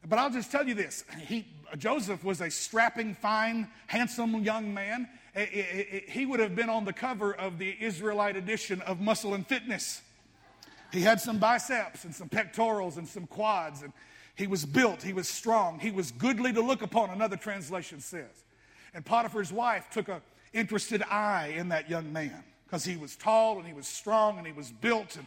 But 0.08 0.20
I'll 0.20 0.30
just 0.30 0.52
tell 0.52 0.66
you 0.66 0.74
this 0.74 1.04
he, 1.28 1.46
Joseph 1.78 2.24
was 2.24 2.40
a 2.42 2.50
strapping, 2.50 3.16
fine, 3.16 3.68
handsome 3.88 4.36
young 4.44 4.74
man. 4.74 5.10
It, 5.36 5.50
it, 5.54 5.88
it, 5.92 6.10
he 6.10 6.26
would 6.26 6.40
have 6.40 6.56
been 6.56 6.70
on 6.70 6.86
the 6.86 6.94
cover 6.94 7.34
of 7.34 7.60
the 7.60 7.76
Israelite 7.80 8.38
edition 8.38 8.82
of 8.82 9.02
Muscle 9.02 9.34
and 9.34 9.46
Fitness. 9.46 10.02
He 10.94 11.02
had 11.02 11.20
some 11.20 11.38
biceps 11.38 12.06
and 12.06 12.16
some 12.16 12.30
pectorals 12.30 12.98
and 12.98 13.08
some 13.08 13.28
quads, 13.28 13.82
and 13.82 13.92
he 14.38 14.46
was 14.48 14.66
built, 14.66 15.02
he 15.02 15.14
was 15.14 15.28
strong, 15.28 15.80
he 15.80 15.90
was 15.90 16.12
goodly 16.12 16.54
to 16.54 16.62
look 16.62 16.84
upon, 16.84 17.10
another 17.10 17.38
translation 17.38 18.00
says. 18.00 18.46
And 18.94 19.04
Potiphar's 19.04 19.52
wife 19.52 19.88
took 19.92 20.08
an 20.10 20.22
interested 20.54 21.02
eye 21.04 21.54
in 21.58 21.70
that 21.70 21.90
young 21.90 22.14
man 22.14 22.44
because 22.66 22.86
he 22.86 22.98
was 22.98 23.16
tall 23.16 23.58
and 23.58 23.68
he 23.68 23.74
was 23.74 23.88
strong 23.88 24.38
and 24.38 24.46
he 24.46 24.54
was 24.54 24.72
built 24.72 25.16
and, 25.16 25.26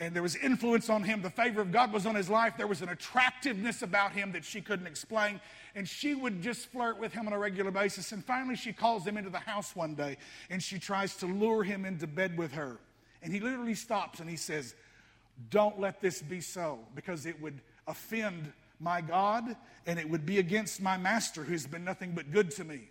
and 0.00 0.14
there 0.14 0.22
was 0.22 0.34
influence 0.36 0.88
on 0.88 1.02
him. 1.02 1.20
The 1.20 1.30
favor 1.30 1.60
of 1.60 1.72
God 1.72 1.92
was 1.92 2.06
on 2.06 2.14
his 2.14 2.30
life. 2.30 2.54
There 2.56 2.66
was 2.66 2.82
an 2.82 2.88
attractiveness 2.88 3.82
about 3.82 4.12
him 4.12 4.32
that 4.32 4.44
she 4.44 4.60
couldn't 4.60 4.86
explain. 4.86 5.40
And 5.74 5.88
she 5.88 6.14
would 6.14 6.40
just 6.40 6.66
flirt 6.66 6.98
with 6.98 7.12
him 7.12 7.26
on 7.26 7.32
a 7.32 7.38
regular 7.38 7.70
basis. 7.70 8.12
And 8.12 8.24
finally, 8.24 8.56
she 8.56 8.72
calls 8.72 9.04
him 9.04 9.18
into 9.18 9.30
the 9.30 9.40
house 9.40 9.76
one 9.76 9.94
day 9.94 10.16
and 10.50 10.62
she 10.62 10.78
tries 10.78 11.16
to 11.16 11.26
lure 11.26 11.64
him 11.64 11.84
into 11.84 12.06
bed 12.06 12.38
with 12.38 12.52
her. 12.52 12.78
And 13.22 13.32
he 13.32 13.40
literally 13.40 13.74
stops 13.74 14.20
and 14.20 14.30
he 14.30 14.36
says, 14.36 14.74
Don't 15.50 15.78
let 15.80 16.00
this 16.00 16.22
be 16.22 16.40
so 16.40 16.78
because 16.94 17.26
it 17.26 17.40
would 17.42 17.60
offend 17.88 18.52
my 18.78 19.00
God, 19.00 19.56
and 19.86 19.98
it 19.98 20.08
would 20.08 20.24
be 20.24 20.38
against 20.38 20.80
my 20.80 20.96
master 20.96 21.42
who's 21.42 21.66
been 21.66 21.84
nothing 21.84 22.12
but 22.12 22.30
good 22.30 22.50
to 22.52 22.64
me. 22.64 22.88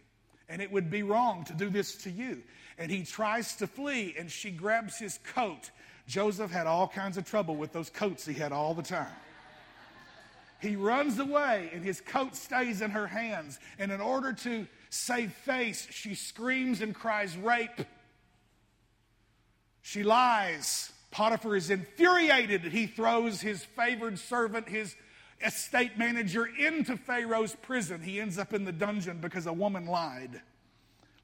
And 0.49 0.61
it 0.61 0.71
would 0.71 0.89
be 0.89 1.03
wrong 1.03 1.43
to 1.45 1.53
do 1.53 1.69
this 1.69 1.95
to 2.03 2.09
you. 2.09 2.41
And 2.77 2.91
he 2.91 3.03
tries 3.03 3.55
to 3.57 3.67
flee, 3.67 4.15
and 4.17 4.31
she 4.31 4.51
grabs 4.51 4.97
his 4.97 5.19
coat. 5.33 5.71
Joseph 6.07 6.51
had 6.51 6.67
all 6.67 6.87
kinds 6.87 7.17
of 7.17 7.25
trouble 7.25 7.55
with 7.55 7.73
those 7.73 7.89
coats 7.89 8.25
he 8.25 8.33
had 8.33 8.51
all 8.51 8.73
the 8.73 8.83
time. 8.83 9.11
He 10.59 10.75
runs 10.75 11.19
away, 11.19 11.69
and 11.73 11.83
his 11.83 12.01
coat 12.01 12.35
stays 12.35 12.81
in 12.81 12.91
her 12.91 13.07
hands. 13.07 13.59
And 13.77 13.91
in 13.91 14.01
order 14.01 14.33
to 14.33 14.67
save 14.89 15.31
face, 15.31 15.87
she 15.91 16.15
screams 16.15 16.81
and 16.81 16.95
cries, 16.95 17.37
Rape. 17.37 17.85
She 19.81 20.03
lies. 20.03 20.91
Potiphar 21.11 21.55
is 21.55 21.69
infuriated. 21.69 22.63
He 22.63 22.87
throws 22.87 23.41
his 23.41 23.63
favored 23.63 24.19
servant, 24.19 24.67
his 24.67 24.95
estate 25.45 25.97
manager, 25.97 26.45
into 26.45 26.97
Pharaoh's 26.97 27.55
prison. 27.61 28.01
He 28.01 28.19
ends 28.19 28.37
up 28.37 28.53
in 28.53 28.65
the 28.65 28.71
dungeon 28.71 29.19
because 29.19 29.47
a 29.47 29.53
woman 29.53 29.85
lied. 29.85 30.41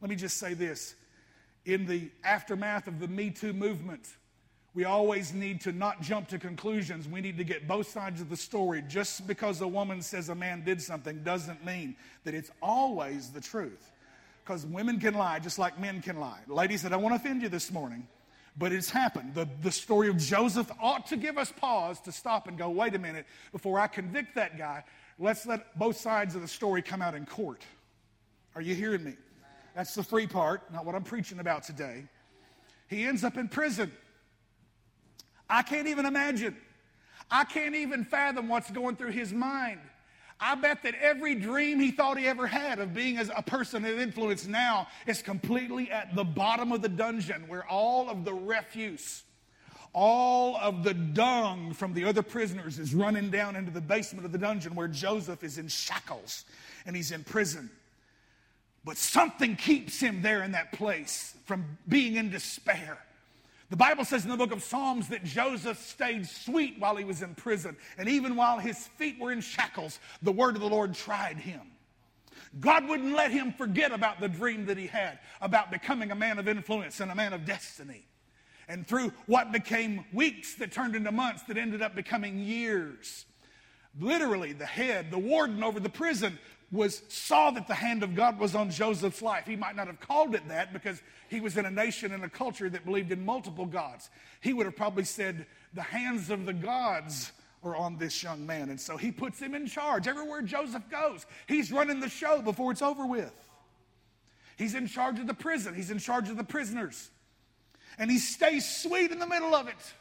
Let 0.01 0.09
me 0.09 0.15
just 0.15 0.37
say 0.37 0.53
this 0.53 0.95
in 1.65 1.85
the 1.85 2.11
aftermath 2.23 2.87
of 2.87 2.99
the 2.99 3.07
Me 3.07 3.29
Too 3.29 3.53
movement, 3.53 4.07
we 4.73 4.85
always 4.85 5.33
need 5.33 5.61
to 5.61 5.71
not 5.71 6.01
jump 6.01 6.27
to 6.29 6.39
conclusions. 6.39 7.07
We 7.07 7.21
need 7.21 7.37
to 7.37 7.43
get 7.43 7.67
both 7.67 7.87
sides 7.89 8.21
of 8.21 8.29
the 8.29 8.37
story. 8.37 8.83
Just 8.87 9.27
because 9.27 9.61
a 9.61 9.67
woman 9.67 10.01
says 10.01 10.29
a 10.29 10.35
man 10.35 10.63
did 10.63 10.81
something 10.81 11.23
doesn't 11.23 11.63
mean 11.63 11.95
that 12.23 12.33
it's 12.33 12.51
always 12.61 13.29
the 13.29 13.41
truth. 13.41 13.91
Because 14.43 14.65
women 14.65 14.99
can 14.99 15.13
lie 15.13 15.39
just 15.39 15.59
like 15.59 15.79
men 15.79 16.01
can 16.01 16.19
lie. 16.19 16.39
Ladies, 16.47 16.85
I 16.85 16.89
don't 16.89 17.01
want 17.01 17.13
to 17.13 17.21
offend 17.21 17.43
you 17.43 17.49
this 17.49 17.71
morning 17.71 18.07
but 18.57 18.71
it's 18.71 18.89
happened. 18.89 19.33
The, 19.33 19.47
the 19.61 19.71
story 19.71 20.09
of 20.09 20.17
Joseph 20.17 20.71
ought 20.79 21.07
to 21.07 21.17
give 21.17 21.37
us 21.37 21.51
pause 21.51 21.99
to 22.01 22.11
stop 22.11 22.47
and 22.47 22.57
go, 22.57 22.69
wait 22.69 22.95
a 22.95 22.99
minute, 22.99 23.25
before 23.51 23.79
I 23.79 23.87
convict 23.87 24.35
that 24.35 24.57
guy, 24.57 24.83
let's 25.17 25.45
let 25.45 25.77
both 25.77 25.97
sides 25.97 26.35
of 26.35 26.41
the 26.41 26.47
story 26.47 26.81
come 26.81 27.01
out 27.01 27.15
in 27.15 27.25
court. 27.25 27.63
Are 28.55 28.61
you 28.61 28.75
hearing 28.75 29.03
me? 29.03 29.13
That's 29.75 29.95
the 29.95 30.03
free 30.03 30.27
part, 30.27 30.71
not 30.71 30.85
what 30.85 30.93
I'm 30.93 31.03
preaching 31.03 31.39
about 31.39 31.63
today. 31.63 32.05
He 32.87 33.05
ends 33.05 33.23
up 33.23 33.37
in 33.37 33.47
prison. 33.47 33.91
I 35.49 35.63
can't 35.63 35.87
even 35.87 36.05
imagine. 36.05 36.55
I 37.31 37.43
can't 37.45 37.73
even 37.73 38.05
fathom 38.05 38.47
what's 38.49 38.69
going 38.69 38.95
through 38.95 39.11
his 39.11 39.33
mind. 39.33 39.79
I 40.43 40.55
bet 40.55 40.83
that 40.83 40.95
every 40.95 41.35
dream 41.35 41.79
he 41.79 41.91
thought 41.91 42.17
he 42.17 42.27
ever 42.27 42.45
had 42.45 42.79
of 42.79 42.93
being 42.93 43.17
as 43.17 43.31
a 43.33 43.41
person 43.41 43.85
of 43.85 43.97
influence 43.97 44.45
now 44.45 44.87
is 45.07 45.21
completely 45.21 45.89
at 45.89 46.13
the 46.15 46.25
bottom 46.25 46.73
of 46.73 46.81
the 46.81 46.89
dungeon 46.89 47.47
where 47.47 47.65
all 47.65 48.09
of 48.09 48.25
the 48.25 48.33
refuse, 48.33 49.23
all 49.93 50.57
of 50.57 50.83
the 50.83 50.93
dung 50.93 51.73
from 51.73 51.93
the 51.93 52.03
other 52.03 52.21
prisoners 52.21 52.77
is 52.77 52.93
running 52.93 53.29
down 53.29 53.55
into 53.55 53.71
the 53.71 53.79
basement 53.79 54.25
of 54.25 54.33
the 54.33 54.37
dungeon 54.37 54.75
where 54.75 54.89
Joseph 54.89 55.45
is 55.45 55.57
in 55.57 55.69
shackles 55.69 56.43
and 56.85 56.93
he's 56.93 57.11
in 57.11 57.23
prison. 57.23 57.69
But 58.83 58.97
something 58.97 59.55
keeps 59.55 59.97
him 60.01 60.21
there 60.21 60.43
in 60.43 60.51
that 60.51 60.73
place 60.73 61.35
from 61.45 61.77
being 61.87 62.17
in 62.17 62.29
despair. 62.29 62.97
The 63.73 63.77
Bible 63.77 64.05
says 64.05 64.23
in 64.23 64.29
the 64.29 64.37
book 64.37 64.51
of 64.51 64.61
Psalms 64.61 65.07
that 65.07 65.23
Joseph 65.23 65.79
stayed 65.79 66.27
sweet 66.27 66.75
while 66.77 66.95
he 66.95 67.03
was 67.03 67.23
in 67.23 67.33
prison. 67.33 67.75
And 67.97 68.07
even 68.07 68.35
while 68.35 68.59
his 68.59 68.77
feet 68.77 69.19
were 69.19 69.31
in 69.31 69.41
shackles, 69.41 69.99
the 70.21 70.31
word 70.31 70.53
of 70.53 70.61
the 70.61 70.69
Lord 70.69 70.93
tried 70.93 71.37
him. 71.37 71.61
God 72.59 72.87
wouldn't 72.87 73.15
let 73.15 73.31
him 73.31 73.51
forget 73.51 73.91
about 73.91 74.19
the 74.19 74.29
dream 74.29 74.67
that 74.67 74.77
he 74.77 74.85
had 74.85 75.17
about 75.41 75.71
becoming 75.71 76.11
a 76.11 76.15
man 76.15 76.37
of 76.37 76.47
influence 76.47 76.99
and 76.99 77.09
a 77.09 77.15
man 77.15 77.33
of 77.33 77.45
destiny. 77.45 78.05
And 78.67 78.85
through 78.85 79.11
what 79.25 79.51
became 79.51 80.05
weeks 80.13 80.53
that 80.57 80.71
turned 80.71 80.95
into 80.95 81.11
months 81.11 81.41
that 81.47 81.57
ended 81.57 81.81
up 81.81 81.95
becoming 81.95 82.37
years, 82.37 83.25
literally 83.99 84.53
the 84.53 84.67
head, 84.67 85.09
the 85.09 85.17
warden 85.17 85.63
over 85.63 85.79
the 85.79 85.89
prison, 85.89 86.37
was 86.73 87.03
saw 87.07 87.51
that 87.51 87.67
the 87.67 87.75
hand 87.75 88.01
of 88.01 88.15
God 88.15 88.39
was 88.39 88.55
on 88.55 88.71
Joseph's 88.71 89.21
life. 89.21 89.45
He 89.45 89.55
might 89.55 89.75
not 89.75 89.87
have 89.87 89.99
called 89.99 90.33
it 90.33 90.47
that 90.47 90.73
because 90.73 91.01
he 91.29 91.39
was 91.39 91.55
in 91.55 91.65
a 91.65 91.71
nation 91.71 92.11
and 92.11 92.23
a 92.23 92.29
culture 92.29 92.69
that 92.69 92.83
believed 92.83 93.11
in 93.11 93.23
multiple 93.23 93.67
gods. 93.67 94.09
He 94.41 94.53
would 94.53 94.65
have 94.65 94.75
probably 94.75 95.03
said, 95.03 95.45
"The 95.73 95.83
hands 95.83 96.31
of 96.31 96.45
the 96.45 96.53
gods 96.53 97.31
are 97.63 97.75
on 97.75 97.97
this 97.97 98.23
young 98.23 98.45
man." 98.45 98.69
And 98.69 98.81
so 98.81 98.97
he 98.97 99.11
puts 99.11 99.39
him 99.39 99.53
in 99.53 99.67
charge. 99.67 100.07
Everywhere 100.07 100.41
Joseph 100.41 100.89
goes, 100.89 101.27
he's 101.47 101.71
running 101.71 101.99
the 101.99 102.09
show 102.09 102.41
before 102.41 102.71
it's 102.71 102.81
over 102.81 103.05
with. 103.05 103.33
He's 104.57 104.73
in 104.73 104.87
charge 104.87 105.19
of 105.19 105.27
the 105.27 105.33
prison. 105.33 105.75
He's 105.75 105.91
in 105.91 105.99
charge 105.99 106.29
of 106.29 106.37
the 106.37 106.43
prisoners. 106.43 107.11
And 107.99 108.09
he 108.09 108.17
stays 108.17 108.67
sweet 108.67 109.11
in 109.11 109.19
the 109.19 109.27
middle 109.27 109.53
of 109.53 109.67
it. 109.67 109.93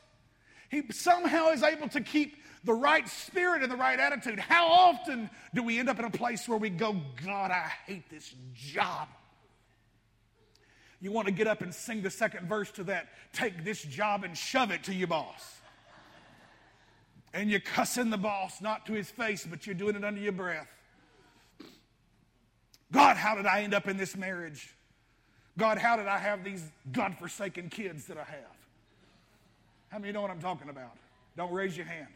He 0.70 0.82
somehow 0.90 1.48
is 1.48 1.62
able 1.62 1.88
to 1.90 2.00
keep 2.00 2.41
the 2.64 2.74
right 2.74 3.08
spirit 3.08 3.62
and 3.62 3.70
the 3.70 3.76
right 3.76 3.98
attitude. 3.98 4.38
How 4.38 4.68
often 4.68 5.28
do 5.54 5.62
we 5.62 5.78
end 5.78 5.88
up 5.88 5.98
in 5.98 6.04
a 6.04 6.10
place 6.10 6.48
where 6.48 6.58
we 6.58 6.70
go, 6.70 6.96
God, 7.24 7.50
I 7.50 7.70
hate 7.86 8.08
this 8.10 8.34
job? 8.54 9.08
You 11.00 11.10
want 11.10 11.26
to 11.26 11.32
get 11.32 11.48
up 11.48 11.62
and 11.62 11.74
sing 11.74 12.02
the 12.02 12.10
second 12.10 12.48
verse 12.48 12.70
to 12.72 12.84
that, 12.84 13.08
take 13.32 13.64
this 13.64 13.82
job 13.82 14.22
and 14.22 14.36
shove 14.38 14.70
it 14.70 14.84
to 14.84 14.94
your 14.94 15.08
boss. 15.08 15.56
And 17.34 17.50
you're 17.50 17.60
cussing 17.60 18.10
the 18.10 18.18
boss, 18.18 18.60
not 18.60 18.86
to 18.86 18.92
his 18.92 19.10
face, 19.10 19.44
but 19.48 19.66
you're 19.66 19.74
doing 19.74 19.96
it 19.96 20.04
under 20.04 20.20
your 20.20 20.32
breath. 20.32 20.68
God, 22.92 23.16
how 23.16 23.34
did 23.34 23.46
I 23.46 23.62
end 23.62 23.74
up 23.74 23.88
in 23.88 23.96
this 23.96 24.16
marriage? 24.16 24.74
God, 25.58 25.78
how 25.78 25.96
did 25.96 26.06
I 26.06 26.18
have 26.18 26.44
these 26.44 26.62
God-forsaken 26.92 27.70
kids 27.70 28.06
that 28.06 28.18
I 28.18 28.24
have? 28.24 28.56
How 29.88 29.98
many 29.98 30.12
know 30.12 30.22
what 30.22 30.30
I'm 30.30 30.40
talking 30.40 30.68
about? 30.68 30.96
Don't 31.36 31.52
raise 31.52 31.76
your 31.76 31.86
hand. 31.86 32.08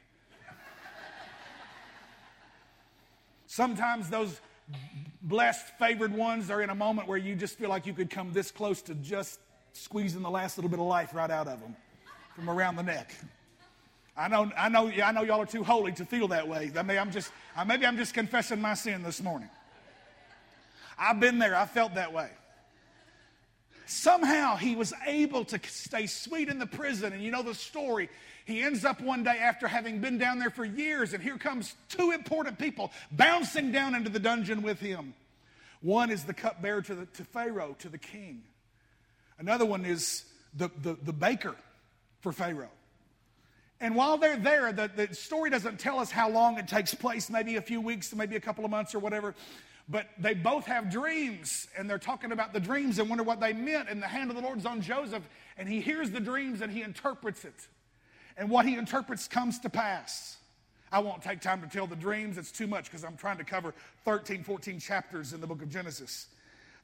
Sometimes 3.46 4.08
those 4.10 4.40
blessed, 5.22 5.66
favored 5.78 6.12
ones 6.12 6.50
are 6.50 6.62
in 6.62 6.70
a 6.70 6.74
moment 6.74 7.08
where 7.08 7.18
you 7.18 7.34
just 7.34 7.58
feel 7.58 7.68
like 7.68 7.86
you 7.86 7.92
could 7.92 8.10
come 8.10 8.32
this 8.32 8.50
close 8.50 8.82
to 8.82 8.94
just 8.94 9.40
squeezing 9.72 10.22
the 10.22 10.30
last 10.30 10.58
little 10.58 10.70
bit 10.70 10.80
of 10.80 10.86
life 10.86 11.14
right 11.14 11.30
out 11.30 11.46
of 11.46 11.60
them 11.60 11.76
from 12.34 12.50
around 12.50 12.76
the 12.76 12.82
neck. 12.82 13.14
I 14.16 14.28
know, 14.28 14.50
I 14.56 14.68
know, 14.68 14.88
I 14.88 15.12
know 15.12 15.22
y'all 15.22 15.42
are 15.42 15.46
too 15.46 15.62
holy 15.62 15.92
to 15.92 16.04
feel 16.04 16.28
that 16.28 16.48
way. 16.48 16.72
I 16.76 16.82
mean, 16.82 16.98
I'm 16.98 17.10
just, 17.10 17.30
maybe 17.66 17.84
I'm 17.84 17.98
just 17.98 18.14
confessing 18.14 18.60
my 18.60 18.74
sin 18.74 19.02
this 19.02 19.22
morning. 19.22 19.50
I've 20.98 21.20
been 21.20 21.38
there. 21.38 21.54
I 21.54 21.66
felt 21.66 21.94
that 21.94 22.12
way. 22.12 22.30
Somehow 23.86 24.56
he 24.56 24.74
was 24.74 24.92
able 25.06 25.44
to 25.46 25.60
stay 25.68 26.06
sweet 26.06 26.48
in 26.48 26.58
the 26.58 26.66
prison. 26.66 27.12
And 27.12 27.22
you 27.22 27.30
know 27.30 27.42
the 27.42 27.54
story. 27.54 28.10
He 28.44 28.62
ends 28.62 28.84
up 28.84 29.00
one 29.00 29.22
day 29.22 29.38
after 29.38 29.66
having 29.66 30.00
been 30.00 30.18
down 30.18 30.38
there 30.38 30.50
for 30.50 30.64
years, 30.64 31.14
and 31.14 31.22
here 31.22 31.38
comes 31.38 31.74
two 31.88 32.10
important 32.12 32.58
people 32.58 32.92
bouncing 33.10 33.72
down 33.72 33.94
into 33.94 34.10
the 34.10 34.20
dungeon 34.20 34.62
with 34.62 34.78
him. 34.78 35.14
One 35.82 36.10
is 36.10 36.24
the 36.24 36.34
cupbearer 36.34 36.82
to, 36.82 37.06
to 37.06 37.24
Pharaoh, 37.24 37.76
to 37.80 37.88
the 37.88 37.98
king. 37.98 38.42
Another 39.38 39.64
one 39.64 39.84
is 39.84 40.24
the, 40.54 40.70
the, 40.82 40.94
the 40.94 41.12
baker 41.12 41.54
for 42.20 42.32
Pharaoh. 42.32 42.70
And 43.80 43.94
while 43.94 44.16
they're 44.16 44.38
there, 44.38 44.72
the, 44.72 44.90
the 44.94 45.14
story 45.14 45.50
doesn't 45.50 45.78
tell 45.78 45.98
us 45.98 46.10
how 46.10 46.30
long 46.30 46.58
it 46.58 46.66
takes 46.66 46.94
place, 46.94 47.28
maybe 47.28 47.56
a 47.56 47.60
few 47.62 47.80
weeks, 47.80 48.14
maybe 48.14 48.36
a 48.36 48.40
couple 48.40 48.64
of 48.64 48.70
months 48.70 48.94
or 48.94 49.00
whatever. 49.00 49.34
But 49.88 50.08
they 50.18 50.34
both 50.34 50.66
have 50.66 50.90
dreams, 50.90 51.68
and 51.78 51.88
they're 51.88 51.98
talking 51.98 52.32
about 52.32 52.52
the 52.52 52.58
dreams 52.60 52.98
and 52.98 53.08
wonder 53.08 53.22
what 53.22 53.40
they 53.40 53.52
meant. 53.52 53.88
And 53.88 54.02
the 54.02 54.08
hand 54.08 54.30
of 54.30 54.36
the 54.36 54.42
Lord's 54.42 54.66
on 54.66 54.80
Joseph, 54.80 55.22
and 55.56 55.68
he 55.68 55.80
hears 55.80 56.10
the 56.10 56.20
dreams 56.20 56.60
and 56.60 56.72
he 56.72 56.82
interprets 56.82 57.44
it 57.44 57.54
and 58.36 58.50
what 58.50 58.66
he 58.66 58.76
interprets 58.76 59.28
comes 59.28 59.58
to 59.60 59.70
pass. 59.70 60.36
I 60.92 61.00
won't 61.00 61.22
take 61.22 61.40
time 61.40 61.62
to 61.62 61.68
tell 61.68 61.86
the 61.86 61.96
dreams, 61.96 62.38
it's 62.38 62.52
too 62.52 62.66
much 62.66 62.84
because 62.84 63.04
I'm 63.04 63.16
trying 63.16 63.38
to 63.38 63.44
cover 63.44 63.74
13, 64.04 64.44
14 64.44 64.78
chapters 64.78 65.32
in 65.32 65.40
the 65.40 65.46
book 65.46 65.62
of 65.62 65.70
Genesis. 65.70 66.28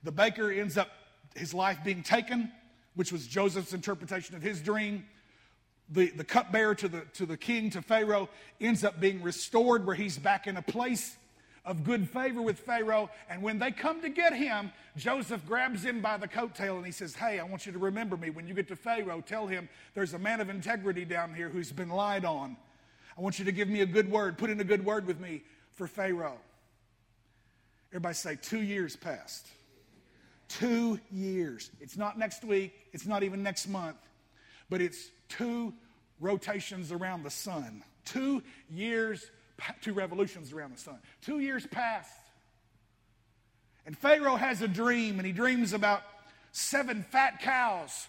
The 0.02 0.12
baker 0.12 0.50
ends 0.50 0.76
up 0.76 0.88
his 1.36 1.54
life 1.54 1.78
being 1.84 2.02
taken, 2.02 2.50
which 2.94 3.12
was 3.12 3.26
Joseph's 3.26 3.72
interpretation 3.72 4.34
of 4.34 4.42
his 4.42 4.60
dream. 4.60 5.04
The, 5.90 6.10
the 6.10 6.24
cupbearer 6.24 6.74
to 6.76 6.88
the, 6.88 7.02
to 7.14 7.26
the 7.26 7.36
king, 7.36 7.70
to 7.70 7.82
Pharaoh, 7.82 8.28
ends 8.60 8.82
up 8.82 8.98
being 8.98 9.22
restored 9.22 9.86
where 9.86 9.94
he's 9.94 10.18
back 10.18 10.46
in 10.46 10.56
a 10.56 10.62
place 10.62 11.16
of 11.64 11.84
good 11.84 12.08
favor 12.08 12.42
with 12.42 12.58
Pharaoh. 12.58 13.08
And 13.28 13.42
when 13.42 13.58
they 13.58 13.70
come 13.70 14.00
to 14.02 14.08
get 14.08 14.34
him, 14.34 14.72
Joseph 14.96 15.46
grabs 15.46 15.84
him 15.84 16.00
by 16.00 16.16
the 16.16 16.26
coattail 16.26 16.76
and 16.76 16.86
he 16.86 16.92
says, 16.92 17.14
Hey, 17.14 17.38
I 17.38 17.44
want 17.44 17.66
you 17.66 17.72
to 17.72 17.78
remember 17.78 18.16
me. 18.16 18.30
When 18.30 18.46
you 18.46 18.54
get 18.54 18.68
to 18.68 18.76
Pharaoh, 18.76 19.20
tell 19.20 19.46
him 19.46 19.68
there's 19.94 20.14
a 20.14 20.18
man 20.18 20.40
of 20.40 20.50
integrity 20.50 21.04
down 21.04 21.34
here 21.34 21.48
who's 21.48 21.72
been 21.72 21.90
lied 21.90 22.24
on. 22.24 22.56
I 23.16 23.20
want 23.20 23.38
you 23.38 23.44
to 23.44 23.52
give 23.52 23.68
me 23.68 23.82
a 23.82 23.86
good 23.86 24.10
word, 24.10 24.38
put 24.38 24.50
in 24.50 24.60
a 24.60 24.64
good 24.64 24.84
word 24.84 25.06
with 25.06 25.20
me 25.20 25.42
for 25.74 25.86
Pharaoh. 25.86 26.38
Everybody 27.90 28.14
say, 28.14 28.38
Two 28.40 28.62
years 28.62 28.96
passed. 28.96 29.46
Two 30.48 30.98
years. 31.10 31.70
It's 31.80 31.96
not 31.96 32.18
next 32.18 32.44
week, 32.44 32.74
it's 32.92 33.06
not 33.06 33.22
even 33.22 33.42
next 33.42 33.68
month, 33.68 33.96
but 34.68 34.82
it's 34.82 35.10
two 35.28 35.72
rotations 36.20 36.92
around 36.92 37.22
the 37.22 37.30
sun. 37.30 37.82
Two 38.04 38.42
years 38.70 39.30
two 39.80 39.92
revolutions 39.92 40.52
around 40.52 40.74
the 40.74 40.80
sun. 40.80 40.98
Two 41.20 41.40
years 41.40 41.66
passed. 41.66 42.12
And 43.86 43.96
Pharaoh 43.96 44.36
has 44.36 44.62
a 44.62 44.68
dream, 44.68 45.18
and 45.18 45.26
he 45.26 45.32
dreams 45.32 45.72
about 45.72 46.02
seven 46.52 47.04
fat 47.10 47.40
cows 47.40 48.06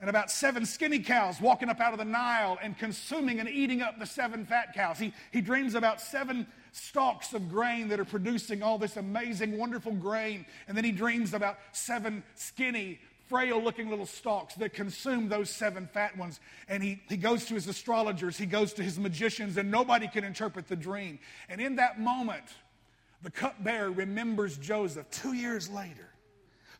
and 0.00 0.08
about 0.08 0.30
seven 0.30 0.64
skinny 0.64 1.00
cows 1.00 1.40
walking 1.40 1.68
up 1.68 1.78
out 1.78 1.92
of 1.92 1.98
the 1.98 2.04
Nile 2.04 2.58
and 2.62 2.76
consuming 2.76 3.38
and 3.38 3.48
eating 3.48 3.82
up 3.82 3.98
the 3.98 4.06
seven 4.06 4.46
fat 4.46 4.74
cows. 4.74 4.98
He, 4.98 5.12
he 5.30 5.42
dreams 5.42 5.74
about 5.74 6.00
seven 6.00 6.46
stalks 6.72 7.34
of 7.34 7.50
grain 7.50 7.88
that 7.88 8.00
are 8.00 8.04
producing 8.04 8.62
all 8.62 8.78
this 8.78 8.96
amazing, 8.96 9.58
wonderful 9.58 9.92
grain. 9.92 10.46
And 10.68 10.76
then 10.76 10.84
he 10.84 10.92
dreams 10.92 11.34
about 11.34 11.58
seven 11.72 12.22
skinny 12.34 12.98
frail 13.30 13.62
looking 13.62 13.88
little 13.88 14.06
stalks 14.06 14.56
that 14.56 14.74
consume 14.74 15.28
those 15.28 15.48
seven 15.48 15.86
fat 15.86 16.16
ones. 16.18 16.40
And 16.68 16.82
he, 16.82 17.00
he 17.08 17.16
goes 17.16 17.46
to 17.46 17.54
his 17.54 17.68
astrologers, 17.68 18.36
he 18.36 18.44
goes 18.44 18.72
to 18.74 18.82
his 18.82 18.98
magicians, 18.98 19.56
and 19.56 19.70
nobody 19.70 20.08
can 20.08 20.24
interpret 20.24 20.66
the 20.66 20.74
dream. 20.74 21.20
And 21.48 21.60
in 21.60 21.76
that 21.76 22.00
moment, 22.00 22.44
the 23.22 23.30
cupbearer 23.30 23.92
remembers 23.92 24.58
Joseph 24.58 25.08
two 25.12 25.32
years 25.32 25.70
later, 25.70 26.10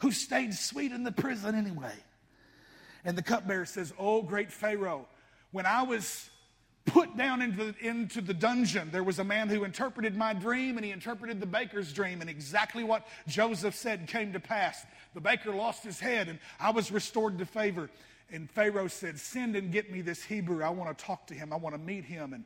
who 0.01 0.11
stayed 0.11 0.53
sweet 0.55 0.91
in 0.91 1.05
the 1.05 1.13
prison 1.13 1.55
anyway. 1.55 1.95
And 3.05 3.17
the 3.17 3.23
cupbearer 3.23 3.65
says, 3.65 3.95
Oh, 3.97 4.21
great 4.21 4.51
Pharaoh, 4.51 5.07
when 5.53 5.67
I 5.67 5.85
was 5.85 6.31
put 6.87 7.17
down 7.17 7.43
into 7.43 7.73
the, 7.73 7.87
into 7.87 8.21
the 8.21 8.35
dungeon. 8.35 8.91
There 8.91 9.05
was 9.05 9.19
a 9.19 9.25
man 9.25 9.49
who 9.49 9.65
interpreted 9.65 10.17
my 10.17 10.33
dream 10.33 10.77
and 10.77 10.85
he 10.85 10.93
interpreted 10.93 11.41
the 11.41 11.47
baker's 11.47 11.93
dream, 11.93 12.21
and 12.21 12.31
exactly 12.31 12.85
what 12.85 13.07
Joseph 13.29 13.75
said 13.75 14.07
came 14.07 14.33
to 14.33 14.41
pass. 14.41 14.85
The 15.15 15.21
baker 15.21 15.53
lost 15.53 15.83
his 15.83 15.99
head, 15.99 16.29
and 16.29 16.39
I 16.59 16.71
was 16.71 16.93
restored 16.93 17.39
to 17.39 17.47
favor. 17.47 17.91
And 18.33 18.49
Pharaoh 18.51 18.89
said, 18.89 19.19
Send 19.19 19.57
and 19.57 19.73
get 19.73 19.91
me 19.91 20.03
this 20.03 20.23
Hebrew. 20.23 20.63
I 20.63 20.71
want 20.71 20.97
to 20.97 21.05
talk 21.05 21.27
to 21.29 21.35
him, 21.35 21.53
I 21.53 21.57
want 21.57 21.75
to 21.75 21.81
meet 21.81 22.05
him. 22.05 22.33
And 22.33 22.45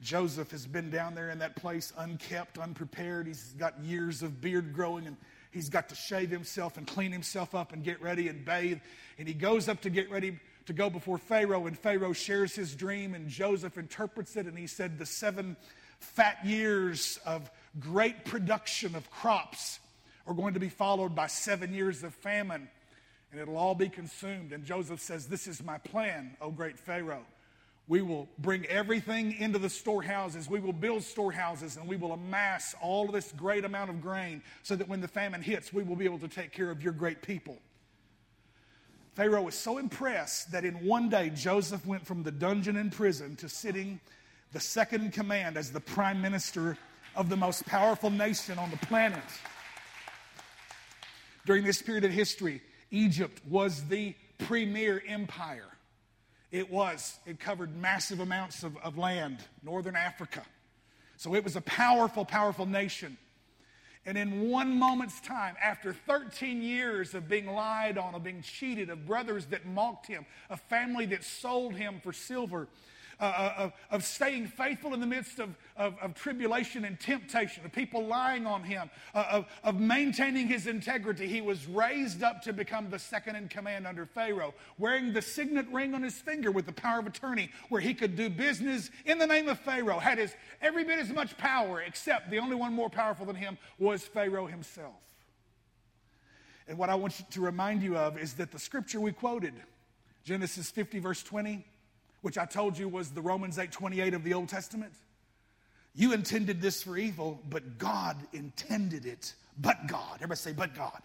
Joseph 0.00 0.50
has 0.50 0.66
been 0.66 0.90
down 0.90 1.14
there 1.14 1.30
in 1.30 1.38
that 1.40 1.56
place, 1.56 1.92
unkept, 1.96 2.58
unprepared. 2.58 3.26
He's 3.26 3.54
got 3.58 3.82
years 3.82 4.22
of 4.22 4.40
beard 4.40 4.72
growing, 4.72 5.06
and 5.06 5.16
he's 5.50 5.68
got 5.68 5.88
to 5.88 5.94
shave 5.94 6.30
himself 6.30 6.76
and 6.76 6.86
clean 6.86 7.10
himself 7.10 7.54
up 7.54 7.72
and 7.72 7.82
get 7.82 8.00
ready 8.00 8.28
and 8.28 8.44
bathe. 8.44 8.78
And 9.18 9.26
he 9.26 9.34
goes 9.34 9.68
up 9.68 9.80
to 9.82 9.90
get 9.90 10.10
ready 10.10 10.38
to 10.66 10.72
go 10.72 10.90
before 10.90 11.18
Pharaoh, 11.18 11.66
and 11.66 11.78
Pharaoh 11.78 12.12
shares 12.12 12.54
his 12.54 12.74
dream, 12.74 13.14
and 13.14 13.28
Joseph 13.28 13.78
interprets 13.78 14.36
it. 14.36 14.46
And 14.46 14.58
he 14.58 14.66
said, 14.66 14.98
The 14.98 15.06
seven 15.06 15.56
fat 15.98 16.44
years 16.44 17.18
of 17.24 17.50
great 17.80 18.24
production 18.24 18.94
of 18.94 19.10
crops 19.10 19.80
are 20.26 20.34
going 20.34 20.54
to 20.54 20.60
be 20.60 20.68
followed 20.68 21.14
by 21.14 21.26
seven 21.26 21.72
years 21.72 22.02
of 22.02 22.14
famine, 22.14 22.68
and 23.30 23.40
it'll 23.40 23.56
all 23.56 23.74
be 23.74 23.88
consumed. 23.88 24.52
And 24.52 24.64
Joseph 24.64 25.00
says, 25.00 25.26
This 25.26 25.46
is 25.46 25.62
my 25.62 25.78
plan, 25.78 26.36
O 26.40 26.50
great 26.50 26.78
Pharaoh. 26.78 27.24
We 27.88 28.02
will 28.02 28.28
bring 28.38 28.66
everything 28.66 29.32
into 29.38 29.60
the 29.60 29.70
storehouses. 29.70 30.50
We 30.50 30.58
will 30.58 30.72
build 30.72 31.04
storehouses 31.04 31.76
and 31.76 31.88
we 31.88 31.96
will 31.96 32.12
amass 32.12 32.74
all 32.82 33.06
this 33.06 33.30
great 33.30 33.64
amount 33.64 33.90
of 33.90 34.02
grain 34.02 34.42
so 34.64 34.74
that 34.74 34.88
when 34.88 35.00
the 35.00 35.08
famine 35.08 35.40
hits, 35.40 35.72
we 35.72 35.84
will 35.84 35.94
be 35.94 36.04
able 36.04 36.18
to 36.18 36.28
take 36.28 36.50
care 36.50 36.70
of 36.70 36.82
your 36.82 36.92
great 36.92 37.22
people. 37.22 37.56
Pharaoh 39.14 39.42
was 39.42 39.54
so 39.54 39.78
impressed 39.78 40.50
that 40.50 40.64
in 40.64 40.74
one 40.84 41.08
day 41.08 41.30
Joseph 41.30 41.86
went 41.86 42.04
from 42.04 42.24
the 42.24 42.32
dungeon 42.32 42.76
in 42.76 42.90
prison 42.90 43.36
to 43.36 43.48
sitting 43.48 44.00
the 44.52 44.60
second 44.60 45.12
command 45.12 45.56
as 45.56 45.70
the 45.70 45.80
prime 45.80 46.20
minister 46.20 46.76
of 47.14 47.28
the 47.28 47.36
most 47.36 47.64
powerful 47.66 48.10
nation 48.10 48.58
on 48.58 48.70
the 48.70 48.76
planet. 48.78 49.22
During 51.46 51.64
this 51.64 51.80
period 51.80 52.04
of 52.04 52.10
history, 52.10 52.60
Egypt 52.90 53.40
was 53.48 53.84
the 53.84 54.14
premier 54.36 55.02
empire. 55.06 55.68
It 56.50 56.70
was. 56.70 57.18
It 57.24 57.38
covered 57.38 57.74
massive 57.76 58.20
amounts 58.20 58.64
of, 58.64 58.76
of 58.78 58.98
land, 58.98 59.38
northern 59.62 59.96
Africa. 59.96 60.42
So 61.16 61.34
it 61.34 61.44
was 61.44 61.54
a 61.56 61.60
powerful, 61.60 62.24
powerful 62.24 62.66
nation. 62.66 63.16
And 64.04 64.18
in 64.18 64.50
one 64.50 64.78
moment's 64.78 65.20
time, 65.20 65.56
after 65.62 65.92
13 65.92 66.62
years 66.62 67.14
of 67.14 67.28
being 67.28 67.46
lied 67.46 67.96
on, 67.96 68.14
of 68.14 68.24
being 68.24 68.42
cheated, 68.42 68.90
of 68.90 69.06
brothers 69.06 69.46
that 69.46 69.66
mocked 69.66 70.06
him, 70.06 70.26
a 70.50 70.56
family 70.56 71.06
that 71.06 71.24
sold 71.24 71.74
him 71.74 72.00
for 72.02 72.12
silver, 72.12 72.68
uh, 73.18 73.24
uh, 73.24 73.54
of, 73.56 73.72
of, 73.90 74.04
staying 74.04 74.46
faithful 74.46 74.92
in 74.92 75.00
the 75.00 75.06
midst 75.06 75.38
of, 75.38 75.56
of, 75.76 75.94
of, 76.02 76.14
tribulation 76.14 76.84
and 76.84 77.00
temptation, 77.00 77.64
of 77.64 77.72
people 77.72 78.04
lying 78.04 78.46
on 78.46 78.62
him, 78.62 78.90
uh, 79.14 79.24
of, 79.30 79.46
of 79.64 79.80
maintaining 79.80 80.46
his 80.46 80.66
integrity. 80.66 81.26
He 81.26 81.40
was 81.40 81.66
raised 81.66 82.22
up 82.22 82.42
to 82.42 82.52
become 82.52 82.90
the 82.90 82.98
second 82.98 83.36
in 83.36 83.48
command 83.48 83.86
under 83.86 84.04
Pharaoh, 84.04 84.52
wearing 84.76 85.14
the 85.14 85.22
signet 85.22 85.66
ring 85.72 85.94
on 85.94 86.02
his 86.02 86.14
finger 86.14 86.50
with 86.50 86.66
the 86.66 86.72
power 86.72 86.98
of 86.98 87.06
attorney, 87.06 87.50
where 87.70 87.80
he 87.80 87.94
could 87.94 88.16
do 88.16 88.28
business 88.28 88.90
in 89.06 89.18
the 89.18 89.26
name 89.26 89.48
of 89.48 89.58
Pharaoh, 89.60 89.98
had 89.98 90.18
his, 90.18 90.34
every 90.60 90.84
bit 90.84 90.98
as 90.98 91.10
much 91.10 91.38
power, 91.38 91.80
except 91.80 92.30
the 92.30 92.38
only 92.38 92.56
one 92.56 92.74
more 92.74 92.90
powerful 92.90 93.24
than 93.24 93.36
him 93.36 93.56
was 93.78 94.02
Pharaoh 94.02 94.46
himself. 94.46 94.94
And 96.68 96.76
what 96.76 96.90
I 96.90 96.96
want 96.96 97.30
to 97.30 97.40
remind 97.40 97.82
you 97.82 97.96
of 97.96 98.18
is 98.18 98.34
that 98.34 98.50
the 98.50 98.58
scripture 98.58 99.00
we 99.00 99.12
quoted, 99.12 99.54
Genesis 100.24 100.70
50, 100.70 100.98
verse 100.98 101.22
20, 101.22 101.64
which 102.22 102.38
I 102.38 102.44
told 102.44 102.78
you 102.78 102.88
was 102.88 103.10
the 103.10 103.22
Romans 103.22 103.58
8:28 103.58 104.14
of 104.14 104.24
the 104.24 104.34
Old 104.34 104.48
Testament. 104.48 104.94
You 105.94 106.12
intended 106.12 106.60
this 106.60 106.82
for 106.82 106.98
evil, 106.98 107.40
but 107.48 107.78
God 107.78 108.16
intended 108.32 109.06
it. 109.06 109.34
But 109.58 109.86
God. 109.86 110.16
Everybody 110.16 110.38
say, 110.38 110.52
but 110.52 110.74
God. 110.74 111.00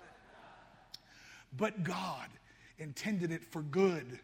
But 1.55 1.83
God 1.83 2.27
intended 2.77 3.31
it 3.31 3.43
for 3.43 3.61
good, 3.61 4.19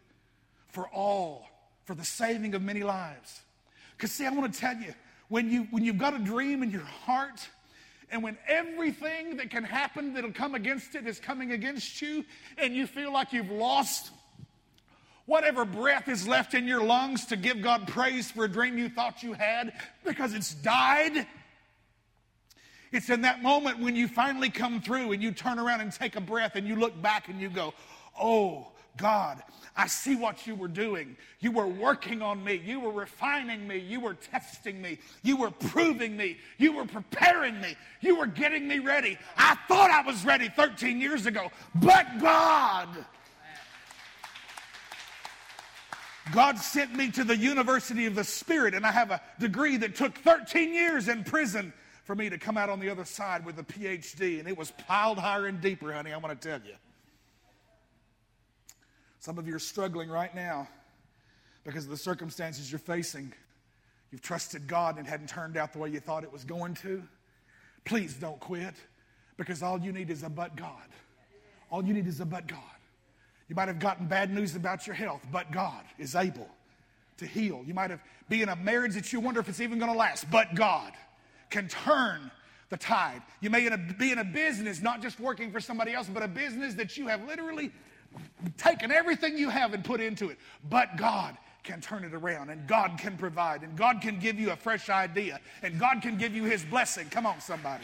for 0.67 0.87
all, 0.89 1.47
for 1.85 1.95
the 1.95 2.03
saving 2.03 2.53
of 2.53 2.61
many 2.61 2.83
lives. 2.83 3.41
Because, 3.95 4.11
see, 4.11 4.25
I 4.25 4.29
want 4.29 4.53
to 4.53 4.59
tell 4.59 4.75
you, 4.75 4.93
when, 5.29 5.49
you, 5.49 5.67
when 5.71 5.85
you've 5.85 5.97
got 5.97 6.13
a 6.13 6.19
dream 6.19 6.63
in 6.63 6.71
your 6.71 6.81
heart, 6.81 7.47
and 8.09 8.23
when 8.23 8.37
everything 8.47 9.37
that 9.37 9.49
can 9.49 9.63
happen 9.63 10.13
that'll 10.13 10.31
come 10.31 10.55
against 10.55 10.95
it 10.95 11.05
is 11.07 11.19
coming 11.19 11.51
against 11.51 12.01
you, 12.01 12.25
and 12.57 12.75
you 12.75 12.87
feel 12.87 13.11
like 13.11 13.33
you've 13.33 13.51
lost 13.51 14.11
whatever 15.27 15.65
breath 15.65 16.07
is 16.07 16.27
left 16.27 16.55
in 16.55 16.67
your 16.67 16.83
lungs 16.83 17.25
to 17.25 17.35
give 17.35 17.61
God 17.61 17.87
praise 17.87 18.31
for 18.31 18.45
a 18.45 18.47
dream 18.47 18.79
you 18.79 18.89
thought 18.89 19.21
you 19.21 19.33
had 19.33 19.73
because 20.03 20.33
it's 20.33 20.55
died. 20.55 21.27
It's 22.91 23.09
in 23.09 23.21
that 23.21 23.43
moment 23.43 23.79
when 23.79 23.95
you 23.95 24.07
finally 24.07 24.49
come 24.49 24.81
through 24.81 25.11
and 25.11 25.21
you 25.21 25.31
turn 25.31 25.59
around 25.59 25.81
and 25.81 25.91
take 25.91 26.15
a 26.15 26.21
breath 26.21 26.55
and 26.55 26.65
you 26.65 26.77
look 26.77 26.99
back 26.99 27.27
and 27.27 27.39
you 27.39 27.49
go, 27.49 27.73
Oh, 28.19 28.71
God, 28.95 29.43
I 29.75 29.85
see 29.85 30.15
what 30.15 30.47
you 30.47 30.55
were 30.55 30.67
doing. 30.67 31.15
You 31.39 31.51
were 31.51 31.67
working 31.67 32.23
on 32.23 32.43
me. 32.43 32.59
You 32.65 32.79
were 32.79 32.91
refining 32.91 33.67
me. 33.67 33.77
You 33.77 33.99
were 33.99 34.15
testing 34.15 34.81
me. 34.81 34.97
You 35.21 35.37
were 35.37 35.51
proving 35.51 36.17
me. 36.17 36.37
You 36.57 36.71
were 36.71 36.85
preparing 36.85 37.61
me. 37.61 37.75
You 38.01 38.17
were 38.17 38.25
getting 38.25 38.67
me 38.67 38.79
ready. 38.79 39.19
I 39.37 39.55
thought 39.67 39.91
I 39.91 40.01
was 40.01 40.25
ready 40.25 40.49
13 40.49 40.99
years 40.99 41.27
ago, 41.27 41.51
but 41.75 42.07
God. 42.19 42.87
God 46.31 46.57
sent 46.57 46.95
me 46.95 47.11
to 47.11 47.23
the 47.23 47.37
University 47.37 48.05
of 48.05 48.15
the 48.15 48.23
Spirit, 48.23 48.73
and 48.73 48.85
I 48.85 48.91
have 48.91 49.11
a 49.11 49.21
degree 49.39 49.77
that 49.77 49.95
took 49.95 50.17
13 50.19 50.73
years 50.73 51.07
in 51.07 51.23
prison 51.23 51.73
for 52.03 52.15
me 52.15 52.29
to 52.29 52.37
come 52.37 52.57
out 52.57 52.69
on 52.69 52.79
the 52.79 52.89
other 52.89 53.05
side 53.05 53.45
with 53.45 53.59
a 53.59 53.63
PhD, 53.63 54.39
and 54.39 54.47
it 54.47 54.57
was 54.57 54.71
piled 54.71 55.17
higher 55.17 55.45
and 55.45 55.59
deeper, 55.61 55.91
honey, 55.91 56.13
I 56.13 56.17
want 56.17 56.39
to 56.39 56.47
tell 56.47 56.59
you. 56.65 56.75
Some 59.19 59.37
of 59.37 59.47
you 59.47 59.55
are 59.55 59.59
struggling 59.59 60.09
right 60.09 60.33
now 60.33 60.67
because 61.65 61.83
of 61.83 61.89
the 61.89 61.97
circumstances 61.97 62.71
you're 62.71 62.79
facing. 62.79 63.33
You've 64.11 64.21
trusted 64.21 64.67
God 64.67 64.97
and 64.97 65.05
it 65.05 65.09
hadn't 65.09 65.27
turned 65.27 65.57
out 65.57 65.73
the 65.73 65.79
way 65.79 65.89
you 65.89 65.99
thought 65.99 66.23
it 66.23 66.31
was 66.31 66.45
going 66.45 66.75
to. 66.75 67.03
Please 67.83 68.13
don't 68.13 68.39
quit 68.39 68.73
because 69.35 69.61
all 69.61 69.79
you 69.79 69.91
need 69.91 70.09
is 70.09 70.23
a 70.23 70.29
but 70.29 70.55
God. 70.55 70.87
All 71.69 71.83
you 71.83 71.93
need 71.93 72.07
is 72.07 72.21
a 72.21 72.25
but 72.25 72.47
God. 72.47 72.61
You 73.49 73.55
might 73.55 73.67
have 73.67 73.79
gotten 73.79 74.07
bad 74.07 74.33
news 74.33 74.55
about 74.55 74.87
your 74.87 74.95
health, 74.95 75.25
but 75.31 75.51
God 75.51 75.83
is 75.97 76.15
able 76.15 76.49
to 77.17 77.25
heal. 77.25 77.63
You 77.65 77.73
might 77.73 77.89
have 77.89 78.01
been 78.29 78.41
in 78.41 78.49
a 78.49 78.55
marriage 78.55 78.93
that 78.95 79.11
you 79.13 79.19
wonder 79.19 79.39
if 79.39 79.49
it's 79.49 79.61
even 79.61 79.79
going 79.79 79.91
to 79.91 79.97
last, 79.97 80.29
but 80.29 80.53
God 80.53 80.93
can 81.49 81.67
turn 81.67 82.29
the 82.69 82.77
tide. 82.77 83.21
You 83.39 83.49
may 83.49 83.69
be 83.97 84.11
in 84.11 84.19
a 84.19 84.23
business, 84.23 84.81
not 84.81 85.01
just 85.01 85.19
working 85.19 85.51
for 85.51 85.61
somebody 85.61 85.93
else, 85.93 86.09
but 86.13 86.21
a 86.21 86.27
business 86.27 86.73
that 86.75 86.97
you 86.97 87.07
have 87.07 87.25
literally 87.25 87.71
taken 88.57 88.91
everything 88.91 89.37
you 89.37 89.49
have 89.49 89.73
and 89.73 89.83
put 89.83 90.01
into 90.01 90.29
it. 90.29 90.37
But 90.69 90.97
God 90.97 91.37
can 91.63 91.79
turn 91.81 92.03
it 92.03 92.13
around, 92.13 92.49
and 92.49 92.67
God 92.67 92.97
can 92.97 93.17
provide, 93.17 93.63
and 93.63 93.77
God 93.77 94.01
can 94.01 94.19
give 94.19 94.39
you 94.39 94.51
a 94.51 94.55
fresh 94.55 94.89
idea, 94.89 95.39
and 95.63 95.79
God 95.79 96.01
can 96.01 96.17
give 96.17 96.35
you 96.35 96.43
His 96.43 96.63
blessing. 96.63 97.07
Come 97.09 97.25
on, 97.25 97.39
somebody. 97.39 97.83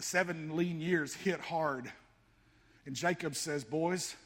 The 0.00 0.06
seven 0.06 0.56
lean 0.56 0.80
years 0.80 1.12
hit 1.12 1.40
hard. 1.40 1.92
And 2.86 2.96
Jacob 2.96 3.36
says, 3.36 3.64
Boys, 3.64 4.16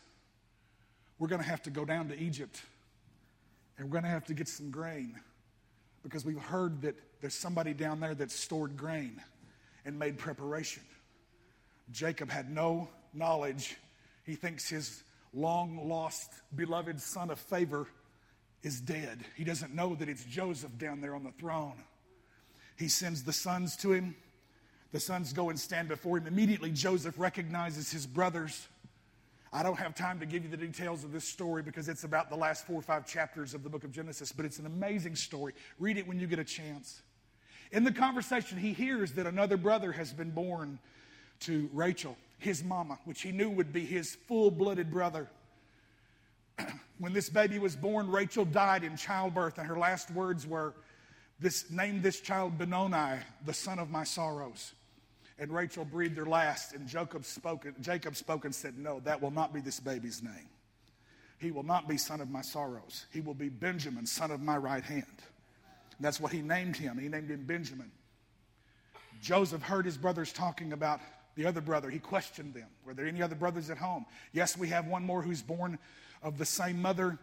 we're 1.19 1.27
going 1.27 1.43
to 1.43 1.49
have 1.49 1.65
to 1.65 1.71
go 1.71 1.85
down 1.85 2.11
to 2.11 2.17
Egypt 2.17 2.63
and 3.77 3.89
we're 3.89 3.95
going 3.95 4.05
to 4.05 4.09
have 4.09 4.25
to 4.27 4.35
get 4.35 4.47
some 4.47 4.71
grain 4.71 5.19
because 6.05 6.25
we've 6.25 6.41
heard 6.41 6.83
that 6.83 6.95
there's 7.21 7.35
somebody 7.35 7.75
down 7.75 7.99
there 7.99 8.15
that 8.15 8.31
stored 8.31 8.77
grain 8.77 9.21
and 9.85 9.99
made 9.99 10.17
preparation. 10.17 10.85
Jacob 11.91 12.31
had 12.31 12.53
no 12.53 12.89
knowledge. 13.13 13.77
He 14.23 14.37
thinks 14.37 14.69
his 14.69 15.03
long 15.33 15.89
lost, 15.89 16.31
beloved 16.55 17.01
son 17.01 17.31
of 17.31 17.41
favor 17.41 17.89
is 18.63 18.81
dead. 18.81 19.25
He 19.35 19.43
doesn't 19.43 19.75
know 19.75 19.97
that 19.97 20.09
it's 20.09 20.25
Joseph 20.25 20.79
down 20.79 21.01
there 21.01 21.17
on 21.17 21.25
the 21.25 21.33
throne. 21.33 21.83
He 22.77 22.87
sends 22.87 23.25
the 23.25 23.33
sons 23.33 23.77
to 23.79 23.91
him. 23.91 24.15
The 24.95 25.01
sons 25.01 25.33
go 25.33 25.51
and 25.51 25.59
stand 25.59 25.89
before 25.89 26.19
him. 26.19 26.29
Immediately, 26.29 26.71
Joseph 26.71 27.19
recognizes 27.19 27.91
his 27.91 28.07
brothers. 28.07 28.69
I 29.53 29.65
don't 29.65 29.77
have 29.77 29.97
time 29.97 30.21
to 30.21 30.25
give 30.25 30.45
you 30.45 30.49
the 30.49 30.57
details 30.57 31.03
of 31.03 31.11
this 31.11 31.25
story 31.25 31.63
because 31.63 31.89
it's 31.89 32.05
about 32.05 32.31
the 32.31 32.37
last 32.37 32.65
four 32.65 32.79
or 32.79 32.83
five 32.83 33.05
chapters 33.05 33.55
of 33.55 33.65
the 33.65 33.69
book 33.69 33.83
of 33.83 33.91
Genesis, 33.91 34.31
but 34.31 34.45
it's 34.45 34.61
an 34.61 34.67
amazing 34.67 35.17
story. 35.17 35.53
Read 35.81 35.97
it 35.97 36.07
when 36.07 36.21
you 36.21 36.29
get 36.29 36.39
a 36.39 36.45
chance. 36.45 37.03
In 37.73 37.83
the 37.83 37.91
conversation, 37.91 38.57
he 38.57 38.73
hears 38.73 39.11
that 39.15 39.27
another 39.27 39.57
brother 39.57 39.91
has 39.91 40.13
been 40.13 40.31
born 40.31 40.79
to 41.41 41.69
Rachel, 41.73 42.17
his 42.39 42.63
mama, 42.63 42.97
which 43.05 43.23
he 43.23 43.33
knew 43.33 43.51
would 43.51 43.73
be 43.73 43.85
his 43.85 44.15
full 44.29 44.53
blooded 44.53 44.93
brother. 44.93 45.29
when 47.01 47.13
this 47.13 47.29
baby 47.29 47.59
was 47.59 47.75
born, 47.75 48.09
Rachel 48.09 48.45
died 48.45 48.85
in 48.85 48.97
childbirth, 48.97 49.59
and 49.59 49.67
her 49.67 49.77
last 49.77 50.13
words 50.13 50.47
were, 50.47 50.73
this, 51.41 51.69
Name 51.69 52.01
this 52.01 52.21
child 52.21 52.59
Benoni, 52.59 53.19
the 53.45 53.53
son 53.53 53.81
of 53.81 53.91
my 53.91 54.05
sorrows. 54.05 54.73
And 55.39 55.53
Rachel 55.53 55.85
breathed 55.85 56.17
her 56.17 56.27
last, 56.27 56.75
and 56.75 56.87
Jacob 56.87 57.25
spoke, 57.25 57.67
Jacob 57.81 58.15
spoke 58.17 58.45
and 58.45 58.55
said, 58.55 58.79
No, 58.79 59.01
that 59.01 59.21
will 59.21 59.33
not 59.33 59.53
be 59.53 59.61
this 59.61 59.81
baby's 59.81 60.23
name. 60.23 60.49
He 61.39 61.51
will 61.51 61.65
not 61.65 61.89
be 61.89 61.99
son 61.99 62.21
of 62.21 62.31
my 62.31 62.43
sorrows. 62.43 63.07
He 63.13 63.21
will 63.21 63.35
be 63.35 63.49
Benjamin, 63.49 64.07
son 64.07 64.31
of 64.31 64.41
my 64.41 64.57
right 64.57 64.85
hand. 64.85 65.05
And 65.09 66.05
that's 66.05 66.21
what 66.21 66.33
he 66.33 66.41
named 66.41 66.77
him. 66.77 66.99
He 66.99 67.09
named 67.09 67.31
him 67.31 67.45
Benjamin. 67.45 67.91
Joseph 69.21 69.63
heard 69.63 69.85
his 69.85 69.97
brothers 69.97 70.33
talking 70.33 70.73
about 70.73 71.01
the 71.35 71.47
other 71.47 71.61
brother. 71.61 71.91
He 71.91 71.99
questioned 71.99 72.55
them. 72.55 72.69
Were 72.85 72.95
there 72.95 73.07
any 73.07 73.23
other 73.23 73.35
brothers 73.35 73.71
at 73.71 73.79
home? 73.79 74.07
Yes, 74.33 74.57
we 74.57 74.69
have 74.69 74.87
one 74.87 75.05
more 75.05 75.23
who's 75.23 75.43
born 75.43 75.79
of 76.23 76.39
the 76.39 76.45
same 76.45 76.81
mother 76.81 77.19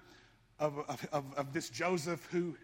of, 0.59 0.77
of, 0.87 1.07
of, 1.11 1.33
of 1.35 1.53
this 1.53 1.69
Joseph 1.69 2.27
who 2.31 2.55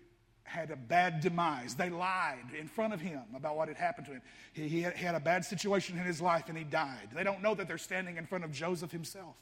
had 0.47 0.71
a 0.71 0.75
bad 0.75 1.19
demise. 1.19 1.75
They 1.75 1.89
lied 1.89 2.45
in 2.57 2.67
front 2.67 2.93
of 2.93 3.01
him 3.01 3.21
about 3.35 3.57
what 3.57 3.67
had 3.67 3.77
happened 3.77 4.07
to 4.07 4.13
him. 4.13 4.21
He, 4.53 4.67
he, 4.69 4.81
had, 4.81 5.13
a 5.13 5.19
bad 5.19 5.43
situation 5.43 5.97
in 5.99 6.05
his 6.05 6.21
life 6.21 6.45
and 6.47 6.57
he 6.57 6.63
died. 6.63 7.09
They 7.13 7.23
don't 7.23 7.43
know 7.43 7.53
that 7.53 7.67
they're 7.67 7.77
standing 7.77 8.17
in 8.17 8.25
front 8.25 8.45
of 8.45 8.51
Joseph 8.51 8.91
himself. 8.91 9.35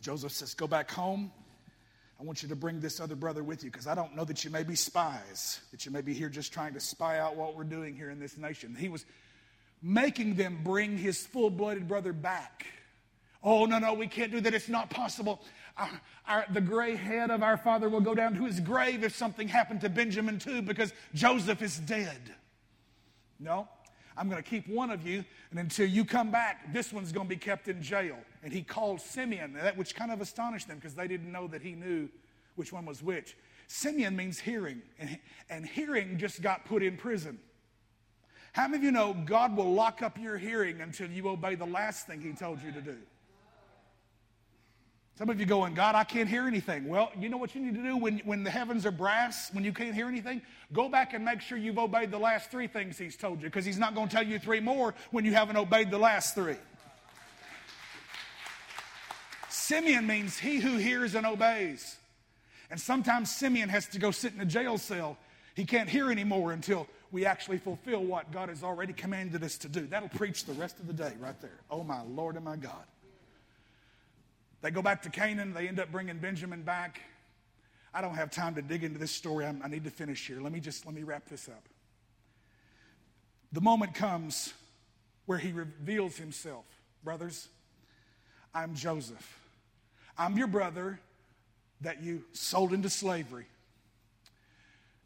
Joseph 0.00 0.32
says, 0.32 0.54
Go 0.54 0.66
back 0.66 0.90
home. 0.90 1.30
I 2.18 2.22
want 2.22 2.42
you 2.42 2.48
to 2.48 2.56
bring 2.56 2.80
this 2.80 2.98
other 2.98 3.14
brother 3.14 3.42
with 3.42 3.62
you 3.62 3.70
because 3.70 3.86
I 3.86 3.94
don't 3.94 4.16
know 4.16 4.24
that 4.24 4.44
you 4.44 4.50
may 4.50 4.62
be 4.62 4.74
spies, 4.74 5.60
that 5.70 5.86
you 5.86 5.92
may 5.92 6.02
be 6.02 6.12
here 6.12 6.28
just 6.28 6.52
trying 6.52 6.74
to 6.74 6.80
spy 6.80 7.18
out 7.18 7.36
what 7.36 7.56
we're 7.56 7.64
doing 7.64 7.94
here 7.94 8.10
in 8.10 8.18
this 8.18 8.36
nation. 8.36 8.74
He 8.78 8.88
was 8.88 9.04
making 9.82 10.34
them 10.34 10.60
bring 10.62 10.98
his 10.98 11.26
full 11.26 11.50
blooded 11.50 11.88
brother 11.88 12.12
back. 12.12 12.66
Oh, 13.42 13.64
no, 13.64 13.78
no, 13.78 13.94
we 13.94 14.06
can't 14.06 14.32
do 14.32 14.40
that. 14.40 14.52
It's 14.52 14.68
not 14.68 14.90
possible 14.90 15.40
our, 15.76 16.00
our, 16.26 16.44
the 16.52 16.60
gray 16.60 16.96
head 16.96 17.30
of 17.30 17.42
our 17.42 17.56
father 17.56 17.88
will 17.88 18.00
go 18.00 18.14
down 18.14 18.34
to 18.34 18.44
his 18.44 18.60
grave 18.60 19.04
if 19.04 19.14
something 19.14 19.48
happened 19.48 19.80
to 19.82 19.88
Benjamin 19.88 20.38
too, 20.38 20.62
because 20.62 20.92
Joseph 21.14 21.62
is 21.62 21.78
dead. 21.78 22.34
No, 23.38 23.68
I'm 24.16 24.28
going 24.28 24.42
to 24.42 24.48
keep 24.48 24.68
one 24.68 24.90
of 24.90 25.06
you, 25.06 25.24
and 25.50 25.58
until 25.58 25.86
you 25.86 26.04
come 26.04 26.30
back, 26.30 26.72
this 26.72 26.92
one's 26.92 27.12
going 27.12 27.26
to 27.26 27.34
be 27.34 27.38
kept 27.38 27.68
in 27.68 27.82
jail. 27.82 28.16
And 28.42 28.52
he 28.52 28.62
called 28.62 29.00
Simeon, 29.00 29.54
that 29.54 29.76
which 29.76 29.94
kind 29.94 30.10
of 30.10 30.20
astonished 30.20 30.68
them 30.68 30.76
because 30.76 30.94
they 30.94 31.08
didn't 31.08 31.32
know 31.32 31.46
that 31.48 31.62
he 31.62 31.72
knew 31.72 32.08
which 32.56 32.72
one 32.72 32.84
was 32.84 33.02
which. 33.02 33.36
Simeon 33.66 34.16
means 34.16 34.38
hearing, 34.38 34.82
and, 34.98 35.18
and 35.48 35.64
hearing 35.64 36.18
just 36.18 36.42
got 36.42 36.64
put 36.64 36.82
in 36.82 36.96
prison. 36.96 37.38
How 38.52 38.66
many 38.66 38.78
of 38.78 38.84
you 38.84 38.90
know 38.90 39.16
God 39.24 39.56
will 39.56 39.72
lock 39.72 40.02
up 40.02 40.18
your 40.18 40.36
hearing 40.36 40.80
until 40.80 41.08
you 41.08 41.28
obey 41.28 41.54
the 41.54 41.66
last 41.66 42.06
thing 42.06 42.20
He 42.20 42.32
told 42.32 42.60
you 42.62 42.72
to 42.72 42.80
do? 42.80 42.96
Some 45.20 45.28
of 45.28 45.38
you 45.38 45.44
going, 45.44 45.74
God, 45.74 45.94
I 45.94 46.04
can't 46.04 46.30
hear 46.30 46.46
anything. 46.46 46.88
Well, 46.88 47.12
you 47.14 47.28
know 47.28 47.36
what 47.36 47.54
you 47.54 47.60
need 47.60 47.74
to 47.74 47.82
do 47.82 47.94
when, 47.94 48.20
when 48.20 48.42
the 48.42 48.48
heavens 48.48 48.86
are 48.86 48.90
brass, 48.90 49.52
when 49.52 49.64
you 49.64 49.70
can't 49.70 49.94
hear 49.94 50.08
anything? 50.08 50.40
Go 50.72 50.88
back 50.88 51.12
and 51.12 51.22
make 51.22 51.42
sure 51.42 51.58
you've 51.58 51.78
obeyed 51.78 52.10
the 52.10 52.18
last 52.18 52.50
three 52.50 52.66
things 52.66 52.96
He's 52.96 53.18
told 53.18 53.42
you, 53.42 53.48
because 53.48 53.66
He's 53.66 53.76
not 53.76 53.94
going 53.94 54.08
to 54.08 54.16
tell 54.16 54.26
you 54.26 54.38
three 54.38 54.60
more 54.60 54.94
when 55.10 55.26
you 55.26 55.34
haven't 55.34 55.58
obeyed 55.58 55.90
the 55.90 55.98
last 55.98 56.34
three. 56.34 56.56
Simeon 59.50 60.06
means 60.06 60.38
he 60.38 60.56
who 60.56 60.78
hears 60.78 61.14
and 61.14 61.26
obeys. 61.26 61.98
And 62.70 62.80
sometimes 62.80 63.30
Simeon 63.30 63.68
has 63.68 63.88
to 63.88 63.98
go 63.98 64.12
sit 64.12 64.32
in 64.32 64.40
a 64.40 64.46
jail 64.46 64.78
cell. 64.78 65.18
He 65.54 65.66
can't 65.66 65.90
hear 65.90 66.10
anymore 66.10 66.52
until 66.52 66.86
we 67.12 67.26
actually 67.26 67.58
fulfill 67.58 68.02
what 68.02 68.32
God 68.32 68.48
has 68.48 68.64
already 68.64 68.94
commanded 68.94 69.44
us 69.44 69.58
to 69.58 69.68
do. 69.68 69.86
That'll 69.86 70.08
preach 70.08 70.46
the 70.46 70.54
rest 70.54 70.80
of 70.80 70.86
the 70.86 70.94
day 70.94 71.12
right 71.20 71.38
there. 71.42 71.60
Oh, 71.70 71.84
my 71.84 72.00
Lord 72.00 72.36
and 72.36 72.44
my 72.46 72.56
God. 72.56 72.84
They 74.62 74.70
go 74.70 74.82
back 74.82 75.02
to 75.02 75.10
Canaan. 75.10 75.54
They 75.54 75.68
end 75.68 75.80
up 75.80 75.90
bringing 75.90 76.18
Benjamin 76.18 76.62
back. 76.62 77.00
I 77.92 78.00
don't 78.00 78.14
have 78.14 78.30
time 78.30 78.54
to 78.54 78.62
dig 78.62 78.84
into 78.84 78.98
this 78.98 79.10
story. 79.10 79.46
I'm, 79.46 79.60
i 79.64 79.68
need 79.68 79.84
to 79.84 79.90
finish 79.90 80.26
here. 80.26 80.40
Let 80.40 80.52
me 80.52 80.60
just 80.60 80.86
let 80.86 80.94
me 80.94 81.02
wrap 81.02 81.28
this 81.28 81.48
up. 81.48 81.64
The 83.52 83.60
moment 83.60 83.94
comes 83.94 84.52
where 85.26 85.38
he 85.38 85.52
reveals 85.52 86.16
himself. 86.16 86.64
Brothers, 87.02 87.48
I'm 88.54 88.74
Joseph. 88.74 89.38
I'm 90.16 90.36
your 90.36 90.46
brother 90.46 91.00
that 91.80 92.02
you 92.02 92.24
sold 92.32 92.72
into 92.72 92.90
slavery. 92.90 93.46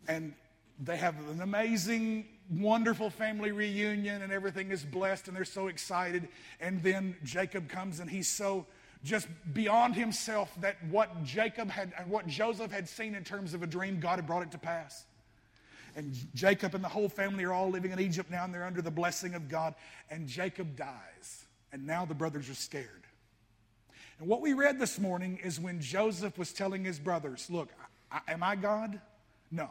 And 0.09 0.35
they 0.83 0.97
have 0.97 1.15
an 1.31 1.41
amazing, 1.41 2.27
wonderful 2.51 3.09
family 3.09 3.53
reunion, 3.53 4.23
and 4.23 4.33
everything 4.33 4.71
is 4.73 4.83
blessed, 4.83 5.29
and 5.29 5.37
they're 5.37 5.45
so 5.45 5.69
excited. 5.69 6.29
And 6.61 6.83
then 6.83 7.17
Jacob 7.23 7.69
comes, 7.69 8.01
and 8.01 8.11
he's 8.11 8.29
so 8.29 8.67
just 9.05 9.29
beyond 9.53 9.95
himself 9.95 10.53
that 10.61 10.77
what 10.91 11.23
Jacob 11.23 11.71
had, 11.71 11.93
and 11.99 12.11
what 12.11 12.27
Joseph 12.27 12.73
had 12.73 12.89
seen 12.89 13.15
in 13.15 13.23
terms 13.23 13.53
of 13.53 13.63
a 13.63 13.67
dream, 13.67 14.01
God 14.01 14.17
had 14.17 14.27
brought 14.27 14.43
it 14.43 14.51
to 14.53 14.59
pass. 14.59 15.05
And 15.95 16.13
Jacob 16.35 16.75
and 16.75 16.83
the 16.83 16.89
whole 16.89 17.09
family 17.09 17.45
are 17.45 17.53
all 17.53 17.71
living 17.71 17.93
in 17.93 18.01
Egypt 18.01 18.31
now, 18.31 18.45
and 18.45 18.53
they're 18.53 18.65
under 18.65 18.83
the 18.83 18.91
blessing 18.91 19.35
of 19.35 19.49
God. 19.49 19.75
And 20.11 20.27
Jacob 20.27 20.75
dies, 20.75 21.45
and 21.73 21.87
now 21.87 22.05
the 22.05 22.15
brothers 22.15 22.49
are 22.49 22.55
scared. 22.55 23.05
And 24.19 24.27
what 24.27 24.41
we 24.41 24.55
read 24.55 24.81
this 24.81 24.99
morning 24.99 25.39
is 25.43 25.61
when 25.61 25.81
Joseph 25.81 26.39
was 26.39 26.53
telling 26.53 26.83
his 26.83 26.99
brothers, 26.99 27.49
Look, 27.51 27.69
I, 28.11 28.21
am 28.29 28.43
I 28.43 28.57
God? 28.57 29.01
No. 29.51 29.71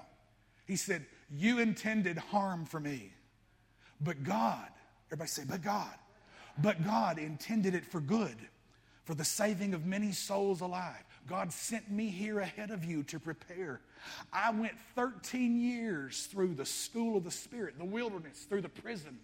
He 0.66 0.76
said, 0.76 1.06
You 1.30 1.60
intended 1.60 2.18
harm 2.18 2.66
for 2.66 2.80
me, 2.80 3.12
but 4.00 4.24
God, 4.24 4.70
everybody 5.08 5.30
say, 5.30 5.44
but 5.48 5.62
God, 5.62 5.94
but 6.62 6.86
God 6.86 7.18
intended 7.18 7.74
it 7.74 7.86
for 7.86 8.00
good, 8.00 8.38
for 9.04 9.16
the 9.16 9.26
saving 9.26 9.74
of 9.74 9.86
many 9.86 10.12
souls 10.12 10.62
alive. 10.62 11.04
God 11.28 11.52
sent 11.52 11.90
me 11.92 12.10
here 12.10 12.40
ahead 12.40 12.72
of 12.72 12.86
you 12.86 13.04
to 13.04 13.20
prepare. 13.20 13.82
I 14.32 14.52
went 14.52 14.74
13 14.96 15.60
years 15.60 16.26
through 16.28 16.56
the 16.56 16.66
school 16.66 17.18
of 17.18 17.24
the 17.24 17.32
Spirit, 17.32 17.78
the 17.78 17.86
wilderness, 17.86 18.46
through 18.50 18.62
the 18.62 18.70
prison. 18.70 19.20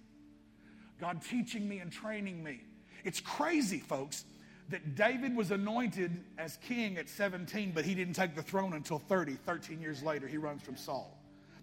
God 0.99 1.21
teaching 1.21 1.67
me 1.67 1.79
and 1.79 1.91
training 1.91 2.43
me. 2.43 2.61
It's 3.03 3.21
crazy, 3.21 3.79
folks 3.79 4.25
that 4.69 4.95
David 4.95 5.35
was 5.35 5.51
anointed 5.51 6.23
as 6.37 6.57
king 6.57 6.97
at 6.97 7.09
17, 7.09 7.71
but 7.73 7.85
he 7.85 7.95
didn't 7.95 8.13
take 8.13 8.35
the 8.35 8.41
throne 8.41 8.73
until 8.73 8.99
30. 8.99 9.33
13 9.33 9.81
years 9.81 10.03
later, 10.03 10.27
he 10.27 10.37
runs 10.37 10.61
from 10.61 10.77
Saul. 10.77 11.17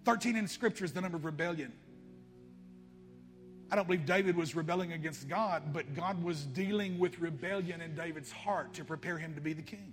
13 0.04 0.36
in 0.36 0.48
Scripture 0.48 0.84
is 0.84 0.92
the 0.92 1.00
number 1.00 1.16
of 1.16 1.24
rebellion. 1.24 1.72
I 3.70 3.76
don't 3.76 3.86
believe 3.86 4.06
David 4.06 4.36
was 4.36 4.54
rebelling 4.54 4.92
against 4.92 5.28
God, 5.28 5.72
but 5.72 5.94
God 5.94 6.22
was 6.22 6.44
dealing 6.44 6.98
with 6.98 7.18
rebellion 7.18 7.80
in 7.80 7.94
David's 7.94 8.30
heart 8.30 8.74
to 8.74 8.84
prepare 8.84 9.18
him 9.18 9.34
to 9.34 9.40
be 9.40 9.52
the 9.52 9.62
king. 9.62 9.92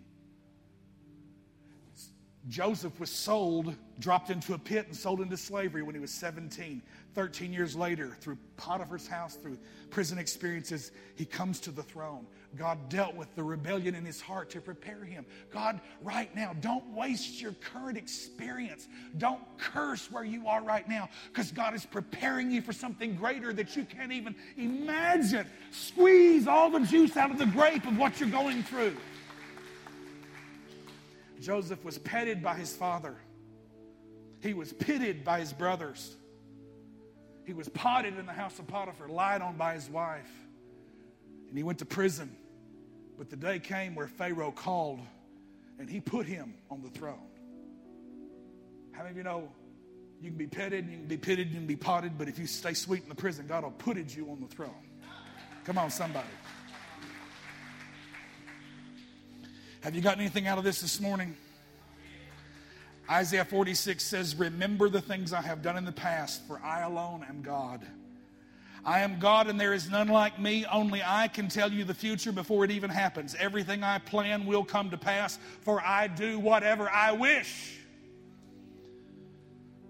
Joseph 2.49 2.99
was 2.99 3.09
sold, 3.09 3.75
dropped 3.99 4.29
into 4.29 4.53
a 4.53 4.57
pit, 4.57 4.87
and 4.87 4.95
sold 4.95 5.21
into 5.21 5.37
slavery 5.37 5.81
when 5.81 5.95
he 5.95 6.01
was 6.01 6.11
17. 6.11 6.81
13 7.15 7.53
years 7.53 7.75
later, 7.75 8.17
through 8.19 8.37
Potiphar's 8.57 9.07
house, 9.07 9.35
through 9.35 9.57
prison 9.89 10.17
experiences, 10.17 10.91
he 11.15 11.25
comes 11.25 11.59
to 11.61 11.71
the 11.71 11.83
throne. 11.83 12.27
God 12.55 12.89
dealt 12.89 13.15
with 13.15 13.33
the 13.35 13.43
rebellion 13.43 13.95
in 13.95 14.05
his 14.05 14.21
heart 14.21 14.51
to 14.51 14.61
prepare 14.61 15.03
him. 15.03 15.25
God, 15.51 15.81
right 16.01 16.33
now, 16.35 16.53
don't 16.61 16.87
waste 16.89 17.41
your 17.41 17.53
current 17.53 17.97
experience. 17.97 18.87
Don't 19.17 19.41
curse 19.57 20.11
where 20.11 20.23
you 20.23 20.47
are 20.47 20.63
right 20.63 20.87
now 20.87 21.09
because 21.29 21.51
God 21.51 21.73
is 21.73 21.85
preparing 21.85 22.51
you 22.51 22.61
for 22.61 22.73
something 22.73 23.15
greater 23.15 23.53
that 23.53 23.75
you 23.75 23.85
can't 23.85 24.11
even 24.11 24.35
imagine. 24.55 25.47
Squeeze 25.71 26.47
all 26.47 26.69
the 26.69 26.81
juice 26.81 27.17
out 27.17 27.31
of 27.31 27.39
the 27.39 27.47
grape 27.47 27.87
of 27.87 27.97
what 27.97 28.19
you're 28.19 28.29
going 28.29 28.61
through. 28.63 28.95
Joseph 31.41 31.83
was 31.83 31.97
petted 31.97 32.41
by 32.43 32.55
his 32.55 32.75
father, 32.75 33.15
he 34.41 34.53
was 34.53 34.73
pitted 34.73 35.23
by 35.23 35.39
his 35.39 35.53
brothers. 35.53 36.15
He 37.45 37.51
was 37.51 37.67
potted 37.67 38.17
in 38.17 38.25
the 38.25 38.31
house 38.31 38.57
of 38.57 38.67
Potiphar, 38.67 39.09
lied 39.09 39.41
on 39.41 39.57
by 39.57 39.73
his 39.73 39.89
wife, 39.89 40.31
and 41.49 41.57
he 41.57 41.63
went 41.63 41.79
to 41.79 41.85
prison. 41.85 42.33
But 43.17 43.29
the 43.29 43.35
day 43.35 43.59
came 43.59 43.95
where 43.95 44.07
Pharaoh 44.07 44.51
called 44.51 44.99
and 45.79 45.89
he 45.89 45.99
put 45.99 46.25
him 46.25 46.53
on 46.69 46.81
the 46.81 46.89
throne. 46.89 47.29
How 48.91 48.99
many 48.99 49.11
of 49.11 49.17
you 49.17 49.23
know 49.23 49.49
you 50.21 50.29
can 50.29 50.37
be 50.37 50.47
petted, 50.47 50.85
and 50.85 50.91
you 50.91 50.99
can 50.99 51.07
be 51.07 51.17
pitted, 51.17 51.47
and 51.47 51.53
you 51.53 51.59
can 51.59 51.67
be 51.67 51.75
potted, 51.75 52.17
but 52.17 52.29
if 52.29 52.39
you 52.39 52.47
stay 52.47 52.73
sweet 52.73 53.03
in 53.03 53.09
the 53.09 53.15
prison, 53.15 53.45
God 53.47 53.63
will 53.63 53.71
put 53.71 53.97
you 54.15 54.29
on 54.29 54.39
the 54.39 54.47
throne. 54.47 54.71
Come 55.65 55.77
on, 55.77 55.89
somebody. 55.91 56.27
Have 59.81 59.95
you 59.95 60.01
gotten 60.01 60.21
anything 60.21 60.47
out 60.47 60.57
of 60.57 60.63
this 60.63 60.79
this 60.79 61.01
morning? 61.01 61.35
Isaiah 63.09 63.43
46 63.43 64.01
says, 64.01 64.35
Remember 64.35 64.87
the 64.87 65.01
things 65.01 65.33
I 65.33 65.41
have 65.41 65.61
done 65.61 65.75
in 65.75 65.83
the 65.83 65.91
past, 65.91 66.47
for 66.47 66.61
I 66.63 66.83
alone 66.83 67.25
am 67.27 67.41
God. 67.41 67.85
I 68.85 68.99
am 68.99 69.19
God 69.19 69.47
and 69.47 69.59
there 69.59 69.73
is 69.73 69.89
none 69.89 70.09
like 70.09 70.39
me. 70.39 70.65
Only 70.65 71.01
I 71.03 71.29
can 71.29 71.47
tell 71.47 71.71
you 71.71 71.83
the 71.83 71.93
future 71.93 72.31
before 72.31 72.65
it 72.65 72.71
even 72.71 72.89
happens. 72.89 73.35
Everything 73.39 73.83
I 73.83 73.99
plan 73.99 74.45
will 74.45 74.65
come 74.65 74.89
to 74.89 74.97
pass, 74.97 75.39
for 75.61 75.81
I 75.81 76.07
do 76.07 76.37
whatever 76.37 76.89
I 76.89 77.13
wish. 77.13 77.79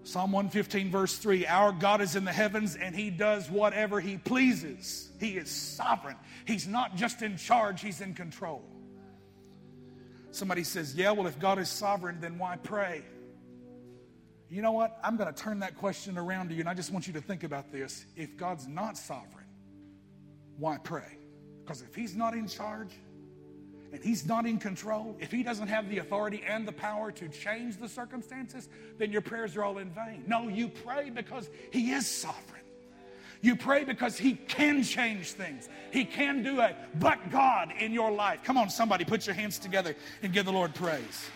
Psalm 0.04 0.32
115, 0.32 0.90
verse 0.90 1.16
3 1.16 1.46
Our 1.46 1.72
God 1.72 2.00
is 2.02 2.14
in 2.14 2.24
the 2.24 2.32
heavens 2.32 2.76
and 2.76 2.94
he 2.94 3.10
does 3.10 3.50
whatever 3.50 4.00
he 4.00 4.16
pleases. 4.18 5.10
He 5.18 5.38
is 5.38 5.50
sovereign. 5.50 6.16
He's 6.44 6.68
not 6.68 6.94
just 6.94 7.22
in 7.22 7.36
charge, 7.36 7.80
he's 7.80 8.00
in 8.00 8.14
control. 8.14 8.62
Somebody 10.30 10.62
says, 10.62 10.94
Yeah, 10.94 11.12
well, 11.12 11.26
if 11.26 11.38
God 11.38 11.58
is 11.58 11.68
sovereign, 11.68 12.20
then 12.20 12.38
why 12.38 12.56
pray? 12.56 13.02
You 14.54 14.62
know 14.62 14.70
what? 14.70 14.96
I'm 15.02 15.16
going 15.16 15.34
to 15.34 15.42
turn 15.42 15.58
that 15.58 15.76
question 15.76 16.16
around 16.16 16.50
to 16.50 16.54
you, 16.54 16.60
and 16.60 16.68
I 16.68 16.74
just 16.74 16.92
want 16.92 17.08
you 17.08 17.12
to 17.14 17.20
think 17.20 17.42
about 17.42 17.72
this. 17.72 18.06
If 18.14 18.36
God's 18.36 18.68
not 18.68 18.96
sovereign, 18.96 19.46
why 20.58 20.78
pray? 20.78 21.18
Because 21.64 21.82
if 21.82 21.92
He's 21.92 22.14
not 22.14 22.34
in 22.34 22.46
charge 22.46 22.92
and 23.92 24.00
He's 24.00 24.24
not 24.24 24.46
in 24.46 24.60
control, 24.60 25.16
if 25.18 25.32
He 25.32 25.42
doesn't 25.42 25.66
have 25.66 25.90
the 25.90 25.98
authority 25.98 26.44
and 26.46 26.68
the 26.68 26.72
power 26.72 27.10
to 27.10 27.28
change 27.30 27.78
the 27.78 27.88
circumstances, 27.88 28.68
then 28.96 29.10
your 29.10 29.22
prayers 29.22 29.56
are 29.56 29.64
all 29.64 29.78
in 29.78 29.90
vain. 29.90 30.22
No, 30.28 30.46
you 30.46 30.68
pray 30.68 31.10
because 31.10 31.50
He 31.72 31.90
is 31.90 32.06
sovereign. 32.06 32.62
You 33.40 33.56
pray 33.56 33.82
because 33.82 34.16
He 34.16 34.34
can 34.34 34.84
change 34.84 35.32
things. 35.32 35.68
He 35.90 36.04
can 36.04 36.44
do 36.44 36.60
it, 36.60 36.76
but 37.00 37.32
God 37.32 37.72
in 37.80 37.92
your 37.92 38.12
life. 38.12 38.44
Come 38.44 38.56
on, 38.56 38.70
somebody, 38.70 39.04
put 39.04 39.26
your 39.26 39.34
hands 39.34 39.58
together 39.58 39.96
and 40.22 40.32
give 40.32 40.44
the 40.46 40.52
Lord 40.52 40.76
praise. 40.76 41.28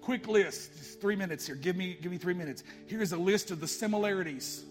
Quick 0.00 0.28
list, 0.28 0.76
just 0.78 1.00
three 1.00 1.16
minutes 1.16 1.46
here. 1.46 1.56
Give 1.56 1.76
me, 1.76 1.98
give 2.00 2.10
me 2.10 2.18
three 2.18 2.34
minutes. 2.34 2.64
Here's 2.86 3.12
a 3.12 3.18
list 3.18 3.50
of 3.50 3.60
the 3.60 3.68
similarities 3.68 4.64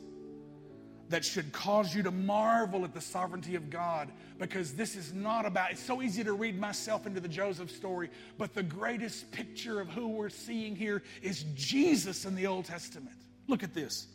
that 1.09 1.25
should 1.25 1.51
cause 1.51 1.93
you 1.93 2.03
to 2.03 2.11
marvel 2.11 2.83
at 2.85 2.93
the 2.93 3.01
sovereignty 3.01 3.55
of 3.55 3.69
God 3.69 4.11
because 4.37 4.73
this 4.73 4.95
is 4.95 5.13
not 5.13 5.45
about, 5.45 5.71
it's 5.71 5.83
so 5.83 6.01
easy 6.01 6.23
to 6.23 6.33
read 6.33 6.59
myself 6.59 7.05
into 7.07 7.19
the 7.19 7.27
Joseph 7.27 7.71
story, 7.71 8.09
but 8.37 8.53
the 8.53 8.63
greatest 8.63 9.31
picture 9.31 9.79
of 9.81 9.89
who 9.89 10.07
we're 10.09 10.29
seeing 10.29 10.75
here 10.75 11.03
is 11.21 11.43
Jesus 11.55 12.25
in 12.25 12.35
the 12.35 12.47
Old 12.47 12.65
Testament. 12.65 13.17
Look 13.47 13.63
at 13.63 13.73
this. 13.73 14.07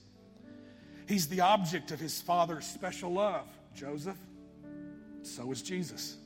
He's 1.07 1.29
the 1.29 1.41
object 1.41 1.91
of 1.91 2.01
his 2.01 2.21
father's 2.23 2.67
special 2.67 3.13
love. 3.13 3.47
Joseph, 3.75 4.17
so 5.23 5.51
is 5.51 5.63
Jesus. 5.63 6.17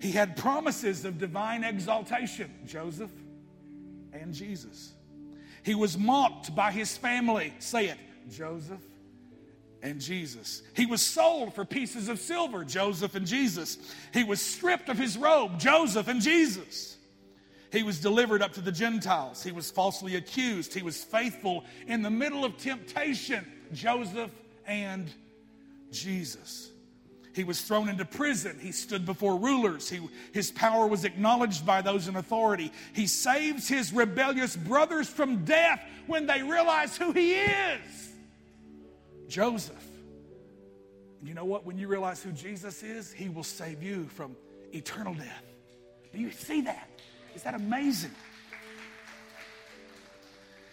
He 0.00 0.12
had 0.12 0.36
promises 0.36 1.04
of 1.04 1.18
divine 1.18 1.62
exaltation. 1.62 2.50
Joseph 2.66 3.10
and 4.20 4.34
Jesus. 4.34 4.92
He 5.64 5.74
was 5.74 5.98
mocked 5.98 6.54
by 6.54 6.72
his 6.72 6.96
family. 6.96 7.52
Say 7.58 7.88
it, 7.88 7.98
Joseph 8.30 8.82
and 9.82 10.00
Jesus. 10.00 10.62
He 10.74 10.86
was 10.86 11.02
sold 11.02 11.54
for 11.54 11.64
pieces 11.64 12.08
of 12.08 12.18
silver, 12.18 12.64
Joseph 12.64 13.14
and 13.14 13.26
Jesus. 13.26 13.78
He 14.12 14.24
was 14.24 14.40
stripped 14.40 14.88
of 14.88 14.98
his 14.98 15.16
robe, 15.16 15.58
Joseph 15.58 16.08
and 16.08 16.20
Jesus. 16.20 16.96
He 17.70 17.82
was 17.82 18.00
delivered 18.00 18.40
up 18.40 18.54
to 18.54 18.60
the 18.60 18.72
Gentiles. 18.72 19.42
He 19.42 19.52
was 19.52 19.70
falsely 19.70 20.16
accused. 20.16 20.72
He 20.72 20.82
was 20.82 21.04
faithful 21.04 21.64
in 21.86 22.02
the 22.02 22.10
middle 22.10 22.44
of 22.44 22.56
temptation. 22.56 23.46
Joseph 23.72 24.30
and 24.66 25.10
Jesus. 25.90 26.70
He 27.38 27.44
was 27.44 27.62
thrown 27.62 27.88
into 27.88 28.04
prison. 28.04 28.58
He 28.60 28.72
stood 28.72 29.06
before 29.06 29.36
rulers. 29.36 29.88
He, 29.88 30.00
his 30.32 30.50
power 30.50 30.88
was 30.88 31.04
acknowledged 31.04 31.64
by 31.64 31.80
those 31.82 32.08
in 32.08 32.16
authority. 32.16 32.72
He 32.92 33.06
saves 33.06 33.68
his 33.68 33.92
rebellious 33.92 34.56
brothers 34.56 35.08
from 35.08 35.44
death 35.44 35.80
when 36.08 36.26
they 36.26 36.42
realize 36.42 36.96
who 36.96 37.12
he 37.12 37.34
is. 37.34 38.12
Joseph. 39.28 39.84
You 41.22 41.32
know 41.32 41.44
what? 41.44 41.64
When 41.64 41.78
you 41.78 41.86
realize 41.86 42.20
who 42.22 42.32
Jesus 42.32 42.82
is, 42.82 43.12
he 43.12 43.28
will 43.28 43.44
save 43.44 43.84
you 43.84 44.08
from 44.08 44.34
eternal 44.74 45.14
death. 45.14 45.44
Do 46.12 46.18
you 46.18 46.32
see 46.32 46.62
that? 46.62 46.90
Is 47.36 47.44
that 47.44 47.54
amazing? 47.54 48.10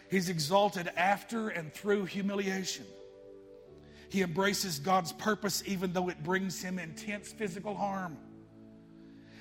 He's 0.09 0.29
exalted 0.29 0.89
after 0.95 1.49
and 1.49 1.71
through 1.71 2.05
humiliation. 2.05 2.85
He 4.09 4.21
embraces 4.21 4.79
God's 4.79 5.11
purpose 5.11 5.63
even 5.65 5.93
though 5.93 6.09
it 6.09 6.23
brings 6.23 6.61
him 6.61 6.79
intense 6.79 7.31
physical 7.31 7.75
harm. 7.75 8.17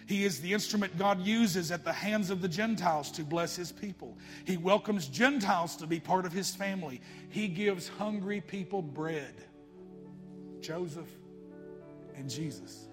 He 0.07 0.25
is 0.25 0.41
the 0.41 0.53
instrument 0.53 0.99
God 0.99 1.25
uses 1.25 1.71
at 1.71 1.85
the 1.85 1.93
hands 1.93 2.29
of 2.31 2.43
the 2.43 2.49
Gentiles 2.49 3.11
to 3.13 3.23
bless 3.23 3.57
his 3.57 3.73
people. 3.73 4.19
He 4.45 4.57
welcomes 4.57 5.07
Gentiles 5.07 5.77
to 5.77 5.87
be 5.87 5.99
part 5.99 6.27
of 6.27 6.33
his 6.33 6.55
family. 6.55 7.01
He 7.31 7.49
gives 7.49 7.89
hungry 7.89 8.41
people 8.43 8.83
bread. 8.83 9.35
Joseph 10.61 11.09
and 12.17 12.29
Jesus. 12.29 12.87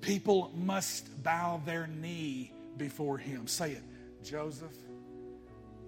People 0.00 0.52
must 0.54 1.22
bow 1.22 1.62
their 1.64 1.86
knee 1.86 2.52
before 2.76 3.16
him. 3.16 3.46
Say 3.46 3.72
it 3.72 3.82
Joseph 4.22 4.76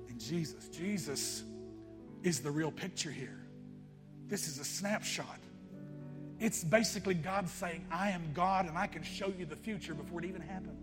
and 0.09 0.19
Jesus. 0.19 0.69
Jesus 0.69 1.45
is 2.23 2.41
the 2.41 2.51
real 2.51 2.71
picture 2.71 3.11
here. 3.11 3.38
This 4.29 4.47
is 4.47 4.59
a 4.59 4.65
snapshot. 4.65 5.39
It's 6.39 6.63
basically 6.63 7.15
God 7.15 7.49
saying, 7.49 7.85
I 7.91 8.11
am 8.11 8.23
God 8.35 8.69
and 8.69 8.79
I 8.79 8.87
can 8.87 9.03
show 9.03 9.33
you 9.37 9.45
the 9.45 9.57
future 9.57 9.95
before 9.95 10.21
it 10.21 10.27
even 10.27 10.43
happens. 10.43 10.79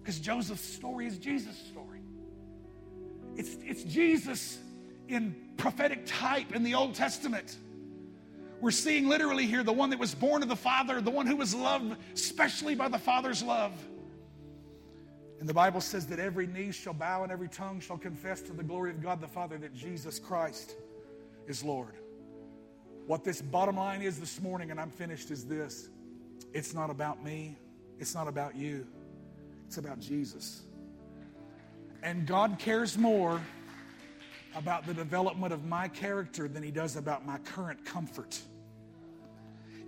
Because 0.00 0.18
Joseph's 0.18 0.64
story 0.64 1.06
is 1.06 1.18
Jesus' 1.18 1.56
story. 1.56 2.00
It's, 3.36 3.56
it's 3.62 3.84
Jesus 3.84 4.58
in 5.08 5.34
prophetic 5.56 6.02
type 6.06 6.54
in 6.54 6.62
the 6.62 6.74
Old 6.74 6.94
Testament. 6.94 7.58
We're 8.60 8.70
seeing 8.70 9.08
literally 9.08 9.46
here 9.46 9.62
the 9.62 9.72
one 9.72 9.90
that 9.90 9.98
was 9.98 10.14
born 10.14 10.42
of 10.42 10.48
the 10.48 10.56
Father, 10.56 11.00
the 11.00 11.10
one 11.10 11.26
who 11.26 11.36
was 11.36 11.54
loved 11.54 11.96
especially 12.14 12.74
by 12.74 12.88
the 12.88 12.98
Father's 12.98 13.42
love. 13.42 13.72
And 15.38 15.48
the 15.48 15.54
Bible 15.54 15.80
says 15.80 16.06
that 16.08 16.18
every 16.18 16.46
knee 16.46 16.70
shall 16.70 16.92
bow 16.92 17.22
and 17.22 17.32
every 17.32 17.48
tongue 17.48 17.80
shall 17.80 17.96
confess 17.96 18.42
to 18.42 18.52
the 18.52 18.62
glory 18.62 18.90
of 18.90 19.02
God 19.02 19.20
the 19.20 19.28
Father 19.28 19.56
that 19.58 19.74
Jesus 19.74 20.18
Christ 20.18 20.74
is 21.46 21.64
Lord. 21.64 21.94
What 23.10 23.24
this 23.24 23.42
bottom 23.42 23.74
line 23.74 24.02
is 24.02 24.20
this 24.20 24.40
morning, 24.40 24.70
and 24.70 24.78
I'm 24.78 24.92
finished, 24.92 25.32
is 25.32 25.44
this 25.44 25.88
it's 26.54 26.74
not 26.74 26.90
about 26.90 27.24
me, 27.24 27.56
it's 27.98 28.14
not 28.14 28.28
about 28.28 28.54
you, 28.54 28.86
it's 29.66 29.78
about 29.78 29.98
Jesus. 29.98 30.62
And 32.04 32.24
God 32.24 32.60
cares 32.60 32.96
more 32.96 33.40
about 34.54 34.86
the 34.86 34.94
development 34.94 35.52
of 35.52 35.64
my 35.64 35.88
character 35.88 36.46
than 36.46 36.62
He 36.62 36.70
does 36.70 36.94
about 36.94 37.26
my 37.26 37.38
current 37.38 37.84
comfort. 37.84 38.38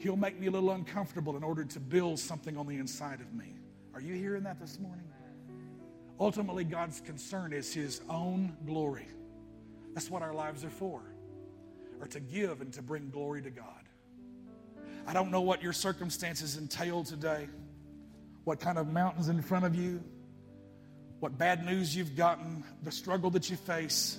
He'll 0.00 0.16
make 0.16 0.40
me 0.40 0.48
a 0.48 0.50
little 0.50 0.72
uncomfortable 0.72 1.36
in 1.36 1.44
order 1.44 1.64
to 1.64 1.78
build 1.78 2.18
something 2.18 2.56
on 2.56 2.66
the 2.66 2.74
inside 2.74 3.20
of 3.20 3.32
me. 3.32 3.54
Are 3.94 4.00
you 4.00 4.14
hearing 4.14 4.42
that 4.42 4.58
this 4.58 4.80
morning? 4.80 5.06
Ultimately, 6.18 6.64
God's 6.64 7.00
concern 7.00 7.52
is 7.52 7.72
His 7.72 8.00
own 8.08 8.56
glory. 8.66 9.06
That's 9.94 10.10
what 10.10 10.22
our 10.22 10.34
lives 10.34 10.64
are 10.64 10.70
for 10.70 11.02
or 12.02 12.08
to 12.08 12.20
give 12.20 12.60
and 12.60 12.72
to 12.72 12.82
bring 12.82 13.08
glory 13.10 13.40
to 13.40 13.50
God. 13.50 13.66
I 15.06 15.12
don't 15.12 15.30
know 15.30 15.40
what 15.40 15.62
your 15.62 15.72
circumstances 15.72 16.58
entail 16.58 17.04
today, 17.04 17.48
what 18.42 18.58
kind 18.58 18.76
of 18.76 18.88
mountains 18.88 19.28
in 19.28 19.40
front 19.40 19.64
of 19.64 19.76
you, 19.76 20.02
what 21.20 21.38
bad 21.38 21.64
news 21.64 21.94
you've 21.94 22.16
gotten, 22.16 22.64
the 22.82 22.90
struggle 22.90 23.30
that 23.30 23.48
you 23.48 23.56
face, 23.56 24.18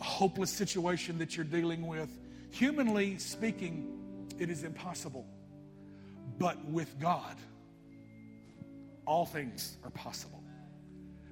a 0.00 0.04
hopeless 0.04 0.50
situation 0.50 1.18
that 1.18 1.36
you're 1.36 1.44
dealing 1.44 1.86
with. 1.86 2.08
Humanly 2.50 3.18
speaking, 3.18 4.26
it 4.38 4.48
is 4.48 4.64
impossible. 4.64 5.26
But 6.38 6.64
with 6.64 6.98
God, 6.98 7.36
all 9.06 9.26
things 9.26 9.76
are 9.84 9.90
possible. 9.90 10.42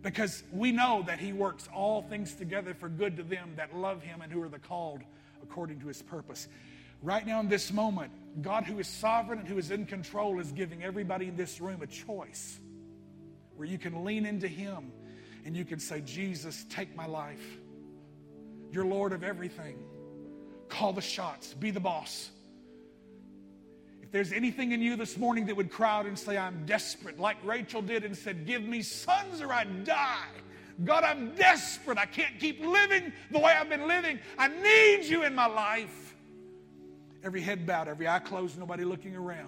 Because 0.03 0.43
we 0.53 0.73
know 0.73 1.03
that 1.07 1.19
He 1.19 1.33
works 1.33 1.67
all 1.75 2.03
things 2.03 2.35
together 2.35 2.75
for 2.75 2.91
good 2.91 3.17
to 3.17 3.23
them 3.23 3.55
that 3.57 3.75
love 3.75 4.03
Him 4.03 4.21
and 4.21 4.31
who 4.31 4.43
are 4.43 4.51
the 4.51 4.59
called 4.59 5.01
according 5.45 5.79
to 5.81 5.87
his 5.87 6.03
purpose. 6.03 6.49
Right 7.03 7.25
now, 7.25 7.39
in 7.39 7.49
this 7.49 7.73
moment, 7.73 8.11
God, 8.43 8.65
who 8.65 8.79
is 8.79 8.89
sovereign 8.89 9.39
and 9.39 9.47
who 9.47 9.59
is 9.59 9.71
in 9.71 9.87
control, 9.87 10.41
is 10.41 10.51
giving 10.51 10.83
everybody 10.83 11.29
in 11.29 11.37
this 11.37 11.61
room 11.61 11.83
a 11.83 11.87
choice 11.87 12.59
where 13.57 13.69
you 13.69 13.79
can 13.79 14.05
lean 14.05 14.27
into 14.27 14.49
him 14.49 14.91
and 15.45 15.57
you 15.57 15.65
can 15.65 15.79
say, 15.79 16.01
Jesus, 16.01 16.65
take 16.71 16.97
my 16.97 17.07
life. 17.07 17.59
You're 18.73 18.87
Lord 18.87 19.13
of 19.13 19.23
everything. 19.23 19.79
Call 20.69 20.93
the 20.93 21.03
shots, 21.03 21.55
be 21.55 21.71
the 21.71 21.79
boss. 21.79 22.31
If 24.03 24.11
there's 24.11 24.33
anything 24.33 24.73
in 24.73 24.81
you 24.81 24.97
this 24.97 25.17
morning 25.17 25.47
that 25.47 25.57
would 25.57 25.71
crowd 25.71 26.07
and 26.07 26.19
say, 26.19 26.37
I'm 26.37 26.65
desperate, 26.67 27.21
like 27.21 27.37
Rachel 27.45 27.83
did 27.83 28.05
and 28.05 28.17
said, 28.17 28.47
Give 28.47 28.63
me 28.63 28.83
sons 28.83 29.41
or 29.41 29.53
I 29.53 29.65
die. 29.65 30.27
God, 30.83 31.05
I'm 31.05 31.35
desperate. 31.35 31.99
I 31.99 32.07
can't 32.07 32.39
keep 32.41 32.61
living 32.61 33.12
the 33.31 33.39
way 33.39 33.53
I've 33.53 33.68
been 33.68 33.87
living. 33.87 34.18
I 34.37 34.49
need 34.49 35.05
you 35.05 35.22
in 35.22 35.35
my 35.35 35.47
life. 35.47 36.16
Every 37.22 37.41
head 37.41 37.66
bowed, 37.66 37.89
every 37.89 38.09
eye 38.09 38.18
closed, 38.18 38.59
nobody 38.59 38.85
looking 38.85 39.14
around. 39.14 39.39